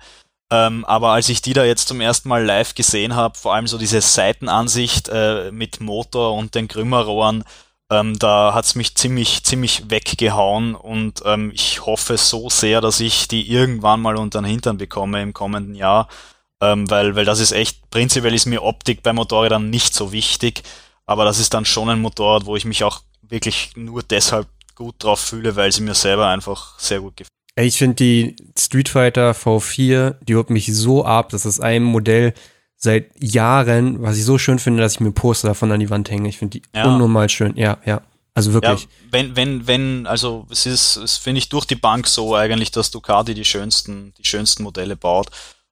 [0.50, 3.66] Ähm, aber als ich die da jetzt zum ersten Mal live gesehen habe, vor allem
[3.66, 7.42] so diese Seitenansicht äh, mit Motor und den Krümmerrohren,
[7.90, 13.28] ähm, da hat's mich ziemlich, ziemlich weggehauen und ähm, ich hoffe so sehr, dass ich
[13.28, 16.08] die irgendwann mal unter den Hintern bekomme im kommenden Jahr,
[16.60, 20.62] ähm, weil, weil das ist echt, prinzipiell ist mir Optik bei Motorrädern nicht so wichtig,
[21.06, 24.96] aber das ist dann schon ein Motorrad, wo ich mich auch wirklich nur deshalb gut
[24.98, 27.30] drauf fühle, weil sie mir selber einfach sehr gut gefällt.
[27.58, 31.30] Ich finde die Street Fighter V4, die holt mich so ab.
[31.30, 32.34] Das ist ein Modell,
[32.76, 36.10] seit Jahren, was ich so schön finde, dass ich mir Poster davon an die Wand
[36.10, 36.28] hänge.
[36.28, 36.84] Ich finde die ja.
[36.84, 37.56] unnormal schön.
[37.56, 38.02] Ja, ja.
[38.34, 38.82] Also wirklich.
[38.82, 42.70] Ja, wenn, wenn, wenn, also es ist, es finde ich durch die Bank so eigentlich,
[42.70, 45.28] dass Ducati die schönsten, die schönsten Modelle baut.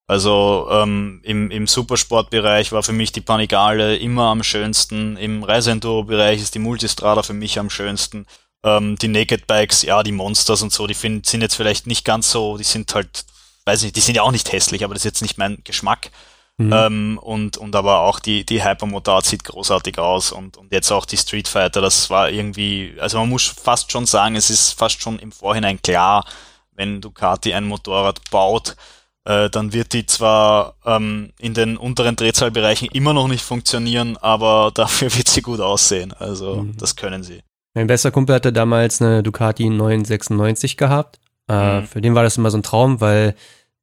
[0.06, 5.16] Also ähm, im, im Supersportbereich war für mich die Panigale immer am schönsten.
[5.16, 8.26] Im Reiseenduro-Bereich ist die Multistrada für mich am schönsten.
[8.62, 12.04] Ähm, die Naked Bikes, ja, die Monsters und so, die find, sind jetzt vielleicht nicht
[12.04, 13.24] ganz so, die sind halt,
[13.66, 16.10] weiß nicht, die sind ja auch nicht hässlich, aber das ist jetzt nicht mein Geschmack.
[16.56, 16.72] Mhm.
[16.72, 21.04] Ähm, und, und aber auch die, die Hypermotard sieht großartig aus und, und jetzt auch
[21.04, 25.02] die Street Fighter, das war irgendwie, also man muss fast schon sagen, es ist fast
[25.02, 26.24] schon im Vorhinein klar,
[26.72, 28.76] wenn Ducati ein Motorrad baut,
[29.24, 34.70] äh, dann wird die zwar ähm, in den unteren Drehzahlbereichen immer noch nicht funktionieren, aber
[34.74, 36.12] dafür wird sie gut aussehen.
[36.12, 36.76] Also mhm.
[36.76, 37.40] das können sie.
[37.74, 41.18] Mein bester Kumpel hatte damals eine Ducati 996 gehabt.
[41.48, 41.86] Äh, mhm.
[41.86, 43.34] Für den war das immer so ein Traum, weil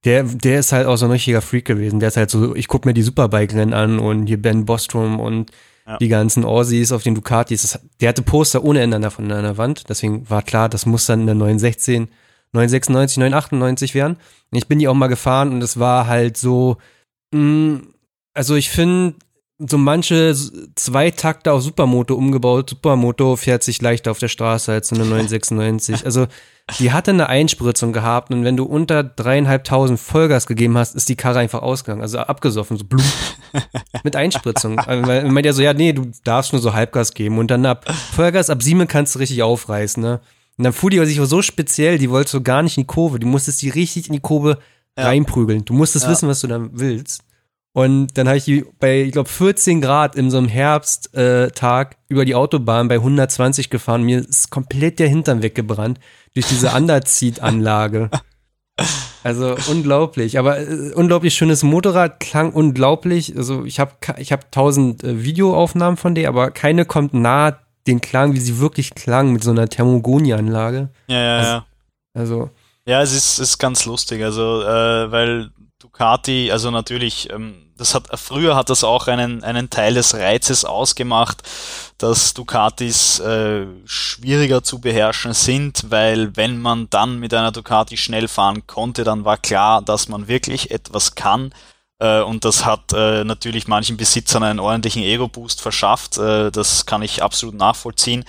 [0.03, 1.99] der, der ist halt auch so ein richtiger Freak gewesen.
[1.99, 5.51] Der ist halt so, ich guck mir die Superbike-Rennen an und hier Ben Bostrom und
[5.85, 5.97] ja.
[5.97, 7.61] die ganzen Aussies auf den Ducatis.
[7.61, 9.89] Das, der hatte Poster ohne Ende davon an der Wand.
[9.89, 12.09] Deswegen war klar, das muss dann in der 916
[12.53, 14.17] 996, 998 wären.
[14.51, 16.77] Und ich bin die auch mal gefahren und es war halt so,
[17.31, 17.87] mh, mm,
[18.33, 19.15] also ich finde,
[19.67, 20.35] so manche
[20.75, 22.69] Zweitakter auf Supermoto umgebaut.
[22.69, 26.05] Supermoto fährt sich leichter auf der Straße als so eine 996.
[26.11, 26.27] Also
[26.79, 31.15] die hatte eine Einspritzung gehabt und wenn du unter dreieinhalbtausend Vollgas gegeben hast, ist die
[31.15, 33.05] Karre einfach ausgegangen, also abgesoffen, so blum.
[34.03, 34.79] Mit Einspritzung.
[34.79, 37.51] Also, weil man meint ja so, ja, nee, du darfst nur so Halbgas geben und
[37.51, 40.21] dann ab Vollgas ab sieben kannst du richtig aufreißen, ne?
[40.57, 43.19] Und dann fuhr die sich so speziell, die wollte so gar nicht in die Kurve.
[43.19, 44.59] Du musstest die richtig in die Kurve
[44.97, 45.05] ja.
[45.05, 45.65] reinprügeln.
[45.65, 46.11] Du musstest ja.
[46.11, 47.23] wissen, was du da willst.
[47.73, 51.95] Und dann habe ich die bei, ich glaube, 14 Grad in so einem Herbsttag äh,
[52.09, 54.03] über die Autobahn bei 120 gefahren.
[54.03, 55.99] Mir ist komplett der Hintern weggebrannt
[56.33, 58.09] durch diese Underseat-Anlage.
[59.23, 63.37] Also unglaublich, aber äh, unglaublich schönes Motorrad, klang unglaublich.
[63.37, 67.57] Also ich habe ich hab tausend äh, Videoaufnahmen von der, aber keine kommt nah
[67.87, 70.89] den Klang, wie sie wirklich klang mit so einer Thermogonie-Anlage.
[71.07, 71.65] Ja, ja, also, ja.
[72.13, 72.49] Also.
[72.85, 78.07] Ja, es ist, ist ganz lustig, also, äh, weil Ducati, also natürlich, ähm, das hat,
[78.19, 81.41] früher hat das auch einen, einen Teil des Reizes ausgemacht,
[81.97, 88.27] dass Ducatis äh, schwieriger zu beherrschen sind, weil wenn man dann mit einer Ducati schnell
[88.27, 91.51] fahren konnte, dann war klar, dass man wirklich etwas kann
[91.97, 96.17] äh, und das hat äh, natürlich manchen Besitzern einen ordentlichen Ego-Boost verschafft.
[96.17, 98.23] Äh, das kann ich absolut nachvollziehen.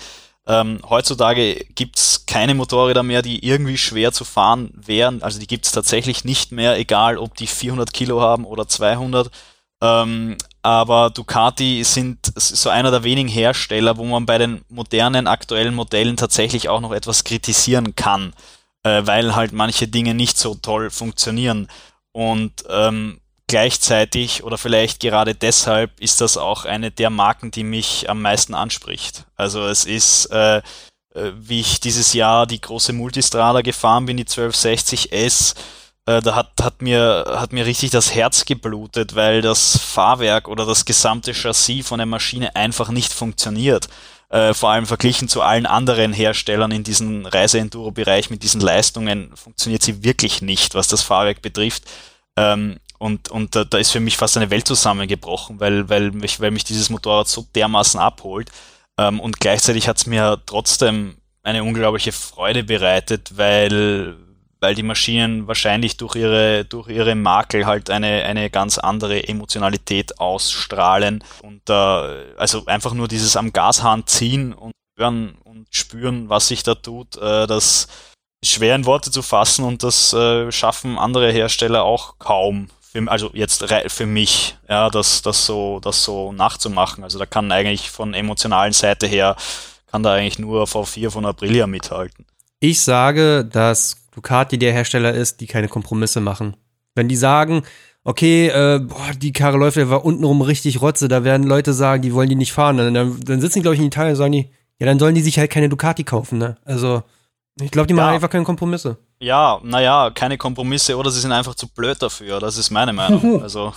[0.47, 5.23] Ähm, heutzutage gibt's keine Motorräder mehr, die irgendwie schwer zu fahren wären.
[5.23, 9.31] Also die gibt's tatsächlich nicht mehr, egal ob die 400 Kilo haben oder 200.
[9.81, 15.74] Ähm, aber Ducati sind so einer der wenigen Hersteller, wo man bei den modernen aktuellen
[15.74, 18.32] Modellen tatsächlich auch noch etwas kritisieren kann,
[18.85, 21.69] äh, weil halt manche Dinge nicht so toll funktionieren.
[22.12, 23.20] Und ähm,
[23.52, 28.54] gleichzeitig oder vielleicht gerade deshalb ist das auch eine der Marken, die mich am meisten
[28.54, 29.26] anspricht.
[29.36, 30.62] Also es ist, äh, äh
[31.36, 35.54] wie ich dieses Jahr die große Multistrada gefahren bin, die 1260S,
[36.06, 40.64] äh, da hat, hat, mir, hat mir richtig das Herz geblutet, weil das Fahrwerk oder
[40.64, 43.86] das gesamte Chassis von der Maschine einfach nicht funktioniert.
[44.30, 49.82] Äh, vor allem verglichen zu allen anderen Herstellern in diesem Reise-Enduro-Bereich mit diesen Leistungen funktioniert
[49.82, 51.82] sie wirklich nicht, was das Fahrwerk betrifft.
[52.38, 56.38] Ähm, und, und da, da ist für mich fast eine Welt zusammengebrochen, weil, weil, mich,
[56.38, 58.48] weil mich dieses Motorrad so dermaßen abholt.
[58.96, 64.14] Ähm, und gleichzeitig hat es mir trotzdem eine unglaubliche Freude bereitet, weil,
[64.60, 70.20] weil die Maschinen wahrscheinlich durch ihre, durch ihre Makel halt eine, eine ganz andere Emotionalität
[70.20, 71.24] ausstrahlen.
[71.42, 71.72] Und äh,
[72.36, 77.16] also einfach nur dieses am Gashahn ziehen und hören und spüren, was sich da tut,
[77.16, 77.88] äh, das
[78.44, 83.31] schwer in Worte zu fassen und das äh, schaffen andere Hersteller auch kaum für, also
[83.32, 87.05] jetzt für mich, ja, das, das so, das so nachzumachen.
[87.05, 89.36] Also da kann eigentlich von emotionalen Seite her,
[89.90, 92.27] kann da eigentlich nur V4 von Aprilia mithalten.
[92.60, 96.56] Ich sage, dass Ducati der Hersteller ist, die keine Kompromisse machen.
[96.94, 97.62] Wenn die sagen,
[98.05, 102.12] okay, äh, boah, die Karre läuft war untenrum richtig Rotze, da werden Leute sagen, die
[102.12, 102.77] wollen die nicht fahren.
[102.77, 105.23] Dann, dann sitzen die, glaube ich, in Italien und sagen die, ja, dann sollen die
[105.23, 106.56] sich halt keine Ducati kaufen, ne?
[106.64, 107.02] Also,
[107.60, 108.14] ich glaube, die machen ja.
[108.14, 108.98] einfach keine Kompromisse.
[109.22, 112.40] Ja, naja, keine Kompromisse oder sie sind einfach zu blöd dafür.
[112.40, 113.22] Das ist meine Meinung.
[113.42, 113.72] Also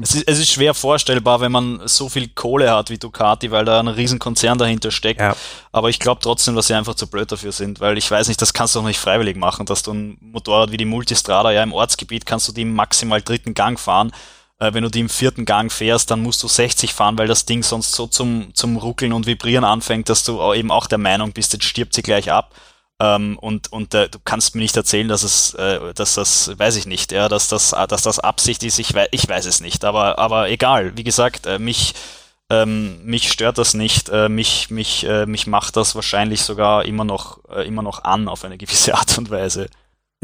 [0.00, 3.64] es ist, es ist schwer vorstellbar, wenn man so viel Kohle hat wie Ducati, weil
[3.64, 5.20] da ein Riesenkonzern dahinter steckt.
[5.20, 5.34] Ja.
[5.70, 8.40] Aber ich glaube trotzdem, dass sie einfach zu blöd dafür sind, weil ich weiß nicht,
[8.42, 11.62] das kannst du doch nicht freiwillig machen, dass du ein Motorrad wie die Multistrada, ja
[11.62, 14.12] im Ortsgebiet kannst du die im maximal dritten Gang fahren.
[14.58, 17.46] Äh, wenn du die im vierten Gang fährst, dann musst du 60 fahren, weil das
[17.46, 21.32] Ding sonst so zum, zum Ruckeln und Vibrieren anfängt, dass du eben auch der Meinung
[21.32, 22.54] bist, jetzt stirbt sie gleich ab.
[23.02, 26.76] Ähm, und und äh, du kannst mir nicht erzählen, dass es, äh, dass das, weiß
[26.76, 28.78] ich nicht, ja, dass das, dass das Absicht ist.
[28.78, 29.84] Ich weiß, ich weiß es nicht.
[29.84, 30.96] Aber aber egal.
[30.96, 31.94] Wie gesagt, äh, mich
[32.48, 34.08] ähm, mich stört das nicht.
[34.08, 38.28] Äh, mich mich äh, mich macht das wahrscheinlich sogar immer noch äh, immer noch an
[38.28, 39.68] auf eine gewisse Art und Weise.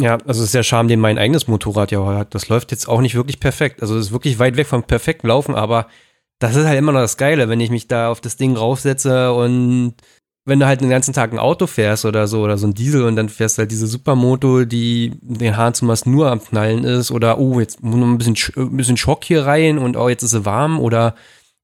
[0.00, 2.32] Ja, also es ist der Charme, den mein eigenes Motorrad ja hat.
[2.32, 3.82] Das läuft jetzt auch nicht wirklich perfekt.
[3.82, 5.88] Also es ist wirklich weit weg vom perfekt laufen, aber
[6.38, 9.32] das ist halt immer noch das Geile, wenn ich mich da auf das Ding raufsetze
[9.32, 9.96] und
[10.48, 13.04] wenn du halt den ganzen Tag ein Auto fährst oder so, oder so ein Diesel
[13.04, 17.10] und dann fährst du halt diese Supermoto, die den Hahn zumeist nur am Knallen ist,
[17.10, 20.22] oder oh, jetzt muss noch ein bisschen, ein bisschen Schock hier rein und oh, jetzt
[20.22, 21.14] ist sie warm, oder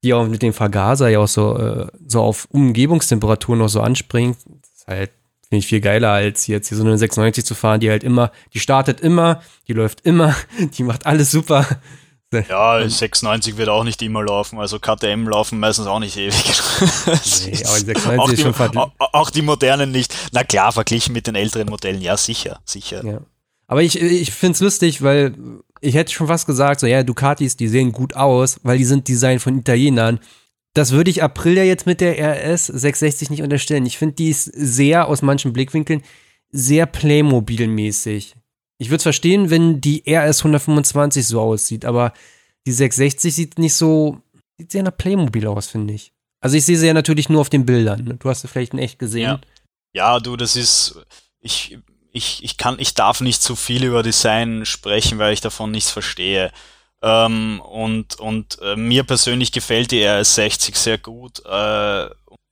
[0.05, 4.37] die auch mit dem Vergaser ja auch so, äh, so auf Umgebungstemperatur noch so anspringt.
[4.45, 5.11] Das ist halt,
[5.49, 8.31] finde ich, viel geiler, als jetzt hier so eine 96 zu fahren, die halt immer,
[8.53, 10.37] die startet immer, die läuft immer,
[10.77, 11.67] die macht alles super.
[12.43, 16.35] Ja, 96 wird auch nicht immer laufen, also KTM laufen meistens auch nicht ewig.
[17.47, 20.15] nee, aber die 96 auch, die, schon auch, auch die modernen nicht.
[20.33, 23.05] Na klar, verglichen mit den älteren Modellen, ja, sicher, sicher.
[23.05, 23.21] Ja.
[23.67, 25.35] Aber ich, ich finde es lustig, weil
[25.81, 29.09] ich hätte schon fast gesagt, so ja, Ducatis, die sehen gut aus, weil die sind
[29.09, 30.21] Design von Italienern.
[30.75, 33.87] Das würde ich April ja jetzt mit der RS 660 nicht unterstellen.
[33.87, 36.03] Ich finde, die ist sehr, aus manchen Blickwinkeln,
[36.51, 38.35] sehr Playmobil-mäßig.
[38.85, 42.13] Ich würde es verstehen, wenn die RS 125 so aussieht, aber
[42.67, 44.21] die 660 sieht nicht so,
[44.59, 46.13] sieht sehr nach Playmobil aus, finde ich.
[46.43, 48.19] Also ich sehe sie ja natürlich nur auf den Bildern.
[48.19, 49.23] Du hast sie vielleicht in echt gesehen.
[49.23, 49.41] Ja.
[49.95, 51.01] ja, du, das ist,
[51.41, 51.79] ich,
[52.13, 55.91] ich, ich kann, ich darf nicht zu viel über Design sprechen, weil ich davon nichts
[55.91, 56.53] verstehe.
[57.01, 61.43] Ähm, und und äh, mir persönlich gefällt die RS60 sehr gut.
[61.47, 62.11] Äh,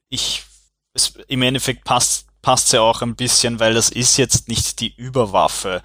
[0.08, 0.44] ich,
[0.94, 4.94] es, im Endeffekt passt passt sie auch ein bisschen, weil das ist jetzt nicht die
[4.94, 5.82] Überwaffe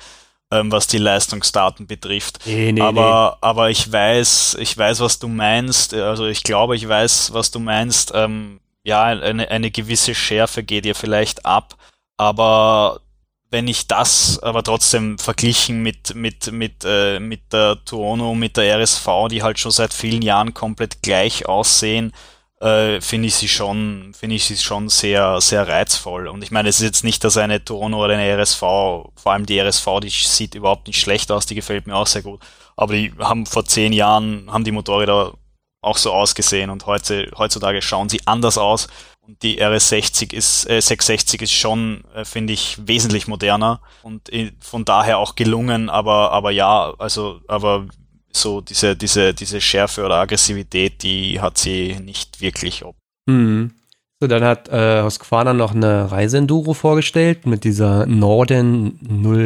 [0.52, 2.40] ähm, was die Leistungsdaten betrifft.
[2.46, 3.48] Nee, nee, aber, nee.
[3.48, 5.94] aber ich weiß, ich weiß, was du meinst.
[5.94, 8.12] Also ich glaube, ich weiß, was du meinst.
[8.16, 11.76] Ähm, ja, eine, eine gewisse Schärfe geht ihr vielleicht ab,
[12.16, 13.02] aber
[13.50, 18.78] wenn ich das aber trotzdem verglichen mit, mit, mit, äh, mit der Tuono, mit der
[18.80, 22.14] RSV, die halt schon seit vielen Jahren komplett gleich aussehen,
[22.60, 26.28] äh, finde ich sie schon, finde ich sie schon sehr, sehr reizvoll.
[26.28, 29.46] Und ich meine, es ist jetzt nicht, dass eine Tono oder eine RSV, vor allem
[29.46, 32.42] die RSV, die sieht überhaupt nicht schlecht aus, die gefällt mir auch sehr gut.
[32.76, 35.34] Aber die haben vor zehn Jahren, haben die Motorräder
[35.82, 38.88] auch so ausgesehen und heute, heutzutage schauen sie anders aus.
[39.22, 44.54] Und die RS60 ist, äh, 660 ist schon, äh, finde ich, wesentlich moderner und äh,
[44.62, 47.88] von daher auch gelungen, aber, aber ja, also, aber
[48.32, 52.96] so diese, diese, diese Schärfe oder Aggressivität, die hat sie nicht wirklich ob.
[53.28, 53.74] Mhm.
[54.20, 59.00] So, dann hat äh, Husqvarna noch eine Reiseenduro vorgestellt mit dieser Norden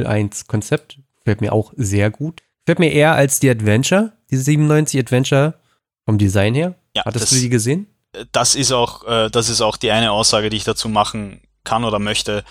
[0.06, 0.98] 01 Konzept.
[1.26, 2.42] Fällt mir auch sehr gut.
[2.66, 5.56] Fällt mir eher als die Adventure, diese 97 Adventure
[6.06, 6.76] vom Design her.
[6.96, 7.88] Ja, Hattest das, du die gesehen?
[8.32, 11.84] Das ist auch, äh, das ist auch die eine Aussage, die ich dazu machen kann
[11.84, 12.44] oder möchte.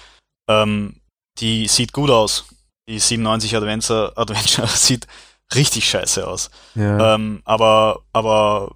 [0.48, 0.96] Ähm,
[1.38, 2.46] die sieht gut aus.
[2.88, 5.06] Die 97 Adventure, Adventure sieht
[5.54, 6.50] richtig scheiße aus.
[6.74, 7.14] Ja.
[7.14, 8.72] Ähm, aber, aber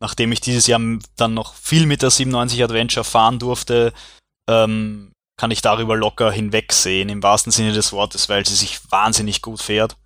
[0.00, 0.80] nachdem ich dieses Jahr
[1.16, 3.92] dann noch viel mit der 97 Adventure fahren durfte,
[4.48, 9.40] ähm, kann ich darüber locker hinwegsehen, im wahrsten Sinne des Wortes, weil sie sich wahnsinnig
[9.40, 9.96] gut fährt.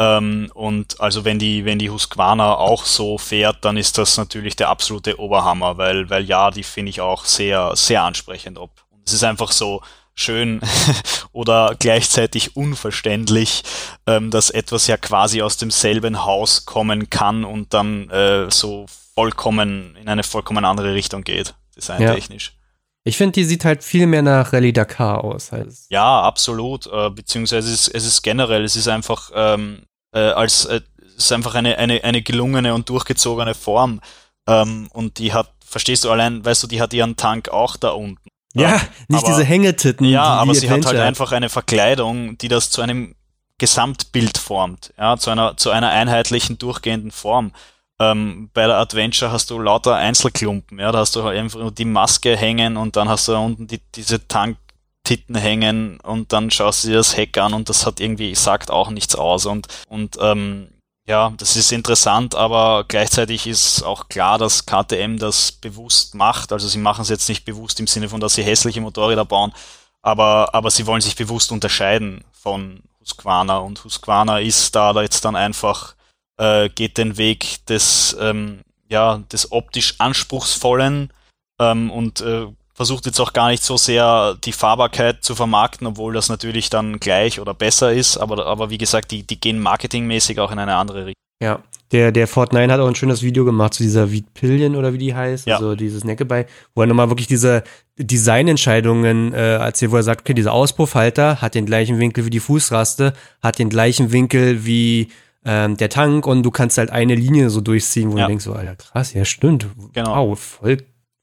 [0.00, 4.56] Ähm, und also wenn die, wenn die Husqvarna auch so fährt, dann ist das natürlich
[4.56, 8.70] der absolute Oberhammer, weil, weil ja, die finde ich auch sehr, sehr ansprechend ob.
[9.04, 9.82] es ist einfach so,
[10.14, 10.60] schön
[11.32, 13.62] oder gleichzeitig unverständlich,
[14.06, 19.96] ähm, dass etwas ja quasi aus demselben Haus kommen kann und dann äh, so vollkommen
[19.96, 22.52] in eine vollkommen andere Richtung geht, designtechnisch.
[22.54, 22.58] Ja.
[23.04, 25.52] Ich finde, die sieht halt viel mehr nach Rallye Dakar aus.
[25.52, 26.86] Als ja, absolut.
[26.86, 29.82] Äh, beziehungsweise es ist, es ist generell, es ist einfach ähm,
[30.12, 30.80] äh, als äh,
[31.16, 34.00] es ist einfach eine, eine, eine gelungene und durchgezogene Form.
[34.48, 37.90] Ähm, und die hat, verstehst du allein, weißt du, die hat ihren Tank auch da
[37.90, 38.21] unten.
[38.54, 40.06] Ja, nicht aber, diese Hängetitten.
[40.06, 43.14] Ja, aber sie hat halt einfach eine Verkleidung, die das zu einem
[43.58, 47.52] Gesamtbild formt, ja, zu einer, zu einer einheitlichen, durchgehenden Form.
[48.00, 51.70] Ähm, bei der Adventure hast du lauter Einzelklumpen, ja, da hast du halt einfach nur
[51.70, 56.50] die Maske hängen und dann hast du da unten die, diese Tanktitten hängen und dann
[56.50, 59.68] schaust du dir das Heck an und das hat irgendwie, sagt auch nichts aus und,
[59.88, 60.68] und ähm,
[61.12, 66.52] ja, das ist interessant, aber gleichzeitig ist auch klar, dass KTM das bewusst macht.
[66.52, 69.52] Also sie machen es jetzt nicht bewusst im Sinne von, dass sie hässliche Motorräder bauen,
[70.00, 75.36] aber, aber sie wollen sich bewusst unterscheiden von Husqvarna und Husqvarna ist da jetzt dann
[75.36, 75.96] einfach,
[76.38, 81.12] äh, geht den Weg des, ähm, ja, des optisch anspruchsvollen
[81.60, 82.46] ähm, und äh,
[82.82, 86.98] versucht jetzt auch gar nicht so sehr die Fahrbarkeit zu vermarkten, obwohl das natürlich dann
[86.98, 90.74] gleich oder besser ist, aber, aber wie gesagt, die, die gehen marketingmäßig auch in eine
[90.76, 91.22] andere Richtung.
[91.42, 91.58] Ja,
[91.90, 94.98] Der, der Fortnite hat auch ein schönes Video gemacht zu dieser Veed Pillion oder wie
[94.98, 95.56] die heißt, Ja.
[95.56, 97.64] also dieses Neckebei, wo er nochmal wirklich diese
[97.98, 102.40] Designentscheidungen äh, erzählt, wo er sagt, okay, dieser Auspuffhalter hat den gleichen Winkel wie die
[102.40, 105.08] Fußraste, hat den gleichen Winkel wie
[105.44, 108.24] ähm, der Tank und du kannst halt eine Linie so durchziehen, wo Ja.
[108.24, 109.66] du denkst, so, Alter, krass, ja, stimmt.
[109.92, 110.28] Genau.
[110.30, 110.78] Wow, voll,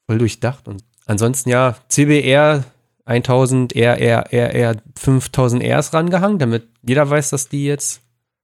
[0.07, 0.67] voll durchdacht.
[0.67, 2.63] Und ansonsten, ja, CBR
[3.05, 8.01] 1000, RR, RR 5000 Rs rangehangen, damit jeder weiß, dass die jetzt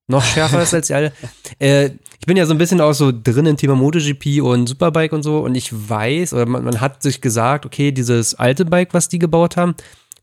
[0.07, 1.11] noch schärfer ist als die alle.
[1.59, 5.13] Äh, ich bin ja so ein bisschen auch so drin im Thema MotoGP und Superbike
[5.13, 8.93] und so und ich weiß, oder man, man hat sich gesagt, okay, dieses alte Bike,
[8.93, 9.75] was die gebaut haben,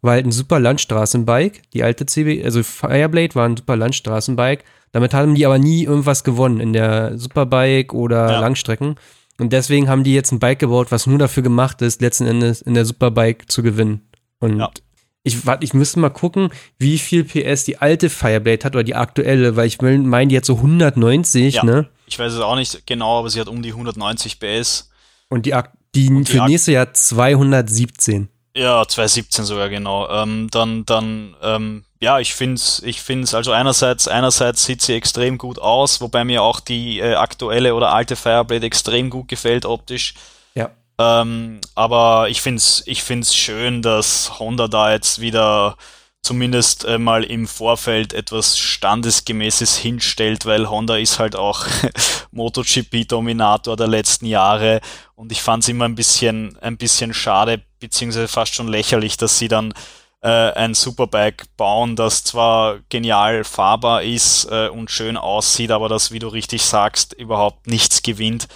[0.03, 1.63] war halt ein super Landstraßenbike.
[1.73, 4.65] Die alte CB, also Fireblade war ein super Landstraßenbike.
[4.91, 8.41] Damit haben die aber nie irgendwas gewonnen in der Superbike oder Ja.
[8.41, 8.97] Langstrecken.
[9.43, 12.63] Und deswegen haben die jetzt ein Bike gebaut, was nur dafür gemacht ist, letzten Endes
[12.63, 14.09] in der Superbike zu gewinnen.
[14.39, 14.71] Und Ja.
[15.25, 18.95] ich, warte, ich müsste mal gucken, wie viel PS die alte Fireblade hat oder die
[18.95, 21.65] aktuelle, weil ich meine, die hat so 190, Ja.
[21.65, 21.89] ne?
[22.07, 24.91] Ich weiß es auch nicht genau, aber sie hat um die 190 PS.
[25.29, 25.55] Und die,
[25.95, 28.29] die, Und die für nächstes Jahr 217.
[28.57, 30.09] Ja, 2017 sogar genau.
[30.09, 35.39] Ähm, dann, dann, ähm, ja, ich find's, ich find's, also einerseits, einerseits sieht sie extrem
[35.39, 40.15] gut aus, wobei mir auch die äh, aktuelle oder alte Fireblade extrem gut gefällt optisch.
[40.57, 40.71] Ja.
[40.99, 45.77] Ähm, aber ich find's, ich find's schön, dass Honda da jetzt wieder
[46.23, 51.67] zumindest äh, mal im Vorfeld etwas Standesgemäßes hinstellt, weil Honda ist halt auch
[52.33, 54.81] MotoGP-Dominator der letzten Jahre
[55.15, 59.47] und ich fand's immer ein bisschen, ein bisschen schade, beziehungsweise fast schon lächerlich, dass sie
[59.47, 59.73] dann
[60.29, 66.19] ein Superbike bauen, das zwar genial fahrbar ist äh, und schön aussieht, aber das, wie
[66.21, 68.47] du richtig sagst, überhaupt nichts gewinnt.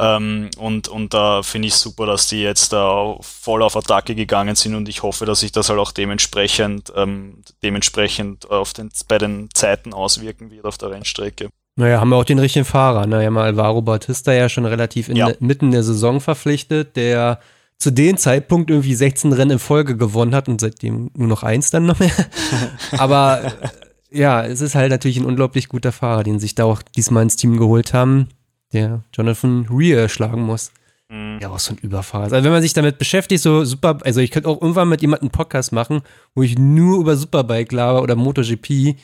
[0.00, 4.54] Ähm, und, und da finde ich super, dass die jetzt da voll auf Attacke gegangen
[4.54, 9.18] sind und ich hoffe, dass sich das halt auch dementsprechend, ähm, dementsprechend auf den, bei
[9.18, 11.48] den Zeiten auswirken wird auf der Rennstrecke.
[11.74, 13.06] Naja, haben wir auch den richtigen Fahrer.
[13.06, 13.24] Ne?
[13.24, 15.26] Ja, mal Alvaro Bautista ja schon relativ in Ja.
[15.26, 17.40] der- mitten der Saison verpflichtet, der
[17.78, 21.70] zu dem Zeitpunkt irgendwie 16 Rennen in Folge gewonnen hat und seitdem nur noch eins
[21.70, 22.10] dann noch mehr.
[22.98, 23.68] Aber äh,
[24.10, 27.36] ja, es ist halt natürlich ein unglaublich guter Fahrer, den sich da auch diesmal ins
[27.36, 28.28] Team geholt haben,
[28.72, 30.72] der Jonathan Rear schlagen muss.
[31.08, 31.38] Mhm.
[31.40, 32.32] Ja, auch so ein Überfahrer.
[32.32, 35.26] Also wenn man sich damit beschäftigt, so super, also ich könnte auch irgendwann mit jemandem
[35.26, 36.02] einen Podcast machen,
[36.34, 38.96] wo ich nur über Superbike laber oder MotoGP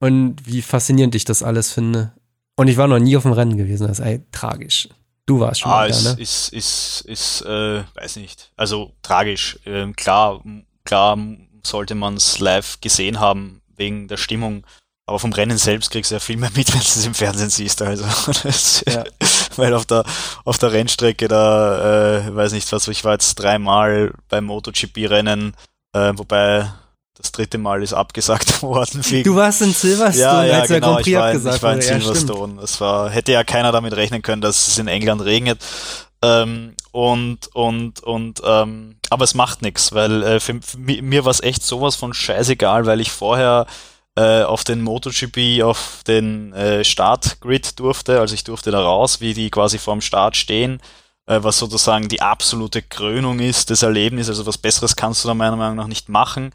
[0.00, 2.12] und wie faszinierend ich das alles finde.
[2.56, 4.88] Und ich war noch nie auf dem Rennen gewesen, das ist ey, tragisch.
[5.26, 6.22] Du warst schon Ah, mal da, ist, ne?
[6.22, 8.50] ist, ist, ist, äh, weiß nicht.
[8.56, 9.58] Also tragisch.
[9.64, 10.42] Ähm, klar,
[10.84, 11.16] klar
[11.62, 14.66] sollte man es live gesehen haben wegen der Stimmung.
[15.06, 17.50] Aber vom Rennen selbst kriegst du ja viel mehr mit, wenn du es im Fernsehen
[17.50, 17.82] siehst.
[17.82, 18.04] Also,
[18.42, 19.04] das, Ja.
[19.56, 20.04] weil auf der,
[20.44, 25.54] auf der Rennstrecke da, äh, weiß nicht was, ich war jetzt dreimal beim MotoGP-Rennen,
[25.92, 26.72] äh, wobei
[27.20, 29.02] das dritte Mal ist abgesagt worden.
[29.04, 30.94] wegen- Du warst in Silverstone, ja, ja, als der genau.
[30.94, 31.86] Grand Ich Prix war, in, abgesagt ich war in wurde.
[31.88, 32.00] Ja.
[32.00, 32.60] Silverstone.
[32.60, 35.60] das war, hätte ja keiner damit rechnen können, dass es in England regnet.
[36.22, 41.24] Ähm, und, und, und, ähm, aber es macht nichts, weil äh, für, für mi- mir
[41.24, 43.66] war es echt sowas von scheißegal, weil ich vorher
[44.16, 49.32] äh, auf den MotoGP, auf den äh, Startgrid durfte, also ich durfte da raus, wie
[49.34, 50.80] die quasi vorm Start stehen,
[51.26, 55.34] äh, was sozusagen die absolute Krönung ist des Erlebnisses, also was Besseres kannst du da
[55.34, 56.52] meiner Meinung nach nicht machen.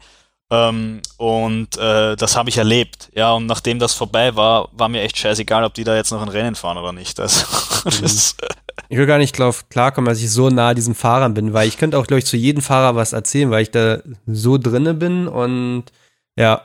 [0.50, 3.10] Ähm, und äh, das habe ich erlebt.
[3.14, 6.22] Ja, und nachdem das vorbei war, war mir echt scheißegal, ob die da jetzt noch
[6.22, 7.18] ein Rennen fahren oder nicht.
[7.18, 7.44] Also,
[7.84, 8.36] das,
[8.88, 11.78] Ich will gar nicht drauf klarkommen, dass ich so nah diesen Fahrern bin, weil ich
[11.78, 15.26] könnte auch, glaube ich, zu jedem Fahrer was erzählen, weil ich da so drinne bin
[15.26, 15.84] und
[16.36, 16.62] ja,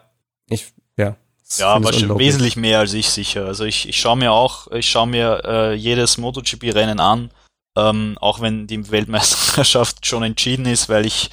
[0.47, 0.67] ich,
[0.97, 1.15] ja.
[1.57, 3.45] ja, aber wesentlich mehr als ich sicher.
[3.45, 7.31] Also ich, ich schaue mir auch, ich schaue mir äh, jedes MotoGP-Rennen an,
[7.75, 11.31] ähm, auch wenn die Weltmeisterschaft schon entschieden ist, weil ich,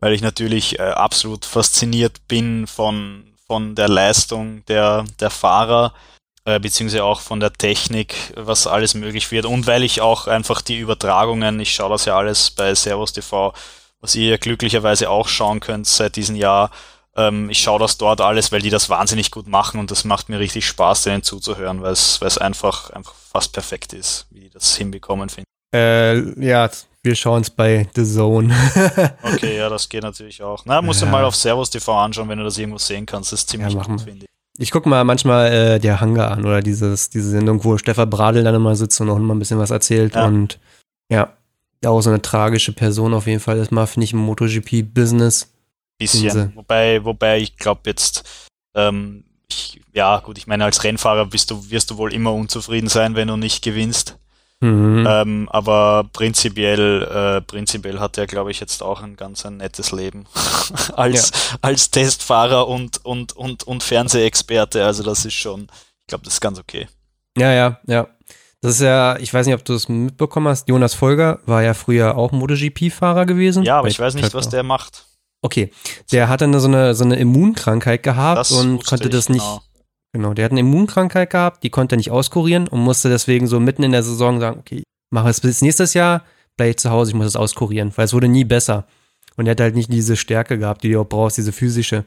[0.00, 5.92] weil ich natürlich äh, absolut fasziniert bin von, von der Leistung der, der Fahrer,
[6.44, 9.44] äh, beziehungsweise auch von der Technik, was alles möglich wird.
[9.44, 13.52] Und weil ich auch einfach die Übertragungen, ich schaue das ja alles bei Servus TV,
[14.00, 16.70] was ihr ja glücklicherweise auch schauen könnt seit diesem Jahr,
[17.18, 20.28] ähm, ich schaue das dort alles, weil die das wahnsinnig gut machen und das macht
[20.28, 24.76] mir richtig Spaß, denen zuzuhören, weil es einfach, einfach fast perfekt ist, wie die das
[24.76, 26.70] hinbekommen, finde Äh, ja,
[27.08, 28.54] wir schauen es bei The Zone.
[29.22, 30.62] Okay, ja, das geht natürlich auch.
[30.66, 31.06] Na, musst Ja.
[31.06, 33.32] du mal auf Servus TV anschauen, wenn du das irgendwo sehen kannst.
[33.32, 34.28] Das ist ziemlich Ja, gut, finde ich.
[34.60, 38.42] Ich gucke mal manchmal äh, der Hangar an oder dieses, diese Sendung, wo Stefan Bradl
[38.44, 40.26] dann immer sitzt und auch immer ein bisschen was erzählt Ja.
[40.26, 40.58] und
[41.10, 41.32] ja,
[41.86, 45.52] auch so eine tragische Person auf jeden Fall ist mal, finde ich, im MotoGP-Business.
[45.98, 46.52] Bisschen.
[46.56, 48.24] Wobei, wobei ich glaube jetzt,
[48.74, 52.88] ähm, ich, ja gut, ich meine, als Rennfahrer bist du, wirst du wohl immer unzufrieden
[52.88, 54.16] sein, wenn du nicht gewinnst.
[54.60, 55.06] Mhm.
[55.08, 59.92] Ähm, aber prinzipiell, äh, prinzipiell hat er, glaube ich, jetzt auch ein ganz ein nettes
[59.92, 60.26] Leben
[60.96, 61.32] als,
[61.62, 64.84] als Testfahrer und, und, und, und Fernsehexperte.
[64.84, 66.88] Also das ist schon, ich glaube, das ist ganz okay.
[67.36, 68.08] Ja, ja, ja.
[68.60, 71.74] Das ist ja, ich weiß nicht, ob du es mitbekommen hast, Jonas Folger war ja
[71.74, 73.62] früher auch MotoGP-Fahrer gewesen.
[73.62, 75.06] Ja, aber ich weiß nicht, was der macht.
[75.40, 75.70] Okay,
[76.10, 79.44] der hat dann so eine, so eine Immunkrankheit gehabt das und konnte das nicht.
[79.44, 79.62] Genau.
[80.18, 83.60] Genau, der hat eine Immunkrankheit gehabt, die konnte er nicht auskurieren und musste deswegen so
[83.60, 86.24] mitten in der Saison sagen, okay, mache es bis nächstes Jahr,
[86.56, 88.86] bleib ich zu Hause, ich muss es auskurieren, weil es wurde nie besser.
[89.36, 92.04] Und er hat halt nicht diese Stärke gehabt, die du auch brauchst, diese physische.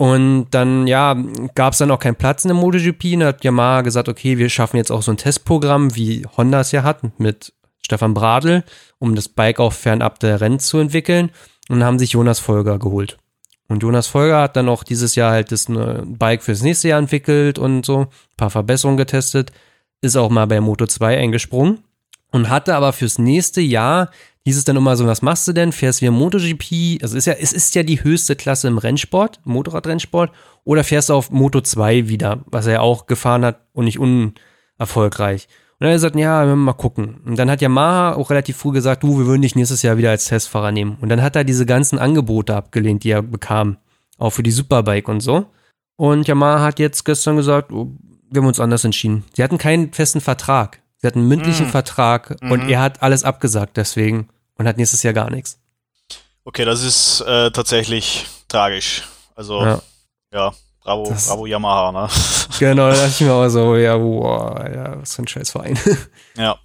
[0.00, 1.16] Und dann, ja,
[1.56, 3.14] gab es dann auch keinen Platz in der MotoGP.
[3.14, 6.70] Und hat Yamaha gesagt, okay, wir schaffen jetzt auch so ein Testprogramm, wie Honda es
[6.70, 7.52] ja hat, mit
[7.82, 8.62] Stefan Bradl,
[9.00, 11.30] um das Bike auch fernab der Rennen zu entwickeln.
[11.68, 13.18] Und haben sich Jonas Folger geholt.
[13.68, 16.98] Und Jonas Folger hat dann auch dieses Jahr halt das ne, Bike fürs nächste Jahr
[16.98, 19.52] entwickelt und so, ein paar Verbesserungen getestet,
[20.00, 21.84] ist auch mal bei Moto 2 eingesprungen
[22.30, 24.10] und hatte aber fürs nächste Jahr
[24.44, 25.72] hieß es dann immer so, was machst du denn?
[25.72, 27.02] Fährst du wieder MotoGP?
[27.02, 30.32] Also ist ja, es ist ja die höchste Klasse im Rennsport, Motorradrennsport,
[30.64, 33.98] oder fährst du auf Moto 2 wieder, was er ja auch gefahren hat und nicht
[33.98, 35.48] unerfolgreich.
[35.80, 37.20] Und dann hat er gesagt, ja, mal gucken.
[37.24, 40.10] Und dann hat Yamaha auch relativ früh gesagt, du, wir würden dich nächstes Jahr wieder
[40.10, 40.98] als Testfahrer nehmen.
[41.00, 43.76] Und dann hat er diese ganzen Angebote abgelehnt, die er bekam.
[44.18, 45.46] Auch für die Superbike und so.
[45.94, 47.92] Und Yamaha hat jetzt gestern gesagt, oh,
[48.28, 49.24] wir haben uns anders entschieden.
[49.36, 50.80] Sie hatten keinen festen Vertrag.
[50.96, 51.70] Sie hatten einen mündlichen mm.
[51.70, 52.50] Vertrag mhm.
[52.50, 55.60] und er hat alles abgesagt deswegen und hat nächstes Jahr gar nichts.
[56.44, 59.06] Okay, das ist äh, tatsächlich tragisch.
[59.36, 59.82] Also, ja,
[60.32, 60.52] ja
[60.88, 62.08] bravo, das, bravo Yamaha, ne?
[62.58, 65.78] Genau, da dachte ich mir auch so, ja, boah, ja, was für ein Scheißverein.
[66.36, 66.58] Ja.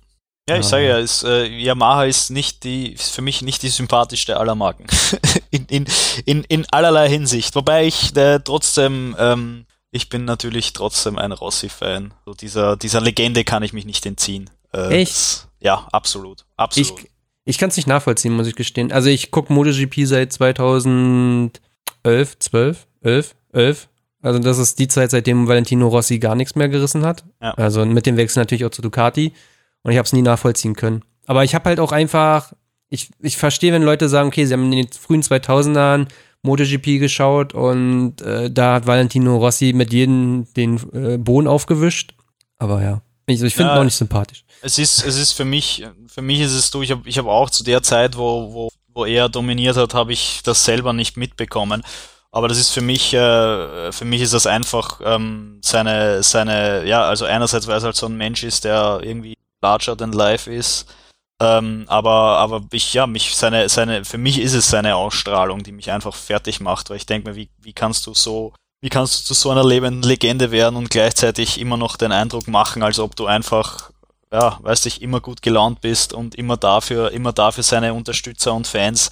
[0.50, 3.70] Ja, ich sage ja, ist, äh, Yamaha ist nicht die, ist für mich nicht die
[3.70, 4.88] sympathischste aller Marken.
[5.52, 5.86] in, in,
[6.26, 7.56] in, in allerlei Hinsicht.
[7.56, 12.16] Wobei ich äh, trotzdem ähm, ich bin natürlich trotzdem ein Rossi-Fan.
[12.26, 14.50] So dieser, dieser Legende kann ich mich nicht entziehen.
[14.74, 15.48] Äh, Echt?
[15.60, 16.46] Ja, absolut.
[16.58, 17.00] Absolut.
[17.00, 17.10] Ich,
[17.46, 18.92] ich kann es nicht nachvollziehen, muss ich gestehen.
[18.92, 21.60] Also ich gucke MotoGP seit 2011,
[22.40, 23.90] 12, 11, 11.
[24.24, 27.24] Also das ist die Zeit, seitdem Valentino Rossi gar nichts mehr gerissen hat.
[27.42, 27.52] Ja.
[27.52, 29.34] Also mit dem Wechsel natürlich auch zu Ducati.
[29.84, 31.04] Und ich habe es nie nachvollziehen können.
[31.28, 32.54] Aber ich habe halt auch einfach,
[32.90, 36.08] ich, ich verstehe, wenn Leute sagen, okay, sie haben in den frühen 2000ern
[36.42, 42.14] MotoGP geschaut und äh, da hat Valentino Rossi mit jedem den äh, Boden aufgewischt.
[42.58, 44.46] Aber ja, ich, ich finde ja, ihn auch nicht sympathisch.
[44.62, 47.26] Es ist, es ist für mich, für mich ist es so, ich habe ich hab
[47.26, 51.18] auch zu der Zeit, wo, wo, wo er dominiert hat, habe ich das selber nicht
[51.18, 51.84] mitbekommen.
[52.34, 57.04] Aber das ist für mich, äh, für mich ist das einfach ähm, seine, seine, ja,
[57.04, 60.88] also einerseits, weil es halt so ein Mensch ist, der irgendwie larger than life ist,
[61.44, 65.72] ähm, aber, aber ich, ja, mich, seine, seine, für mich ist es seine Ausstrahlung, die
[65.72, 69.20] mich einfach fertig macht, weil ich denke mir, wie, wie kannst du so, wie kannst
[69.20, 73.00] du zu so einer lebenden Legende werden und gleichzeitig immer noch den Eindruck machen, als
[73.00, 73.92] ob du einfach,
[74.32, 78.68] ja, weißt du, immer gut gelaunt bist und immer dafür, immer dafür seine Unterstützer und
[78.68, 79.10] Fans.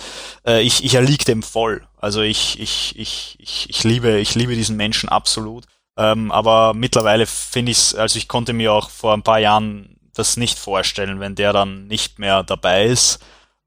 [0.48, 1.86] Äh, ich, ich erliege dem voll.
[2.02, 5.66] Also ich, ich, ich, ich, ich liebe, ich liebe diesen Menschen absolut.
[5.98, 9.98] Ähm, aber mittlerweile finde ich es, also ich konnte mir auch vor ein paar Jahren
[10.14, 13.20] das nicht vorstellen, wenn der dann nicht mehr dabei ist.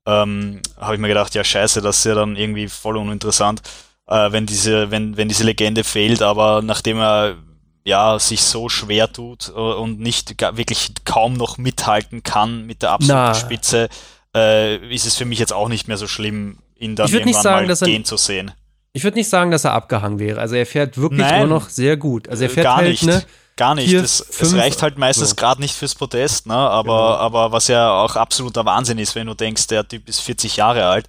[0.05, 3.62] Ähm, habe ich mir gedacht, ja scheiße, das ist ja dann irgendwie voll uninteressant,
[4.09, 7.36] äh, wenn diese, wenn, wenn diese Legende fehlt, aber nachdem er
[7.85, 12.90] ja sich so schwer tut äh, und nicht wirklich kaum noch mithalten kann mit der
[12.90, 13.35] absoluten Na.
[13.35, 13.89] Spitze,
[14.35, 17.66] äh, ist es für mich jetzt auch nicht mehr so schlimm, ihn dann irgendwann sagen,
[17.66, 18.52] mal gehen zu sehen.
[18.93, 20.40] Ich würde nicht sagen, dass er abgehangen wäre.
[20.40, 22.28] Also er fährt wirklich Nein, nur noch sehr gut.
[22.28, 23.02] Also er fährt gar halt, nicht.
[23.02, 23.24] Ne,
[23.56, 23.89] Gar nicht.
[23.89, 25.36] Vier, das, fünf, es reicht halt meistens so.
[25.36, 26.55] gerade nicht fürs Podest, ne?
[26.55, 27.16] aber, genau.
[27.16, 30.86] aber was ja auch absoluter Wahnsinn ist, wenn du denkst, der Typ ist 40 Jahre
[30.86, 31.06] alt.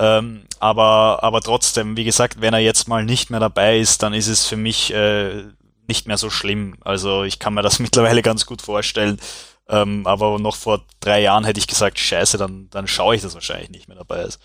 [0.00, 4.12] Ähm, aber, aber trotzdem, wie gesagt, wenn er jetzt mal nicht mehr dabei ist, dann
[4.12, 5.44] ist es für mich äh,
[5.86, 6.76] nicht mehr so schlimm.
[6.80, 9.20] Also ich kann mir das mittlerweile ganz gut vorstellen.
[9.68, 13.34] Ähm, aber noch vor drei Jahren hätte ich gesagt, scheiße, dann, dann schaue ich das
[13.34, 14.38] wahrscheinlich nicht mehr dabei ist.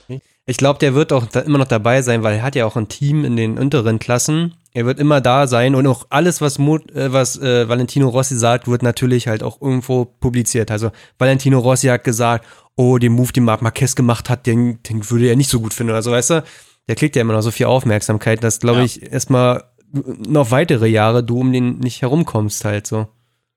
[0.45, 2.87] Ich glaube, der wird auch immer noch dabei sein, weil er hat ja auch ein
[2.87, 4.55] Team in den unteren Klassen.
[4.73, 8.37] Er wird immer da sein und auch alles, was, Mut, äh, was äh, Valentino Rossi
[8.37, 10.71] sagt, wird natürlich halt auch irgendwo publiziert.
[10.71, 15.09] Also Valentino Rossi hat gesagt, oh, den Move, den Marc Marquez gemacht hat, den, den
[15.09, 16.43] würde er nicht so gut finden oder so, weißt du?
[16.87, 18.85] Der kriegt ja immer noch so viel Aufmerksamkeit, dass, glaube ja.
[18.85, 23.07] ich, erstmal noch weitere Jahre du um den nicht herumkommst halt so.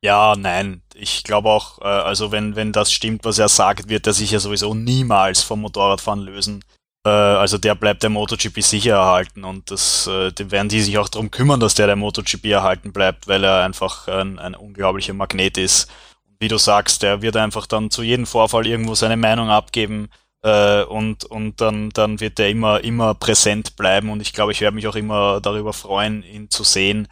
[0.02, 0.81] Ja, nein.
[0.94, 4.30] Ich glaube auch, äh, also wenn, wenn das stimmt, was er sagt, wird er sich
[4.30, 6.64] ja sowieso niemals vom Motorradfahren lösen.
[7.04, 11.08] Äh, also der bleibt der MotoGP sicher erhalten und das äh, werden die sich auch
[11.08, 15.58] darum kümmern, dass der der MotoGP erhalten bleibt, weil er einfach ein, ein unglaublicher Magnet
[15.58, 15.88] ist.
[16.38, 20.08] Wie du sagst, der wird einfach dann zu jedem Vorfall irgendwo seine Meinung abgeben
[20.42, 24.60] äh, und, und dann, dann wird er immer, immer präsent bleiben und ich glaube, ich
[24.60, 27.08] werde mich auch immer darüber freuen, ihn zu sehen.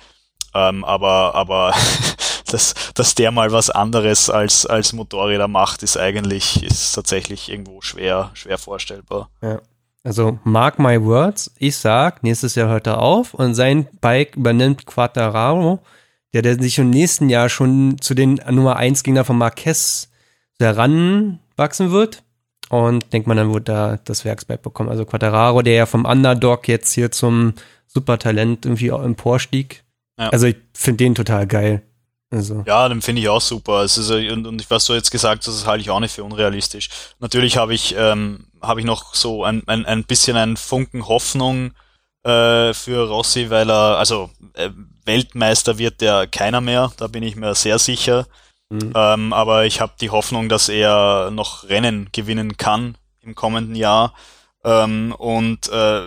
[0.55, 1.75] Ähm, aber aber
[2.53, 7.81] dass, dass der mal was anderes als, als Motorräder macht, ist eigentlich, ist tatsächlich irgendwo
[7.81, 9.31] schwer, schwer vorstellbar.
[9.43, 9.61] Ja.
[10.03, 14.87] Also, mark my words, ich sag, nächstes Jahr hört er auf und sein Bike übernimmt
[14.87, 15.81] Quattararo
[16.33, 20.11] der, der sich im nächsten Jahr schon zu den Nummer 1 Gegner von Marquez
[20.59, 22.23] heranwachsen wird.
[22.69, 24.91] Und denkt man, dann wird da das Werksberg bekommen.
[24.91, 27.55] Also Quattararo, der ja vom Underdog jetzt hier zum
[27.89, 29.83] Supertalent irgendwie emporstieg.
[30.19, 30.29] Ja.
[30.29, 31.83] Also ich finde den total geil.
[32.31, 32.63] Also.
[32.65, 33.83] Ja, den finde ich auch super.
[33.83, 36.23] Es ist, und, und was du jetzt gesagt hast, das halte ich auch nicht für
[36.23, 36.89] unrealistisch.
[37.19, 41.73] Natürlich habe ich, ähm, habe ich noch so ein, ein, ein bisschen einen Funken Hoffnung
[42.23, 44.71] äh, für Rossi, weil er, also äh,
[45.05, 48.27] Weltmeister wird der keiner mehr, da bin ich mir sehr sicher.
[48.69, 48.93] Mhm.
[48.95, 54.15] Ähm, aber ich habe die Hoffnung, dass er noch Rennen gewinnen kann im kommenden Jahr.
[54.63, 56.03] Ähm, und äh,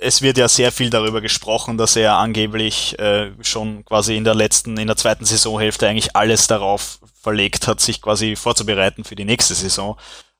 [0.00, 4.34] es wird ja sehr viel darüber gesprochen, dass er angeblich äh, schon quasi in der
[4.34, 9.24] letzten, in der zweiten Saisonhälfte eigentlich alles darauf verlegt hat, sich quasi vorzubereiten für die
[9.24, 9.98] nächste Saison.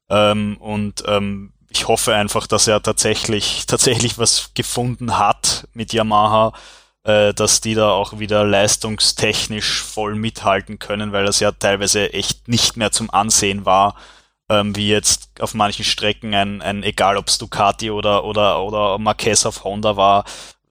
[0.09, 6.53] Ähm, und ähm, ich hoffe einfach, dass er tatsächlich, tatsächlich was gefunden hat mit Yamaha,
[7.05, 12.49] äh, dass die da auch wieder leistungstechnisch voll mithalten können, weil das ja teilweise echt
[12.49, 13.95] nicht mehr zum Ansehen war
[14.49, 18.99] ähm, wie jetzt auf manchen Strecken ein, ein egal ob es Ducati oder, oder, oder
[18.99, 20.25] Marquez auf Honda war,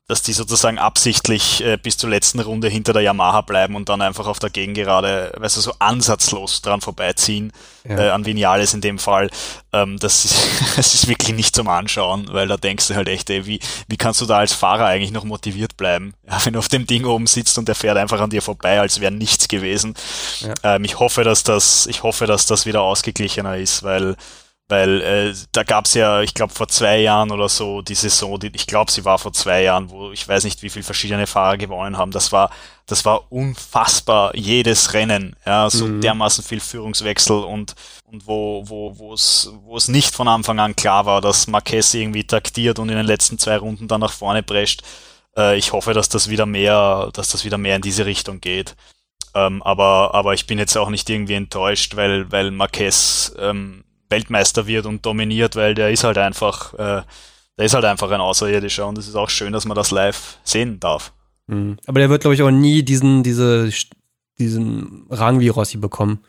[0.08, 4.02] dass die sozusagen absichtlich äh, bis zur letzten Runde hinter der Yamaha bleiben und dann
[4.02, 7.52] einfach auf der Gegengerade, weißt du, so ansatzlos dran vorbeiziehen,
[7.84, 7.98] ja.
[7.98, 9.30] äh, an Vinales in dem Fall.
[9.74, 10.38] Ähm, das, ist,
[10.78, 13.60] das ist wirklich nicht zum Anschauen, weil da denkst du halt echt, ey, wie,
[13.90, 16.14] wie kannst du da als Fahrer eigentlich noch motiviert bleiben?
[16.30, 18.82] Ja, wenn du auf dem Ding oben sitzt und der fährt einfach an dir vorbei,
[18.82, 19.94] als wäre nichts gewesen.
[20.42, 20.76] Ja.
[20.76, 24.18] Ähm, ich hoffe, dass das, ich hoffe, dass das wieder ausgeglichener ist, weil
[24.70, 28.52] weil äh, da gab's ja, ich glaube vor zwei Jahren oder so die Saison, die,
[28.54, 31.58] ich glaube sie war vor zwei Jahren, wo ich weiß nicht, wie viele verschiedene Fahrer
[31.58, 32.12] gewonnen haben.
[32.12, 32.50] Das war,
[32.86, 36.02] das war unfassbar jedes Rennen, ja, so mhm.
[36.02, 37.76] dermaßen viel Führungswechsel und
[38.06, 41.94] und wo wo wo es wo es nicht von Anfang an klar war, dass Marquez
[41.94, 44.84] irgendwie taktiert und in den letzten zwei Runden dann nach vorne prescht.
[45.38, 48.76] Äh, ich hoffe, dass das wieder mehr, dass das wieder mehr in diese Richtung geht.
[49.34, 54.68] Ähm, aber aber ich bin jetzt auch nicht irgendwie enttäuscht, weil weil Marquez ähm, Weltmeister
[54.68, 57.02] wird und dominiert, weil der ist halt einfach, äh,
[57.58, 60.38] der ist halt einfach ein Außerirdischer und es ist auch schön, dass man das live
[60.44, 61.14] sehen darf.
[61.48, 61.78] Mhm.
[61.86, 63.72] Aber der wird, glaube ich, auch nie diesen, diese,
[64.40, 66.20] diesen Rang wie Rossi bekommen.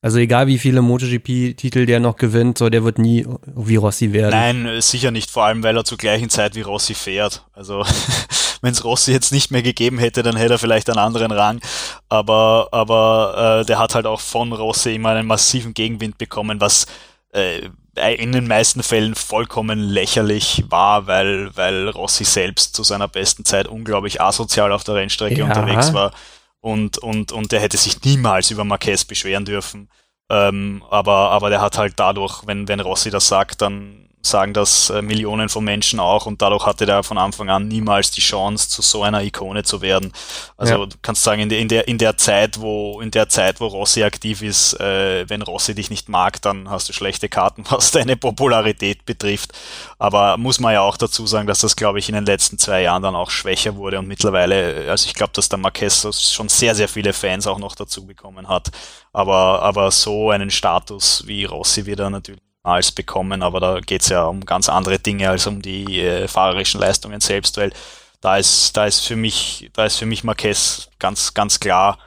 [0.00, 4.30] Also egal wie viele MotoGP-Titel der noch gewinnt, so der wird nie wie Rossi werden.
[4.30, 7.44] Nein, sicher nicht, vor allem weil er zur gleichen Zeit wie Rossi fährt.
[7.52, 7.84] Also
[8.60, 11.60] wenn es Rossi jetzt nicht mehr gegeben hätte, dann hätte er vielleicht einen anderen Rang.
[12.08, 16.86] Aber, aber äh, der hat halt auch von Rossi immer einen massiven Gegenwind bekommen, was
[17.32, 17.70] äh,
[18.14, 23.66] in den meisten Fällen vollkommen lächerlich war, weil, weil Rossi selbst zu seiner besten Zeit
[23.66, 25.46] unglaublich asozial auf der Rennstrecke ja.
[25.46, 26.12] unterwegs war
[26.60, 29.88] und, und, und der hätte sich niemals über Marquez beschweren dürfen.
[30.30, 34.90] Ähm, aber, aber der hat halt dadurch, wenn, wenn Rossi das sagt, dann sagen das
[34.90, 38.68] äh, Millionen von Menschen auch und dadurch hatte der von Anfang an niemals die Chance,
[38.68, 40.12] zu so einer Ikone zu werden.
[40.56, 40.86] Also ja.
[40.86, 43.66] du kannst sagen, in der, in der, in der Zeit, wo, in der Zeit, wo
[43.66, 47.90] Rossi aktiv ist, äh, wenn Rossi dich nicht mag, dann hast du schlechte Karten, was
[47.90, 49.52] deine Popularität betrifft.
[49.98, 52.82] Aber muss man ja auch dazu sagen, dass das, glaube ich, in den letzten zwei
[52.82, 56.74] Jahren dann auch schwächer wurde und mittlerweile, also ich glaube, dass der Marquez schon sehr,
[56.74, 58.68] sehr viele Fans auch noch dazu bekommen hat.
[59.12, 64.02] Aber, aber so einen Status wie Rossi wird er natürlich als bekommen, aber da geht
[64.02, 67.72] es ja um ganz andere Dinge als um die äh, fahrerischen Leistungen selbst, weil
[68.20, 71.98] da ist, da ist für mich, da ist für mich Marquez ganz, ganz klar,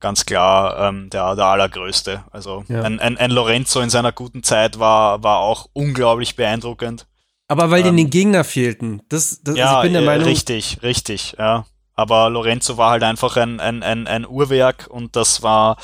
[0.00, 2.24] ganz klar ähm, der, der allergrößte.
[2.32, 2.82] Also ja.
[2.82, 7.06] ein, ein, ein Lorenzo in seiner guten Zeit war, war auch unglaublich beeindruckend.
[7.46, 9.02] Aber weil ähm, denen Gegner fehlten.
[9.08, 10.26] Das, das, ja, also ich bin der Meinung.
[10.26, 11.66] Richtig, richtig, ja.
[11.94, 15.76] Aber Lorenzo war halt einfach ein, ein, ein, ein Uhrwerk und das war,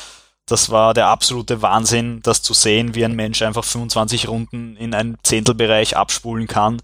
[0.46, 4.94] das war der absolute Wahnsinn, das zu sehen, wie ein Mensch einfach 25 Runden in
[4.94, 6.80] einen Zehntelbereich abspulen kann.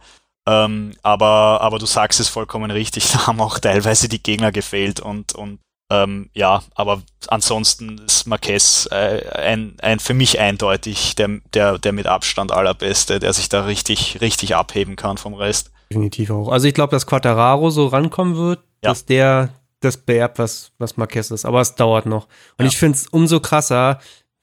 [0.47, 5.01] Ähm, aber, aber du sagst es vollkommen richtig, da haben auch teilweise die Gegner gefehlt
[5.01, 5.60] und, und
[5.90, 11.93] ähm, ja, aber ansonsten ist Marquez äh, ein, ein für mich eindeutig der, der, der
[11.93, 15.70] mit Abstand allerbeste, der sich da richtig, richtig abheben kann vom Rest.
[15.90, 16.48] Definitiv auch.
[16.48, 18.90] Also ich glaube, dass Quattararo so rankommen wird, ja.
[18.90, 19.51] dass der
[19.84, 21.44] das beerbt, was, was Marquez ist.
[21.44, 22.26] Aber es dauert noch.
[22.59, 22.66] Und ja.
[22.66, 23.98] ich finde es umso krasser,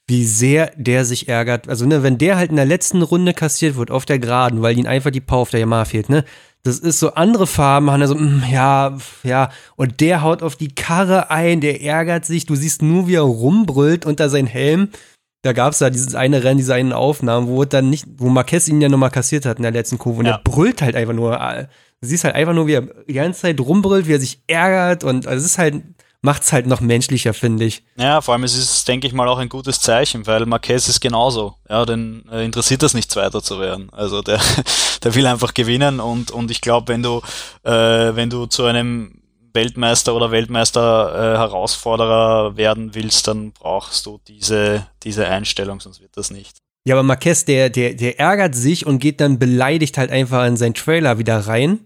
[0.08, 1.70] wie sehr der sich ärgert.
[1.70, 4.78] Also, ne, wenn der halt in der letzten Runde kassiert wird auf der Geraden, weil
[4.78, 6.26] ihm einfach die Power auf der Yamaha fehlt, ne?
[6.64, 10.58] Das ist so, andere Farben haben da so, mm, ja, ja, und der haut auf
[10.58, 14.90] die Karre ein, der ärgert sich, du siehst nur, wie er rumbrüllt unter seinen Helm.
[15.42, 18.68] Da gab es da dieses eine Rennen, diese einen Aufnahmen, wo dann nicht, wo Marquez
[18.68, 20.38] ihn ja nochmal kassiert hat in der letzten Kurve und ja.
[20.38, 21.38] der brüllt halt einfach nur.
[22.02, 25.04] Du siehst halt einfach nur, wie er die ganze Zeit rumbrüllt, wie er sich ärgert
[25.04, 25.82] und also es ist halt,
[26.22, 27.84] macht es halt noch menschlicher, finde ich.
[27.96, 31.00] Ja, vor allem es ist, denke ich mal, auch ein gutes Zeichen, weil Marquez ist
[31.00, 31.56] genauso.
[31.70, 33.90] Ja, den äh, interessiert das nicht, Zweiter zu werden.
[33.92, 34.42] Also der,
[35.04, 37.22] der will einfach gewinnen und, und ich glaube, wenn du,
[37.64, 37.72] äh,
[38.16, 39.19] wenn du zu einem
[39.54, 46.16] Weltmeister oder Weltmeister äh, Herausforderer werden willst, dann brauchst du diese, diese Einstellung, sonst wird
[46.16, 46.58] das nicht.
[46.86, 50.58] Ja, aber Marquez, der, der, der ärgert sich und geht dann beleidigt halt einfach in
[50.58, 51.80] seinen Trailer wieder rein.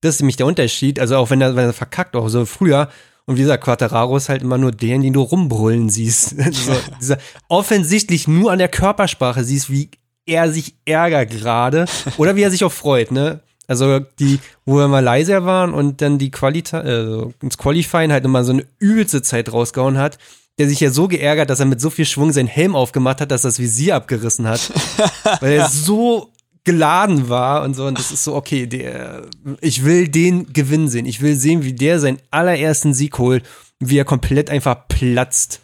[0.00, 0.98] Das ist nämlich der Unterschied.
[0.98, 2.88] Also auch wenn er, wenn er verkackt, auch so früher.
[3.26, 6.30] Und dieser Quattararo ist halt immer nur der, den du rumbrüllen siehst.
[6.52, 7.18] so, dieser
[7.48, 9.90] offensichtlich nur an der Körpersprache siehst, wie
[10.24, 11.86] er sich ärgert gerade.
[12.16, 13.40] Oder wie er sich auch freut, ne?
[13.68, 18.24] Also die, wo wir mal leiser waren und dann die Qualita äh, ins Qualifying halt
[18.24, 20.18] immer so eine übelste Zeit rausgehauen hat,
[20.58, 23.30] der sich ja so geärgert, dass er mit so viel Schwung seinen Helm aufgemacht hat,
[23.30, 24.72] dass das Visier abgerissen hat.
[25.40, 26.32] weil er so
[26.64, 27.86] geladen war und so.
[27.86, 29.26] Und das ist so, okay, der,
[29.60, 31.06] ich will den Gewinn sehen.
[31.06, 33.44] Ich will sehen, wie der seinen allerersten Sieg holt,
[33.78, 35.60] wie er komplett einfach platzt.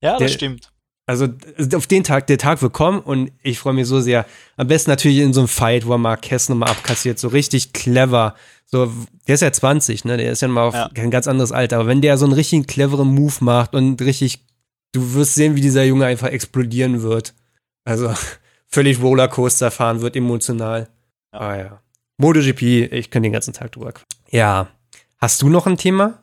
[0.00, 0.72] Ja, das der, stimmt.
[1.08, 1.26] Also
[1.74, 4.26] auf den Tag, der Tag wird kommen und ich freue mich so sehr.
[4.58, 8.34] Am besten natürlich in so einem Fight, wo er Marquez nochmal abkassiert, so richtig clever.
[8.66, 8.92] So,
[9.26, 10.18] der ist ja 20, ne?
[10.18, 10.90] Der ist ja mal auf ja.
[10.94, 11.78] ein ganz anderes Alter.
[11.78, 14.44] Aber wenn der so einen richtig cleveren Move macht und richtig,
[14.92, 17.32] du wirst sehen, wie dieser Junge einfach explodieren wird.
[17.86, 18.12] Also
[18.66, 20.90] völlig Rollercoaster fahren wird, emotional.
[21.32, 21.40] Ja.
[21.40, 21.80] Ah ja.
[22.18, 23.94] MotoGP, ich kann den ganzen Tag drüber.
[24.28, 24.68] Ja.
[25.16, 26.18] Hast du noch ein Thema?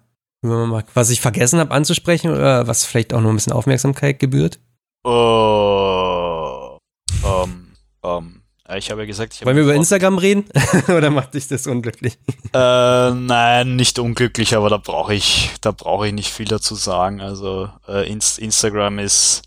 [0.93, 4.59] Was ich vergessen habe anzusprechen oder was vielleicht auch noch ein bisschen Aufmerksamkeit gebührt?
[5.07, 6.79] Oh,
[7.21, 7.67] um,
[8.01, 8.41] um,
[8.75, 9.49] ich habe ja gesagt, ich habe.
[9.49, 10.45] Wollen wir über Instagram reden?
[10.87, 12.17] Oder macht dich das unglücklich?
[12.51, 17.21] Äh, nein, nicht unglücklich, aber da brauche ich, da brauche ich nicht viel dazu sagen.
[17.21, 19.43] Also äh, Inst Instagram ist,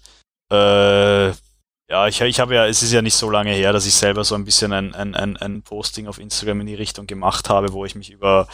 [0.52, 3.94] äh, ja, ich, ich habe ja, es ist ja nicht so lange her, dass ich
[3.94, 7.48] selber so ein bisschen ein, ein, ein, ein Posting auf Instagram in die Richtung gemacht
[7.48, 8.46] habe, wo ich mich über,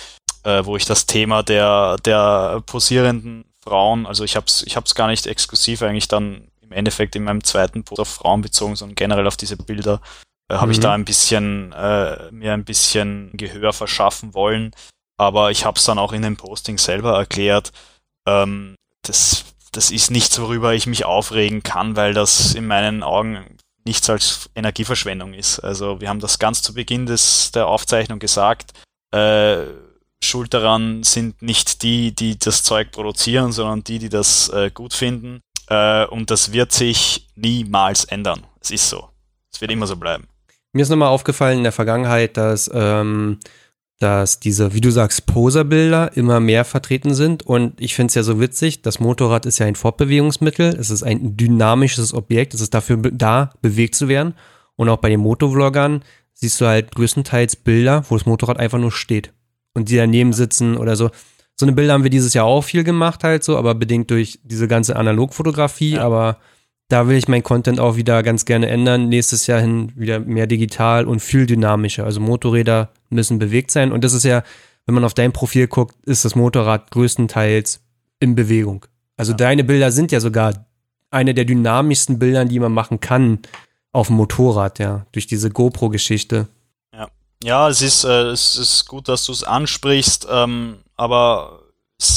[0.45, 4.95] äh, wo ich das Thema der der posierenden Frauen, also ich habe es ich hab's
[4.95, 9.27] gar nicht exklusiv eigentlich dann Endeffekt in meinem zweiten Post auf Frauen bezogen, sondern generell
[9.27, 10.01] auf diese Bilder,
[10.51, 10.73] äh, habe mhm.
[10.73, 14.73] ich da ein bisschen äh, mir ein bisschen Gehör verschaffen wollen.
[15.17, 17.73] Aber ich habe es dann auch in dem Posting selber erklärt.
[18.27, 23.59] Ähm, das, das ist nichts, worüber ich mich aufregen kann, weil das in meinen Augen
[23.85, 25.61] nichts als Energieverschwendung ist.
[25.61, 28.73] Also wir haben das ganz zu Beginn des, der Aufzeichnung gesagt.
[29.15, 29.67] Äh,
[30.23, 34.95] Schuld daran sind nicht die, die das Zeug produzieren, sondern die, die das äh, gut
[34.95, 35.41] finden.
[35.69, 38.47] Äh, und das wird sich niemals ändern.
[38.61, 39.09] Es ist so.
[39.53, 40.27] Es wird immer so bleiben.
[40.73, 43.39] Mir ist nochmal aufgefallen in der Vergangenheit, dass, ähm,
[44.01, 47.45] dass diese, wie du sagst, Poserbilder immer mehr vertreten sind.
[47.45, 51.05] Und ich finde es ja so witzig, das Motorrad ist ja ein Fortbewegungsmittel, es ist
[51.05, 54.35] ein dynamisches Objekt, es ist dafür da, bewegt zu werden.
[54.75, 58.91] Und auch bei den Motovloggern siehst du halt größtenteils Bilder, wo das Motorrad einfach nur
[58.91, 59.33] steht.
[59.75, 61.11] Und die daneben sitzen oder so
[61.57, 64.41] so eine Bilder haben wir dieses Jahr auch viel gemacht halt so, aber bedingt durch
[64.43, 66.03] diese ganze Analogfotografie, ja.
[66.03, 66.39] aber
[66.89, 69.09] da will ich mein Content auch wieder ganz gerne ändern.
[69.09, 72.05] Nächstes Jahr hin wieder mehr digital und viel dynamischer.
[72.05, 74.43] Also Motorräder müssen bewegt sein und das ist ja,
[74.87, 77.81] wenn man auf dein Profil guckt, ist das Motorrad größtenteils
[78.21, 78.85] in Bewegung.
[79.17, 79.37] Also ja.
[79.37, 80.67] deine Bilder sind ja sogar
[81.11, 83.39] eine der dynamischsten Bildern, die man machen kann
[83.93, 86.49] auf dem Motorrad, ja, durch diese GoPro-Geschichte.
[86.93, 87.09] Ja.
[87.43, 90.27] ja, es ist, äh, es ist gut, dass du es ansprichst.
[90.29, 91.61] Ähm, aber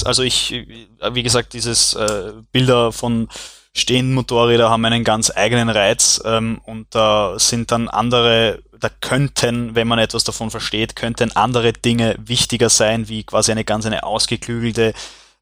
[0.05, 0.65] also ich,
[1.11, 3.27] wie gesagt, dieses äh, Bilder von
[3.73, 9.75] stehenden Motorrädern haben einen ganz eigenen Reiz ähm, und da sind dann andere, da könnten,
[9.75, 14.03] wenn man etwas davon versteht, könnten andere Dinge wichtiger sein, wie quasi eine ganz eine
[14.03, 14.93] ausgeklügelte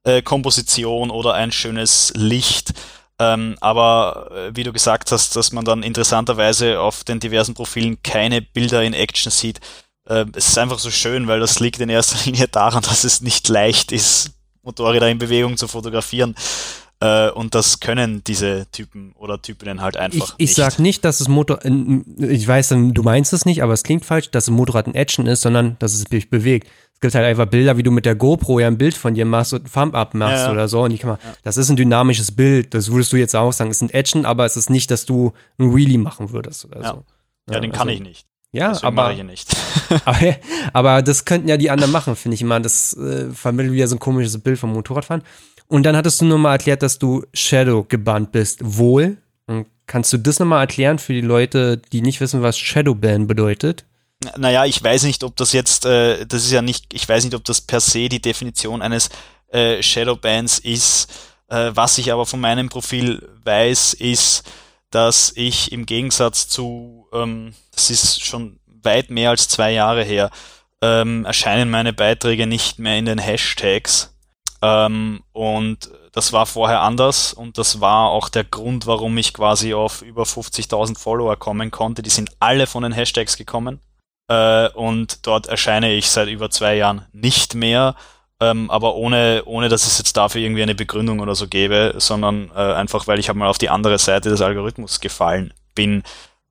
[0.03, 2.73] äh, Komposition oder ein schönes Licht.
[3.17, 8.03] Ähm, aber äh, wie du gesagt hast, dass man dann interessanterweise auf den diversen Profilen
[8.03, 9.61] keine Bilder in Action sieht,
[10.05, 13.21] äh, es ist einfach so schön, weil das liegt in erster Linie daran, dass es
[13.21, 14.31] nicht leicht ist,
[14.63, 16.35] Motorräder in Bewegung zu fotografieren.
[17.01, 20.55] Äh, und das können diese Typen oder Typinnen halt einfach ich, ich nicht.
[20.55, 24.31] sag nicht, dass das Motor, ich weiß, du meinst es nicht, aber es klingt falsch,
[24.31, 26.67] dass ein Motorrad ein Action ist, sondern dass es sich bewegt.
[26.93, 29.25] Es gibt halt einfach Bilder, wie du mit der GoPro ja ein Bild von dir
[29.25, 30.51] machst und ein Thumb-Up machst ja, ja.
[30.53, 30.83] oder so.
[30.83, 31.33] Und die kann man, ja.
[31.43, 33.69] das ist ein dynamisches Bild, das würdest du jetzt auch sagen.
[33.69, 36.79] Es ist ein Action, aber es ist nicht, dass du ein Wheelie machen würdest oder
[36.79, 37.03] so.
[37.51, 38.25] Ja, den also, kann ich nicht.
[38.55, 39.15] Ja, Deswegen aber,
[40.05, 40.35] aber,
[40.73, 42.59] aber, das könnten ja die anderen machen, finde ich immer.
[42.59, 45.23] Das äh, vermittelt wieder so ein komisches Bild vom Motorradfahren.
[45.67, 48.59] Und dann hattest du nochmal erklärt, dass du Shadow gebannt bist.
[48.63, 49.17] Wohl.
[49.47, 53.83] Und kannst du das nochmal erklären für die Leute, die nicht wissen, was Shadowban bedeutet?
[54.37, 57.35] Naja, ich weiß nicht, ob das jetzt, äh, das ist ja nicht, ich weiß nicht,
[57.35, 59.09] ob das per se die Definition eines
[59.49, 61.11] äh, Shadowbans ist.
[61.49, 64.43] Äh, was ich aber von meinem Profil weiß, ist,
[64.91, 70.29] dass ich im Gegensatz zu, ähm, das ist schon weit mehr als zwei Jahre her,
[70.81, 74.15] ähm, erscheinen meine Beiträge nicht mehr in den Hashtags.
[74.61, 79.73] Ähm, und das war vorher anders und das war auch der Grund, warum ich quasi
[79.73, 82.01] auf über 50.000 Follower kommen konnte.
[82.01, 83.81] Die sind alle von den Hashtags gekommen.
[84.27, 87.95] Äh, und dort erscheine ich seit über zwei Jahren nicht mehr.
[88.41, 92.51] Ähm, aber ohne, ohne dass es jetzt dafür irgendwie eine Begründung oder so gäbe, sondern
[92.55, 96.03] äh, einfach, weil ich halt mal auf die andere Seite des Algorithmus gefallen bin.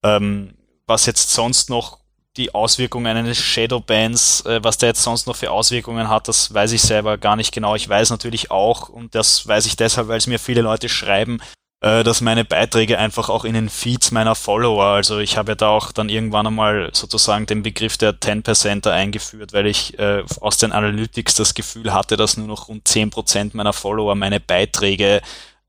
[0.03, 0.55] Ähm,
[0.87, 1.99] was jetzt sonst noch
[2.37, 6.73] die Auswirkungen eines Shadowbans, äh, was der jetzt sonst noch für Auswirkungen hat, das weiß
[6.73, 7.75] ich selber gar nicht genau.
[7.75, 11.41] Ich weiß natürlich auch, und das weiß ich deshalb, weil es mir viele Leute schreiben,
[11.85, 15.69] dass meine Beiträge einfach auch in den Feeds meiner Follower, also ich habe ja da
[15.69, 20.73] auch dann irgendwann einmal sozusagen den Begriff der 10%er eingeführt, weil ich äh, aus den
[20.73, 25.21] Analytics das Gefühl hatte, dass nur noch rund 10% meiner Follower meine Beiträge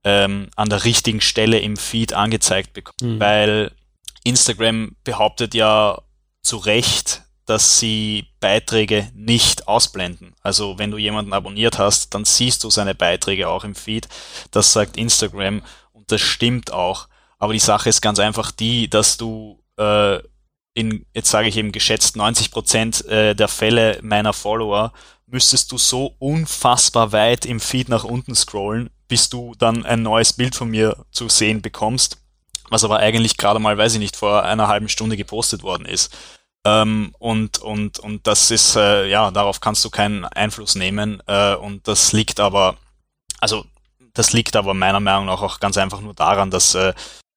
[0.06, 3.16] ähm, an der richtigen Stelle im Feed angezeigt bekommen.
[3.16, 3.20] Mhm.
[3.20, 3.72] Weil
[4.24, 6.02] Instagram behauptet ja
[6.44, 10.34] zu Recht, dass sie Beiträge nicht ausblenden.
[10.42, 14.08] Also wenn du jemanden abonniert hast, dann siehst du seine Beiträge auch im Feed.
[14.52, 15.62] Das sagt Instagram
[16.08, 17.08] das stimmt auch.
[17.38, 20.20] Aber die Sache ist ganz einfach die, dass du äh,
[20.74, 24.92] in, jetzt sage ich eben geschätzt 90 Prozent äh, der Fälle meiner Follower
[25.28, 30.34] müsstest du so unfassbar weit im Feed nach unten scrollen, bis du dann ein neues
[30.34, 32.18] Bild von mir zu sehen bekommst,
[32.70, 36.16] was aber eigentlich gerade mal, weiß ich nicht, vor einer halben Stunde gepostet worden ist.
[36.66, 41.22] Ähm, und, und, und das ist, äh, ja, darauf kannst du keinen Einfluss nehmen.
[41.28, 42.78] Äh, und das liegt aber,
[43.40, 43.66] also
[44.16, 46.94] das liegt aber meiner Meinung nach auch ganz einfach nur daran, dass äh,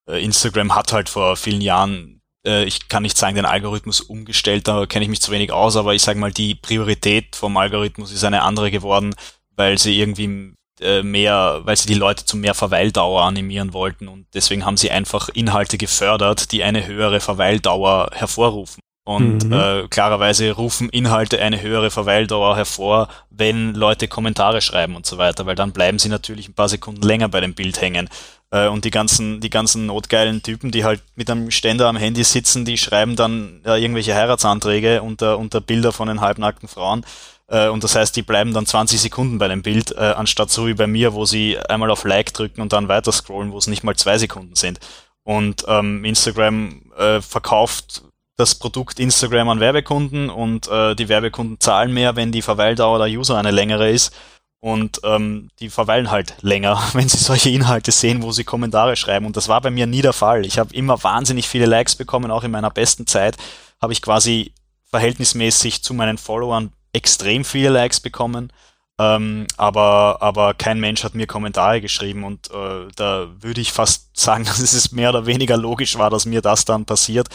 [0.06, 4.86] Instagram hat halt vor vielen Jahren, äh, ich kann nicht sagen, den Algorithmus umgestellt, da
[4.86, 8.24] kenne ich mich zu wenig aus, aber ich sage mal, die Priorität vom Algorithmus ist
[8.24, 9.14] eine andere geworden,
[9.56, 14.26] weil sie irgendwie äh, mehr, weil sie die Leute zu mehr Verweildauer animieren wollten und
[14.34, 18.80] deswegen haben sie einfach Inhalte gefördert, die eine höhere Verweildauer hervorrufen.
[19.08, 19.52] Und mhm.
[19.54, 25.46] äh, klarerweise rufen Inhalte eine höhere Verweildauer hervor, wenn Leute Kommentare schreiben und so weiter,
[25.46, 28.10] weil dann bleiben sie natürlich ein paar Sekunden länger bei dem Bild hängen.
[28.50, 32.22] Äh, und die ganzen, die ganzen notgeilen Typen, die halt mit einem Ständer am Handy
[32.22, 37.06] sitzen, die schreiben dann äh, irgendwelche Heiratsanträge unter, unter Bilder von den halbnackten Frauen.
[37.46, 40.66] Äh, und das heißt, die bleiben dann 20 Sekunden bei dem Bild, äh, anstatt so
[40.66, 43.68] wie bei mir, wo sie einmal auf Like drücken und dann weiter scrollen, wo es
[43.68, 44.80] nicht mal zwei Sekunden sind.
[45.22, 48.02] Und ähm, Instagram äh, verkauft
[48.38, 53.08] das Produkt Instagram an Werbekunden und äh, die Werbekunden zahlen mehr, wenn die Verweildauer der
[53.08, 54.14] User eine längere ist.
[54.60, 59.26] Und ähm, die verweilen halt länger, wenn sie solche Inhalte sehen, wo sie Kommentare schreiben.
[59.26, 60.46] Und das war bei mir nie der Fall.
[60.46, 63.36] Ich habe immer wahnsinnig viele Likes bekommen, auch in meiner besten Zeit
[63.82, 64.52] habe ich quasi
[64.90, 68.52] verhältnismäßig zu meinen Followern extrem viele Likes bekommen.
[69.00, 74.10] Ähm, aber, aber kein Mensch hat mir Kommentare geschrieben und äh, da würde ich fast
[74.16, 77.28] sagen, dass es mehr oder weniger logisch war, dass mir das dann passiert.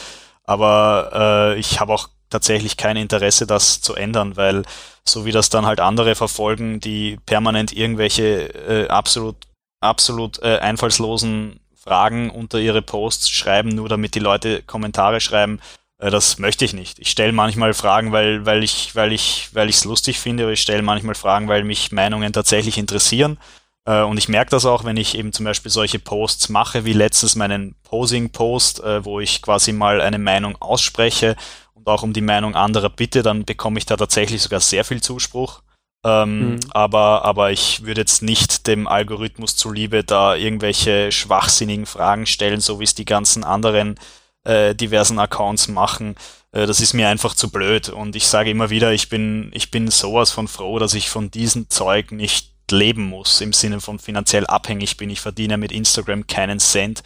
[0.45, 4.63] Aber äh, ich habe auch tatsächlich kein Interesse, das zu ändern, weil
[5.05, 9.35] so wie das dann halt andere verfolgen, die permanent irgendwelche äh, absolut,
[9.79, 15.59] absolut äh, einfallslosen Fragen unter ihre Posts schreiben, nur damit die Leute Kommentare schreiben,
[15.99, 16.99] äh, das möchte ich nicht.
[16.99, 20.53] Ich stelle manchmal Fragen, weil, weil ich, weil ich, weil ich es lustig finde, aber
[20.53, 23.37] ich stelle manchmal Fragen, weil mich Meinungen tatsächlich interessieren.
[23.85, 26.93] Äh, und ich merke das auch, wenn ich eben zum Beispiel solche Posts mache, wie
[26.93, 31.35] letztens meinen Posing-Post, äh, wo ich quasi mal eine Meinung ausspreche
[31.73, 35.01] und auch um die Meinung anderer bitte, dann bekomme ich da tatsächlich sogar sehr viel
[35.01, 35.61] Zuspruch.
[36.05, 36.59] Ähm, mhm.
[36.71, 42.81] aber, aber ich würde jetzt nicht dem Algorithmus zuliebe da irgendwelche schwachsinnigen Fragen stellen, so
[42.81, 43.95] wie es die ganzen anderen
[44.43, 46.15] äh, diversen Accounts machen.
[46.51, 47.87] Äh, das ist mir einfach zu blöd.
[47.87, 51.31] Und ich sage immer wieder, ich bin, ich bin sowas von froh, dass ich von
[51.31, 55.09] diesem Zeug nicht leben muss, im Sinne von finanziell abhängig bin.
[55.09, 57.03] Ich verdiene mit Instagram keinen Cent.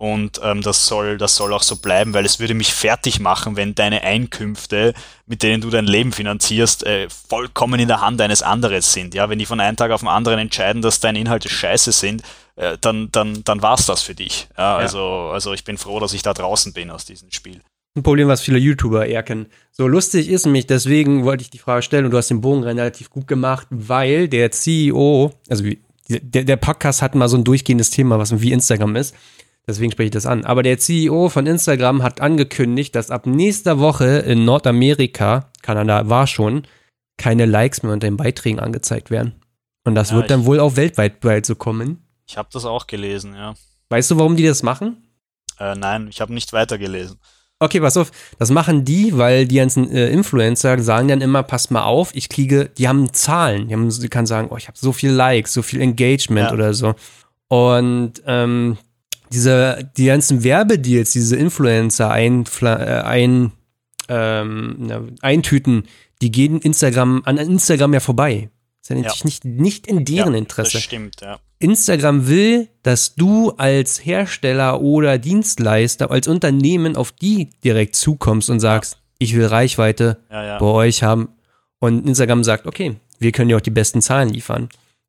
[0.00, 3.56] Und ähm, das soll, das soll auch so bleiben, weil es würde mich fertig machen,
[3.56, 4.94] wenn deine Einkünfte,
[5.26, 9.14] mit denen du dein Leben finanzierst, äh, vollkommen in der Hand eines anderen sind.
[9.14, 12.22] Ja, wenn die von einem Tag auf den anderen entscheiden, dass deine Inhalte scheiße sind,
[12.54, 14.46] äh, dann, dann, dann war's das für dich.
[14.56, 15.32] Ja, also, ja.
[15.32, 17.60] also ich bin froh, dass ich da draußen bin aus diesem Spiel
[17.96, 19.46] ein Problem, was viele YouTuber eher kennen.
[19.72, 22.62] So lustig ist mich, deswegen wollte ich die Frage stellen und du hast den Bogen
[22.62, 27.44] relativ gut gemacht, weil der CEO, also wie, der, der Podcast hat mal so ein
[27.44, 29.14] durchgehendes Thema, was wie Instagram ist.
[29.66, 30.46] Deswegen spreche ich das an.
[30.46, 36.26] Aber der CEO von Instagram hat angekündigt, dass ab nächster Woche in Nordamerika, Kanada war
[36.26, 36.62] schon,
[37.18, 39.34] keine Likes mehr unter den Beiträgen angezeigt werden.
[39.84, 42.02] Und das ja, wird dann wohl auch weltweit bald so kommen.
[42.26, 43.54] Ich habe das auch gelesen, ja.
[43.90, 45.02] Weißt du, warum die das machen?
[45.58, 47.18] Äh, nein, ich habe nicht weitergelesen.
[47.60, 51.70] Okay, pass auf, das machen die, weil die ganzen äh, Influencer sagen dann immer, pass
[51.70, 54.78] mal auf, ich kriege, die haben Zahlen, die, haben, die kann sagen, oh, ich habe
[54.78, 56.54] so viel Likes, so viel Engagement ja.
[56.54, 56.94] oder so.
[57.48, 58.78] Und ähm,
[59.32, 63.52] diese, die ganzen Werbedeals, diese Influencer ein, äh, ein,
[64.08, 65.84] ähm, eintüten,
[66.22, 68.50] die gehen Instagram, an Instagram ja vorbei.
[68.80, 69.24] Das ist ja, ja.
[69.24, 70.74] Nicht, nicht in deren ja, Interesse.
[70.74, 71.40] Das stimmt, ja.
[71.60, 78.60] Instagram will, dass du als Hersteller oder Dienstleister, als Unternehmen auf die direkt zukommst und
[78.60, 78.98] sagst, ja.
[79.18, 80.58] ich will Reichweite ja, ja.
[80.58, 81.30] bei euch haben.
[81.80, 84.68] Und Instagram sagt, okay, wir können dir auch die besten Zahlen liefern.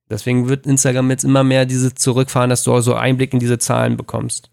[0.09, 3.59] Deswegen wird Instagram jetzt immer mehr diese zurückfahren, dass du auch so Einblick in diese
[3.59, 4.49] Zahlen bekommst.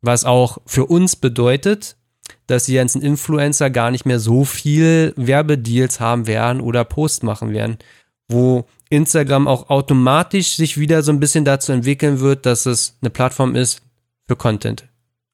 [0.00, 1.96] Was auch für uns bedeutet,
[2.46, 7.52] dass die ganzen Influencer gar nicht mehr so viel Werbedeals haben werden oder Post machen
[7.52, 7.78] werden,
[8.28, 13.10] wo Instagram auch automatisch sich wieder so ein bisschen dazu entwickeln wird, dass es eine
[13.10, 13.82] Plattform ist
[14.26, 14.84] für Content.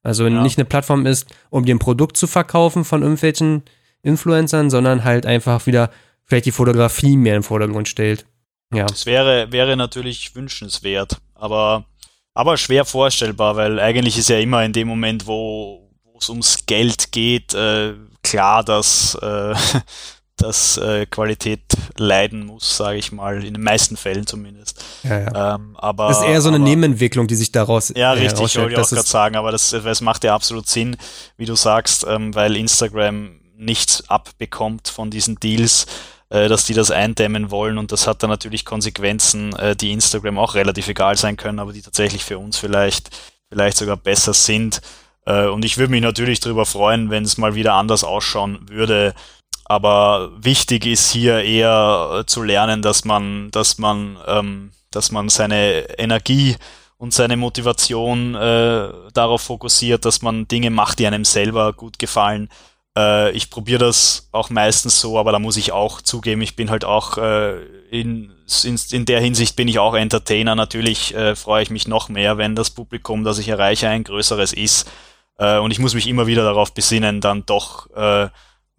[0.03, 0.41] Also Ja.
[0.41, 3.63] nicht eine Plattform ist, um dir ein Produkt zu verkaufen von irgendwelchen
[4.01, 5.89] Influencern, sondern halt einfach wieder
[6.25, 8.25] vielleicht die Fotografie mehr im Vordergrund stellt.
[8.73, 8.85] Ja.
[8.85, 11.85] Das wäre, wäre natürlich wünschenswert, aber,
[12.33, 15.89] aber schwer vorstellbar, weil eigentlich ist ja immer in dem Moment, wo
[16.19, 17.93] es ums Geld geht, äh,
[18.23, 19.53] klar, dass, äh,
[20.37, 21.61] dass äh, Qualität
[21.97, 24.83] leiden muss, sage ich mal, in den meisten Fällen zumindest.
[25.03, 25.55] ja, ja.
[25.55, 28.33] Ähm, aber, Das ist eher so eine aber, Nebenentwicklung, die sich daraus Ja, äh, richtig,
[28.37, 28.63] herausstellt.
[28.63, 30.97] wollte ich auch Das gerade sagen, aber das, das macht ja absolut Sinn,
[31.37, 35.85] wie du sagst, ähm, weil Instagram nichts abbekommt von diesen Deals,
[36.29, 40.39] äh, dass die das eindämmen wollen und das hat dann natürlich Konsequenzen, äh, die Instagram
[40.39, 43.11] auch relativ egal sein können, aber die tatsächlich für uns vielleicht,
[43.49, 44.81] vielleicht sogar besser sind.
[45.25, 49.13] Äh, und ich würde mich natürlich darüber freuen, wenn es mal wieder anders ausschauen würde.
[49.65, 55.29] Aber wichtig ist hier eher äh, zu lernen, dass man, dass man, ähm, dass man
[55.29, 56.55] seine Energie
[56.97, 62.49] und seine Motivation äh, darauf fokussiert, dass man Dinge macht, die einem selber gut gefallen.
[62.97, 66.69] Äh, ich probiere das auch meistens so, aber da muss ich auch zugeben, ich bin
[66.69, 68.31] halt auch äh, in,
[68.63, 70.55] in, in der Hinsicht bin ich auch Entertainer.
[70.55, 74.53] Natürlich äh, freue ich mich noch mehr, wenn das Publikum, das ich erreiche, ein größeres
[74.53, 74.89] ist.
[75.37, 78.29] Äh, und ich muss mich immer wieder darauf besinnen, dann doch äh,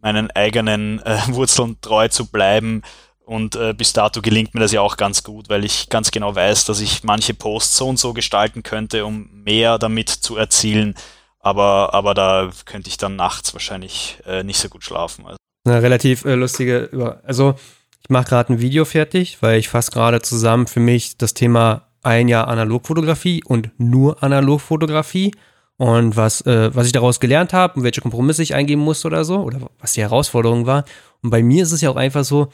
[0.05, 2.83] meinen eigenen äh, Wurzeln treu zu bleiben.
[3.25, 6.35] Und äh, bis dato gelingt mir das ja auch ganz gut, weil ich ganz genau
[6.35, 10.95] weiß, dass ich manche Posts so und so gestalten könnte, um mehr damit zu erzielen.
[11.41, 15.25] Aber, aber da könnte ich dann nachts wahrscheinlich äh, nicht so gut schlafen.
[15.25, 17.55] Also, eine relativ äh, lustige, Über also
[18.03, 21.89] ich mache gerade ein Video fertig, weil ich fasse gerade zusammen für mich das Thema
[22.03, 25.33] ein Jahr Analogfotografie und nur Analogfotografie
[25.77, 29.25] und was, äh, was ich daraus gelernt habe und welche Kompromisse ich eingehen musste oder
[29.25, 30.85] so oder was die Herausforderung war.
[31.23, 32.49] Und bei mir ist es ja auch einfach so,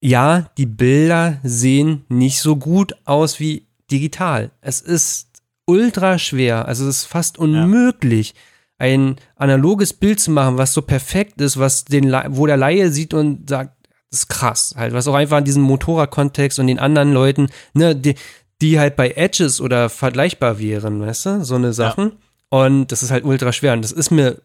[0.00, 4.50] ja, die Bilder sehen nicht so gut aus wie digital.
[4.60, 5.28] Es ist
[5.66, 8.34] ultra schwer, also es ist fast unmöglich,
[8.76, 12.90] ein analoges Bild zu machen, was so perfekt ist, was den, La- wo der Laie
[12.90, 13.70] sieht und sagt,
[14.10, 17.96] das ist krass, halt, was auch einfach in diesem Motorradkontext und den anderen Leuten, ne,
[17.96, 18.16] die,
[18.60, 22.12] die halt bei Edges oder vergleichbar wären, weißt du, so eine Sachen.
[22.54, 23.72] Und das ist halt ultra schwer.
[23.72, 24.40] Und das ist mir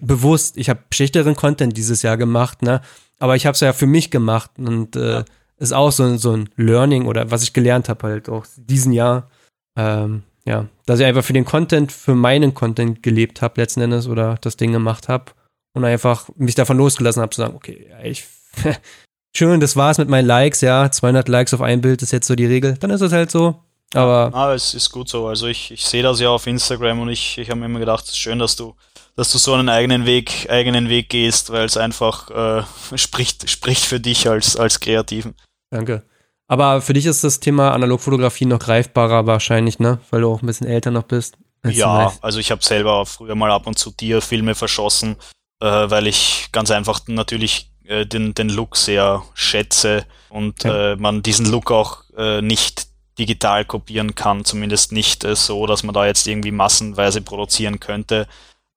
[0.00, 0.56] bewusst.
[0.56, 2.80] Ich habe schlechteren Content dieses Jahr gemacht, ne?
[3.18, 5.24] Aber ich habe es ja für mich gemacht und äh, Ja.
[5.58, 9.28] ist auch so, so ein Learning oder was ich gelernt habe halt auch diesen Jahr.
[9.76, 14.06] Ähm, ja, dass ich einfach für den Content, für meinen Content gelebt habe letzten Endes
[14.06, 15.32] oder das Ding gemacht habe
[15.74, 18.26] und einfach mich davon losgelassen habe zu sagen, okay, ich
[19.36, 22.36] schön, das war's mit meinen Likes, ja, 200 Likes auf ein Bild ist jetzt so
[22.36, 23.60] die Regel, dann ist es halt so.
[23.94, 25.26] Aber ah, es ist gut so.
[25.26, 28.04] Also ich, ich sehe das ja auf Instagram und ich, ich habe mir immer gedacht,
[28.04, 28.74] es ist schön, dass du,
[29.16, 32.62] dass du so einen eigenen Weg, eigenen Weg gehst, weil es einfach äh,
[32.96, 35.34] spricht, spricht für dich als, als Kreativen.
[35.70, 36.04] Danke.
[36.46, 40.00] Aber für dich ist das Thema Analogfotografie noch greifbarer wahrscheinlich, ne?
[40.10, 41.36] Weil du auch ein bisschen älter noch bist.
[41.64, 42.24] Ja, weißt.
[42.24, 45.16] also ich habe selber früher mal ab und zu Tierfilme verschossen,
[45.60, 50.92] äh, weil ich ganz einfach natürlich äh, den, den Look sehr schätze und Ja.
[50.92, 52.86] äh, man diesen Look auch äh, nicht
[53.20, 58.26] digital kopieren kann, zumindest nicht äh, so, dass man da jetzt irgendwie massenweise produzieren könnte.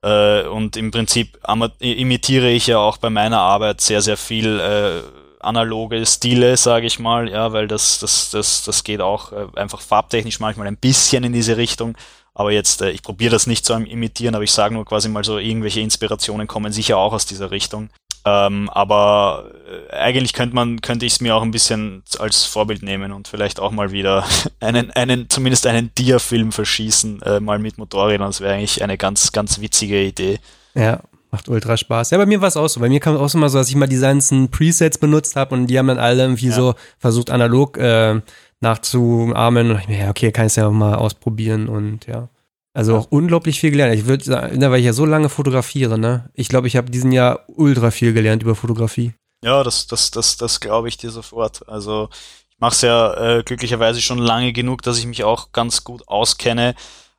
[0.03, 1.39] Äh, und im Prinzip
[1.79, 5.01] imitiere ich ja auch bei meiner Arbeit sehr, sehr viel äh,
[5.39, 9.81] analoge Stile, sage ich mal, ja, weil das, das, das, das geht auch äh, einfach
[9.81, 11.95] farbtechnisch manchmal ein bisschen in diese Richtung.
[12.33, 15.23] Aber jetzt, äh, ich probiere das nicht zu imitieren, aber ich sage nur quasi mal
[15.23, 17.89] so, irgendwelche Inspirationen kommen sicher auch aus dieser Richtung.
[18.25, 19.51] Ähm, aber
[19.91, 23.27] äh, eigentlich könnte man, könnte ich es mir auch ein bisschen als Vorbild nehmen und
[23.27, 24.23] vielleicht auch mal wieder
[24.61, 28.27] einen, einen, zumindest einen Dia-Film verschießen, äh, mal mit Motorrädern.
[28.27, 30.39] Das wäre eigentlich eine ganz, ganz witzige Idee.
[30.73, 31.01] Ja,
[31.31, 32.11] macht ultra Spaß.
[32.11, 32.79] Ja, bei mir war es auch so.
[32.79, 35.35] Bei mir kam es auch so mal so, dass ich mal die ganzen Presets benutzt
[35.35, 36.53] habe und die haben dann alle irgendwie Ja.
[36.53, 38.21] so versucht, analog äh,
[38.61, 39.71] nachzuahmen.
[39.71, 42.29] Und ich mir, ja, okay, kann ich ja auch mal ausprobieren und ja.
[42.73, 43.93] Also auch unglaublich viel gelernt.
[43.93, 46.31] Ich würde sagen, weil ich ja so lange fotografiere, ne?
[46.33, 49.13] Ich glaube, ich habe diesen Jahr ultra viel gelernt über Fotografie.
[49.43, 51.67] Ja, das, das, das, das glaube ich dir sofort.
[51.69, 52.09] Also
[52.49, 56.07] ich mache es ja äh, glücklicherweise schon lange genug, dass ich mich auch ganz gut
[56.07, 56.73] auskenne.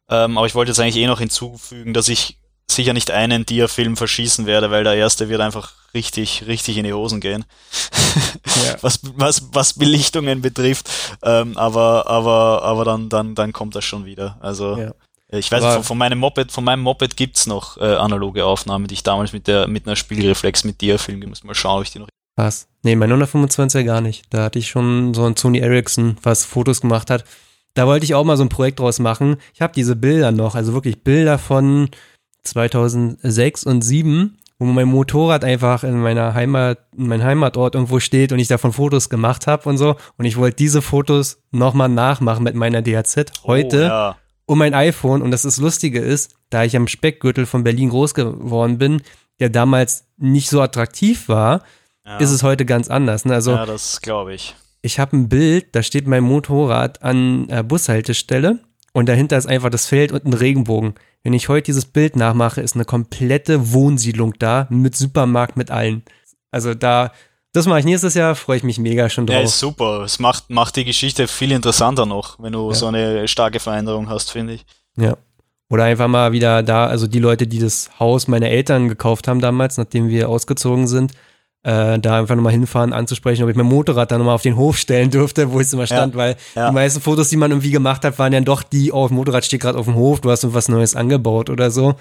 [0.09, 3.97] Ähm, aber ich wollte jetzt eigentlich eh noch hinzufügen, dass ich sicher nicht einen Dia-Film
[3.97, 7.45] verschießen werde, weil der erste wird einfach richtig, richtig in die Hosen gehen.
[8.65, 8.77] Ja.
[8.83, 10.89] was, was, was Belichtungen betrifft.
[11.23, 14.39] Ähm, aber, aber, aber dann, dann, dann kommt das schon wieder.
[14.41, 14.93] Also Ja.
[15.29, 18.87] Ich weiß, Aber- von, von meinem Moped, von meinem Moped gibt's noch äh, analoge Aufnahmen,
[18.87, 21.85] die ich damals mit der mit einer Spiegelreflex mit Dia-Film, ich muss mal schauen, ob
[21.85, 22.69] ich die noch Was?
[22.83, 24.25] Nee, mein 125er gar nicht.
[24.31, 27.25] Da hatte ich schon so ein Sony Ericsson, was Fotos gemacht hat.
[27.75, 29.37] Da wollte ich auch mal so ein Projekt draus machen.
[29.53, 31.89] Ich habe diese Bilder noch, also wirklich Bilder von
[32.45, 38.33] 2006 und 2007, wo mein Motorrad einfach in meiner Heimat, in meinem Heimatort irgendwo steht
[38.33, 39.97] und ich davon Fotos gemacht habe und so.
[40.17, 43.79] Und ich wollte diese Fotos nochmal nachmachen mit meiner DHZ heute.
[43.79, 44.17] Oh, ja.
[44.47, 45.23] Um mein iPhone.
[45.23, 49.03] Und das, das Lustige ist, da ich am Speckgürtel von Berlin groß geworden bin,
[49.41, 51.63] der damals nicht so attraktiv war,
[52.07, 52.19] ja.
[52.19, 53.25] ist es heute ganz anders.
[53.25, 53.35] Ne?
[53.35, 54.55] Also, ja, das glaube ich.
[54.83, 58.61] Ich habe ein Bild, da steht mein Motorrad an der Bushaltestelle
[58.93, 60.95] und dahinter ist einfach das Feld und ein Regenbogen.
[61.23, 66.03] Wenn ich heute dieses Bild nachmache, ist eine komplette Wohnsiedlung da mit Supermarkt, mit allen.
[66.51, 67.13] Also da,
[67.55, 69.37] das mache ich nächstes Jahr, freue ich mich mega schon drauf.
[69.37, 70.03] Ja, ist super.
[70.03, 72.75] Es macht, macht die Geschichte viel interessanter noch, wenn du ja.
[72.75, 74.67] so eine starke Veränderung hast, finde ich.
[74.97, 75.17] Ja.
[75.71, 79.41] Oder einfach mal wieder da, also die Leute, die das Haus meiner Eltern gekauft haben
[79.41, 81.13] damals, nachdem wir ausgezogen sind,
[81.63, 84.77] äh, da einfach nochmal hinfahren, anzusprechen, ob ich mein Motorrad dann nochmal auf den Hof
[84.77, 86.69] stellen dürfte, wo es immer stand, ja, weil ja.
[86.69, 89.45] die meisten Fotos, die man irgendwie gemacht hat, waren ja doch die, oh, das Motorrad
[89.45, 91.95] steht gerade auf dem Hof, du hast irgendwas Neues angebaut oder so.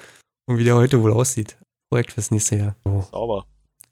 [0.47, 1.57] Und wie der heute wohl aussieht.
[1.89, 2.75] Projekt fürs nächste Jahr.
[2.85, 3.03] Oh.
[3.11, 3.45] Sauber.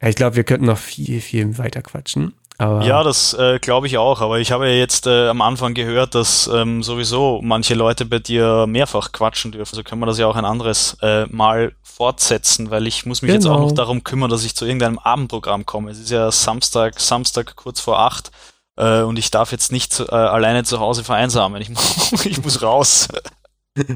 [0.10, 2.34] Ich glaube, wir könnten noch viel, viel weiter quatschen.
[2.58, 4.22] Aber ja, das äh, glaube ich auch.
[4.22, 8.20] Aber ich habe ja jetzt äh, am Anfang gehört, dass ähm, sowieso manche Leute bei
[8.20, 9.74] dir mehrfach quatschen dürfen.
[9.74, 13.30] Also können wir das ja auch ein anderes äh, Mal fortsetzen, weil ich muss mich
[13.30, 13.40] genau.
[13.40, 13.76] jetzt auch noch genau.
[13.76, 15.92] darum kümmern, dass ich zu irgendeinem Abendprogramm komme.
[15.92, 18.32] Es ist ja Samstag, Samstag kurz vor acht
[18.78, 21.62] äh, und ich darf jetzt nicht äh, alleine zu Hause vereinsamen.
[21.62, 21.70] Ich,
[22.26, 23.08] ich muss raus.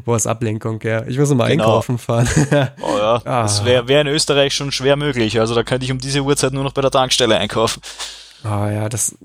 [0.06, 1.06] Boah, ist Ablenkung, ja.
[1.06, 1.64] Ich muss immer genau.
[1.64, 2.28] einkaufen fahren.
[2.82, 3.42] oh ja, ah.
[3.42, 5.40] das wäre wär in Österreich schon schwer möglich.
[5.40, 7.82] Also da könnte ich um diese Uhrzeit nur noch bei der Tankstelle einkaufen.
[8.46, 9.18] Oh ja, das,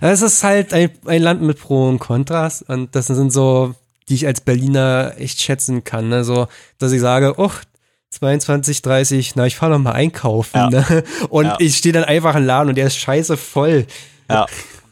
[0.00, 3.74] ja, es ist halt ein, ein Land mit Pro und Kontras und das sind so,
[4.08, 6.08] die ich als Berliner echt schätzen kann.
[6.08, 6.24] Ne?
[6.24, 6.46] So,
[6.78, 7.50] dass ich sage, oh,
[8.10, 10.58] 22, 30, na, ich fahre noch mal einkaufen.
[10.58, 10.70] Ja.
[10.70, 11.04] Ne?
[11.30, 11.56] Und ja.
[11.58, 13.86] ich stehe dann einfach im Laden und der ist scheiße voll.
[14.30, 14.46] Ja.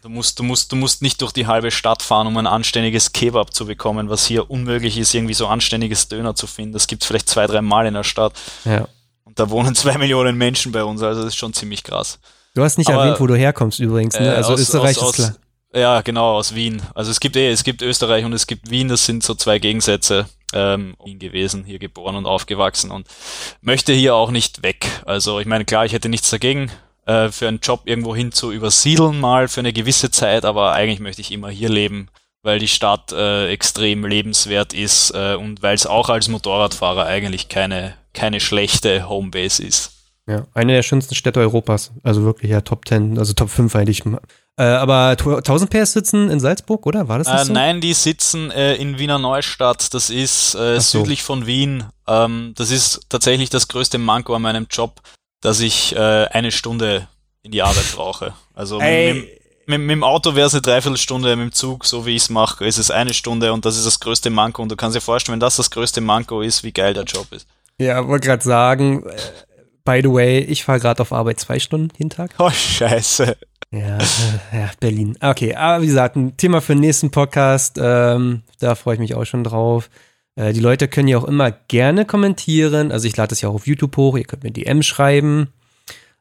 [0.07, 3.11] Du musst, du musst, du musst nicht durch die halbe Stadt fahren, um ein anständiges
[3.11, 6.75] Kebab zu bekommen, was hier unmöglich ist, irgendwie so anständiges Döner zu finden.
[6.75, 8.33] Das gibt es vielleicht zwei, drei Mal in der Stadt.
[8.65, 8.87] Ja.
[9.25, 12.21] Und da wohnen zwei Millionen Menschen bei uns, also das ist schon ziemlich krass.
[12.55, 14.29] Du hast nicht Aber, erwähnt, wo du herkommst übrigens, ne?
[14.29, 15.37] Äh, also aus, Österreich aus, ist klar.
[15.75, 16.83] ja, genau, aus Wien.
[16.95, 19.59] Also es gibt eh, es gibt Österreich und es gibt Wien, das sind so zwei
[19.59, 20.27] Gegensätze.
[20.53, 23.09] Ähm, Wien gewesen, hier geboren und aufgewachsen und
[23.61, 24.87] möchte hier auch nicht weg.
[25.05, 26.71] Also ich meine, klar, ich hätte nichts dagegen,
[27.07, 31.01] äh, für einen Job irgendwo hin zu übersiedeln mal für eine gewisse Zeit, aber eigentlich
[31.01, 32.09] möchte ich immer hier leben,
[32.43, 37.49] weil die Stadt äh, extrem lebenswert ist äh, und weil es auch als Motorradfahrer eigentlich
[37.49, 39.93] keine, keine schlechte Homebase ist.
[40.29, 41.93] Ja, eine der schönsten Städte Europas.
[42.03, 44.03] Also wirklich ja Top 10, also Top 5 eigentlich.
[44.59, 47.07] Äh, aber 1000 PS sitzen in Salzburg, oder?
[47.09, 47.53] War das äh, so?
[47.53, 49.95] Nein, die sitzen äh, in Wiener Neustadt.
[49.95, 51.01] Das ist äh, so.
[51.01, 51.85] südlich von Wien.
[52.09, 55.01] Ähm, das ist tatsächlich das größte Manko an meinem Job,
[55.41, 57.09] dass ich äh, eine Stunde
[57.43, 58.35] in die Arbeit brauche.
[58.55, 62.07] Also mit, mit, mit, mit, dem Auto wäre es eine Dreiviertelstunde, mit dem Zug, so
[62.07, 64.63] wie ich es mache, ist es eine Stunde und das ist das größte Manko.
[64.63, 67.27] Und du kannst dir vorstellen, wenn das das größte Manko ist, wie geil der Job
[67.33, 67.47] ist.
[67.79, 69.17] Ja, wollte gerade sagen, äh,
[69.87, 72.35] By the way, ich fahre gerade auf Arbeit zwei Stunden jeden Tag.
[72.39, 73.37] Oh, scheiße.
[73.71, 74.03] Ja, äh,
[74.53, 75.17] ja, Berlin.
[75.21, 77.79] Okay, aber wie gesagt, ein Thema für den nächsten Podcast.
[77.81, 79.89] Ähm, da freue ich mich auch schon drauf.
[80.37, 82.93] Äh, die Leute können ja auch immer gerne kommentieren.
[82.93, 84.17] Also ich lade das ja auch auf YouTube hoch.
[84.17, 85.49] Ihr könnt mir DM schreiben.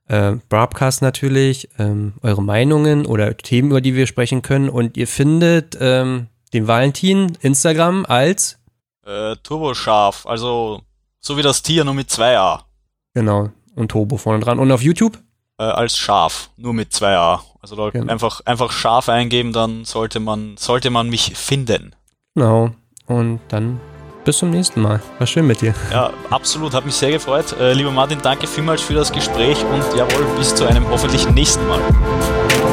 [0.08, 1.70] Äh, Broadcast natürlich.
[1.78, 4.70] Ähm, eure Meinungen oder Themen, über die wir sprechen können.
[4.70, 8.58] Und ihr findet ähm, den Valentin Instagram als
[9.06, 10.26] äh, Turboscharf.
[10.26, 10.82] Also
[11.20, 12.66] so wie das Tier, nur mit zwei A.
[13.14, 13.50] Genau.
[13.76, 14.60] Und Turbo vorne dran.
[14.60, 15.20] Und auf YouTube?
[15.58, 17.44] Äh, als scharf, nur mit zwei A.
[17.62, 18.12] Also da genau.
[18.12, 21.96] einfach, einfach scharf eingeben, dann sollte man, sollte man mich finden.
[22.36, 22.72] Genau.
[23.08, 23.80] Und dann
[24.26, 25.00] bis zum nächsten Mal.
[25.20, 25.74] War schön mit dir.
[25.92, 26.74] Ja, absolut.
[26.74, 27.56] Hat mich sehr gefreut.
[27.60, 31.66] Äh, lieber Martin, danke vielmals für das Gespräch und jawohl, bis zu einem hoffentlich nächsten
[31.68, 31.80] Mal.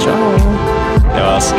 [0.01, 0.17] Ciao.
[1.17, 1.55] Ja, was.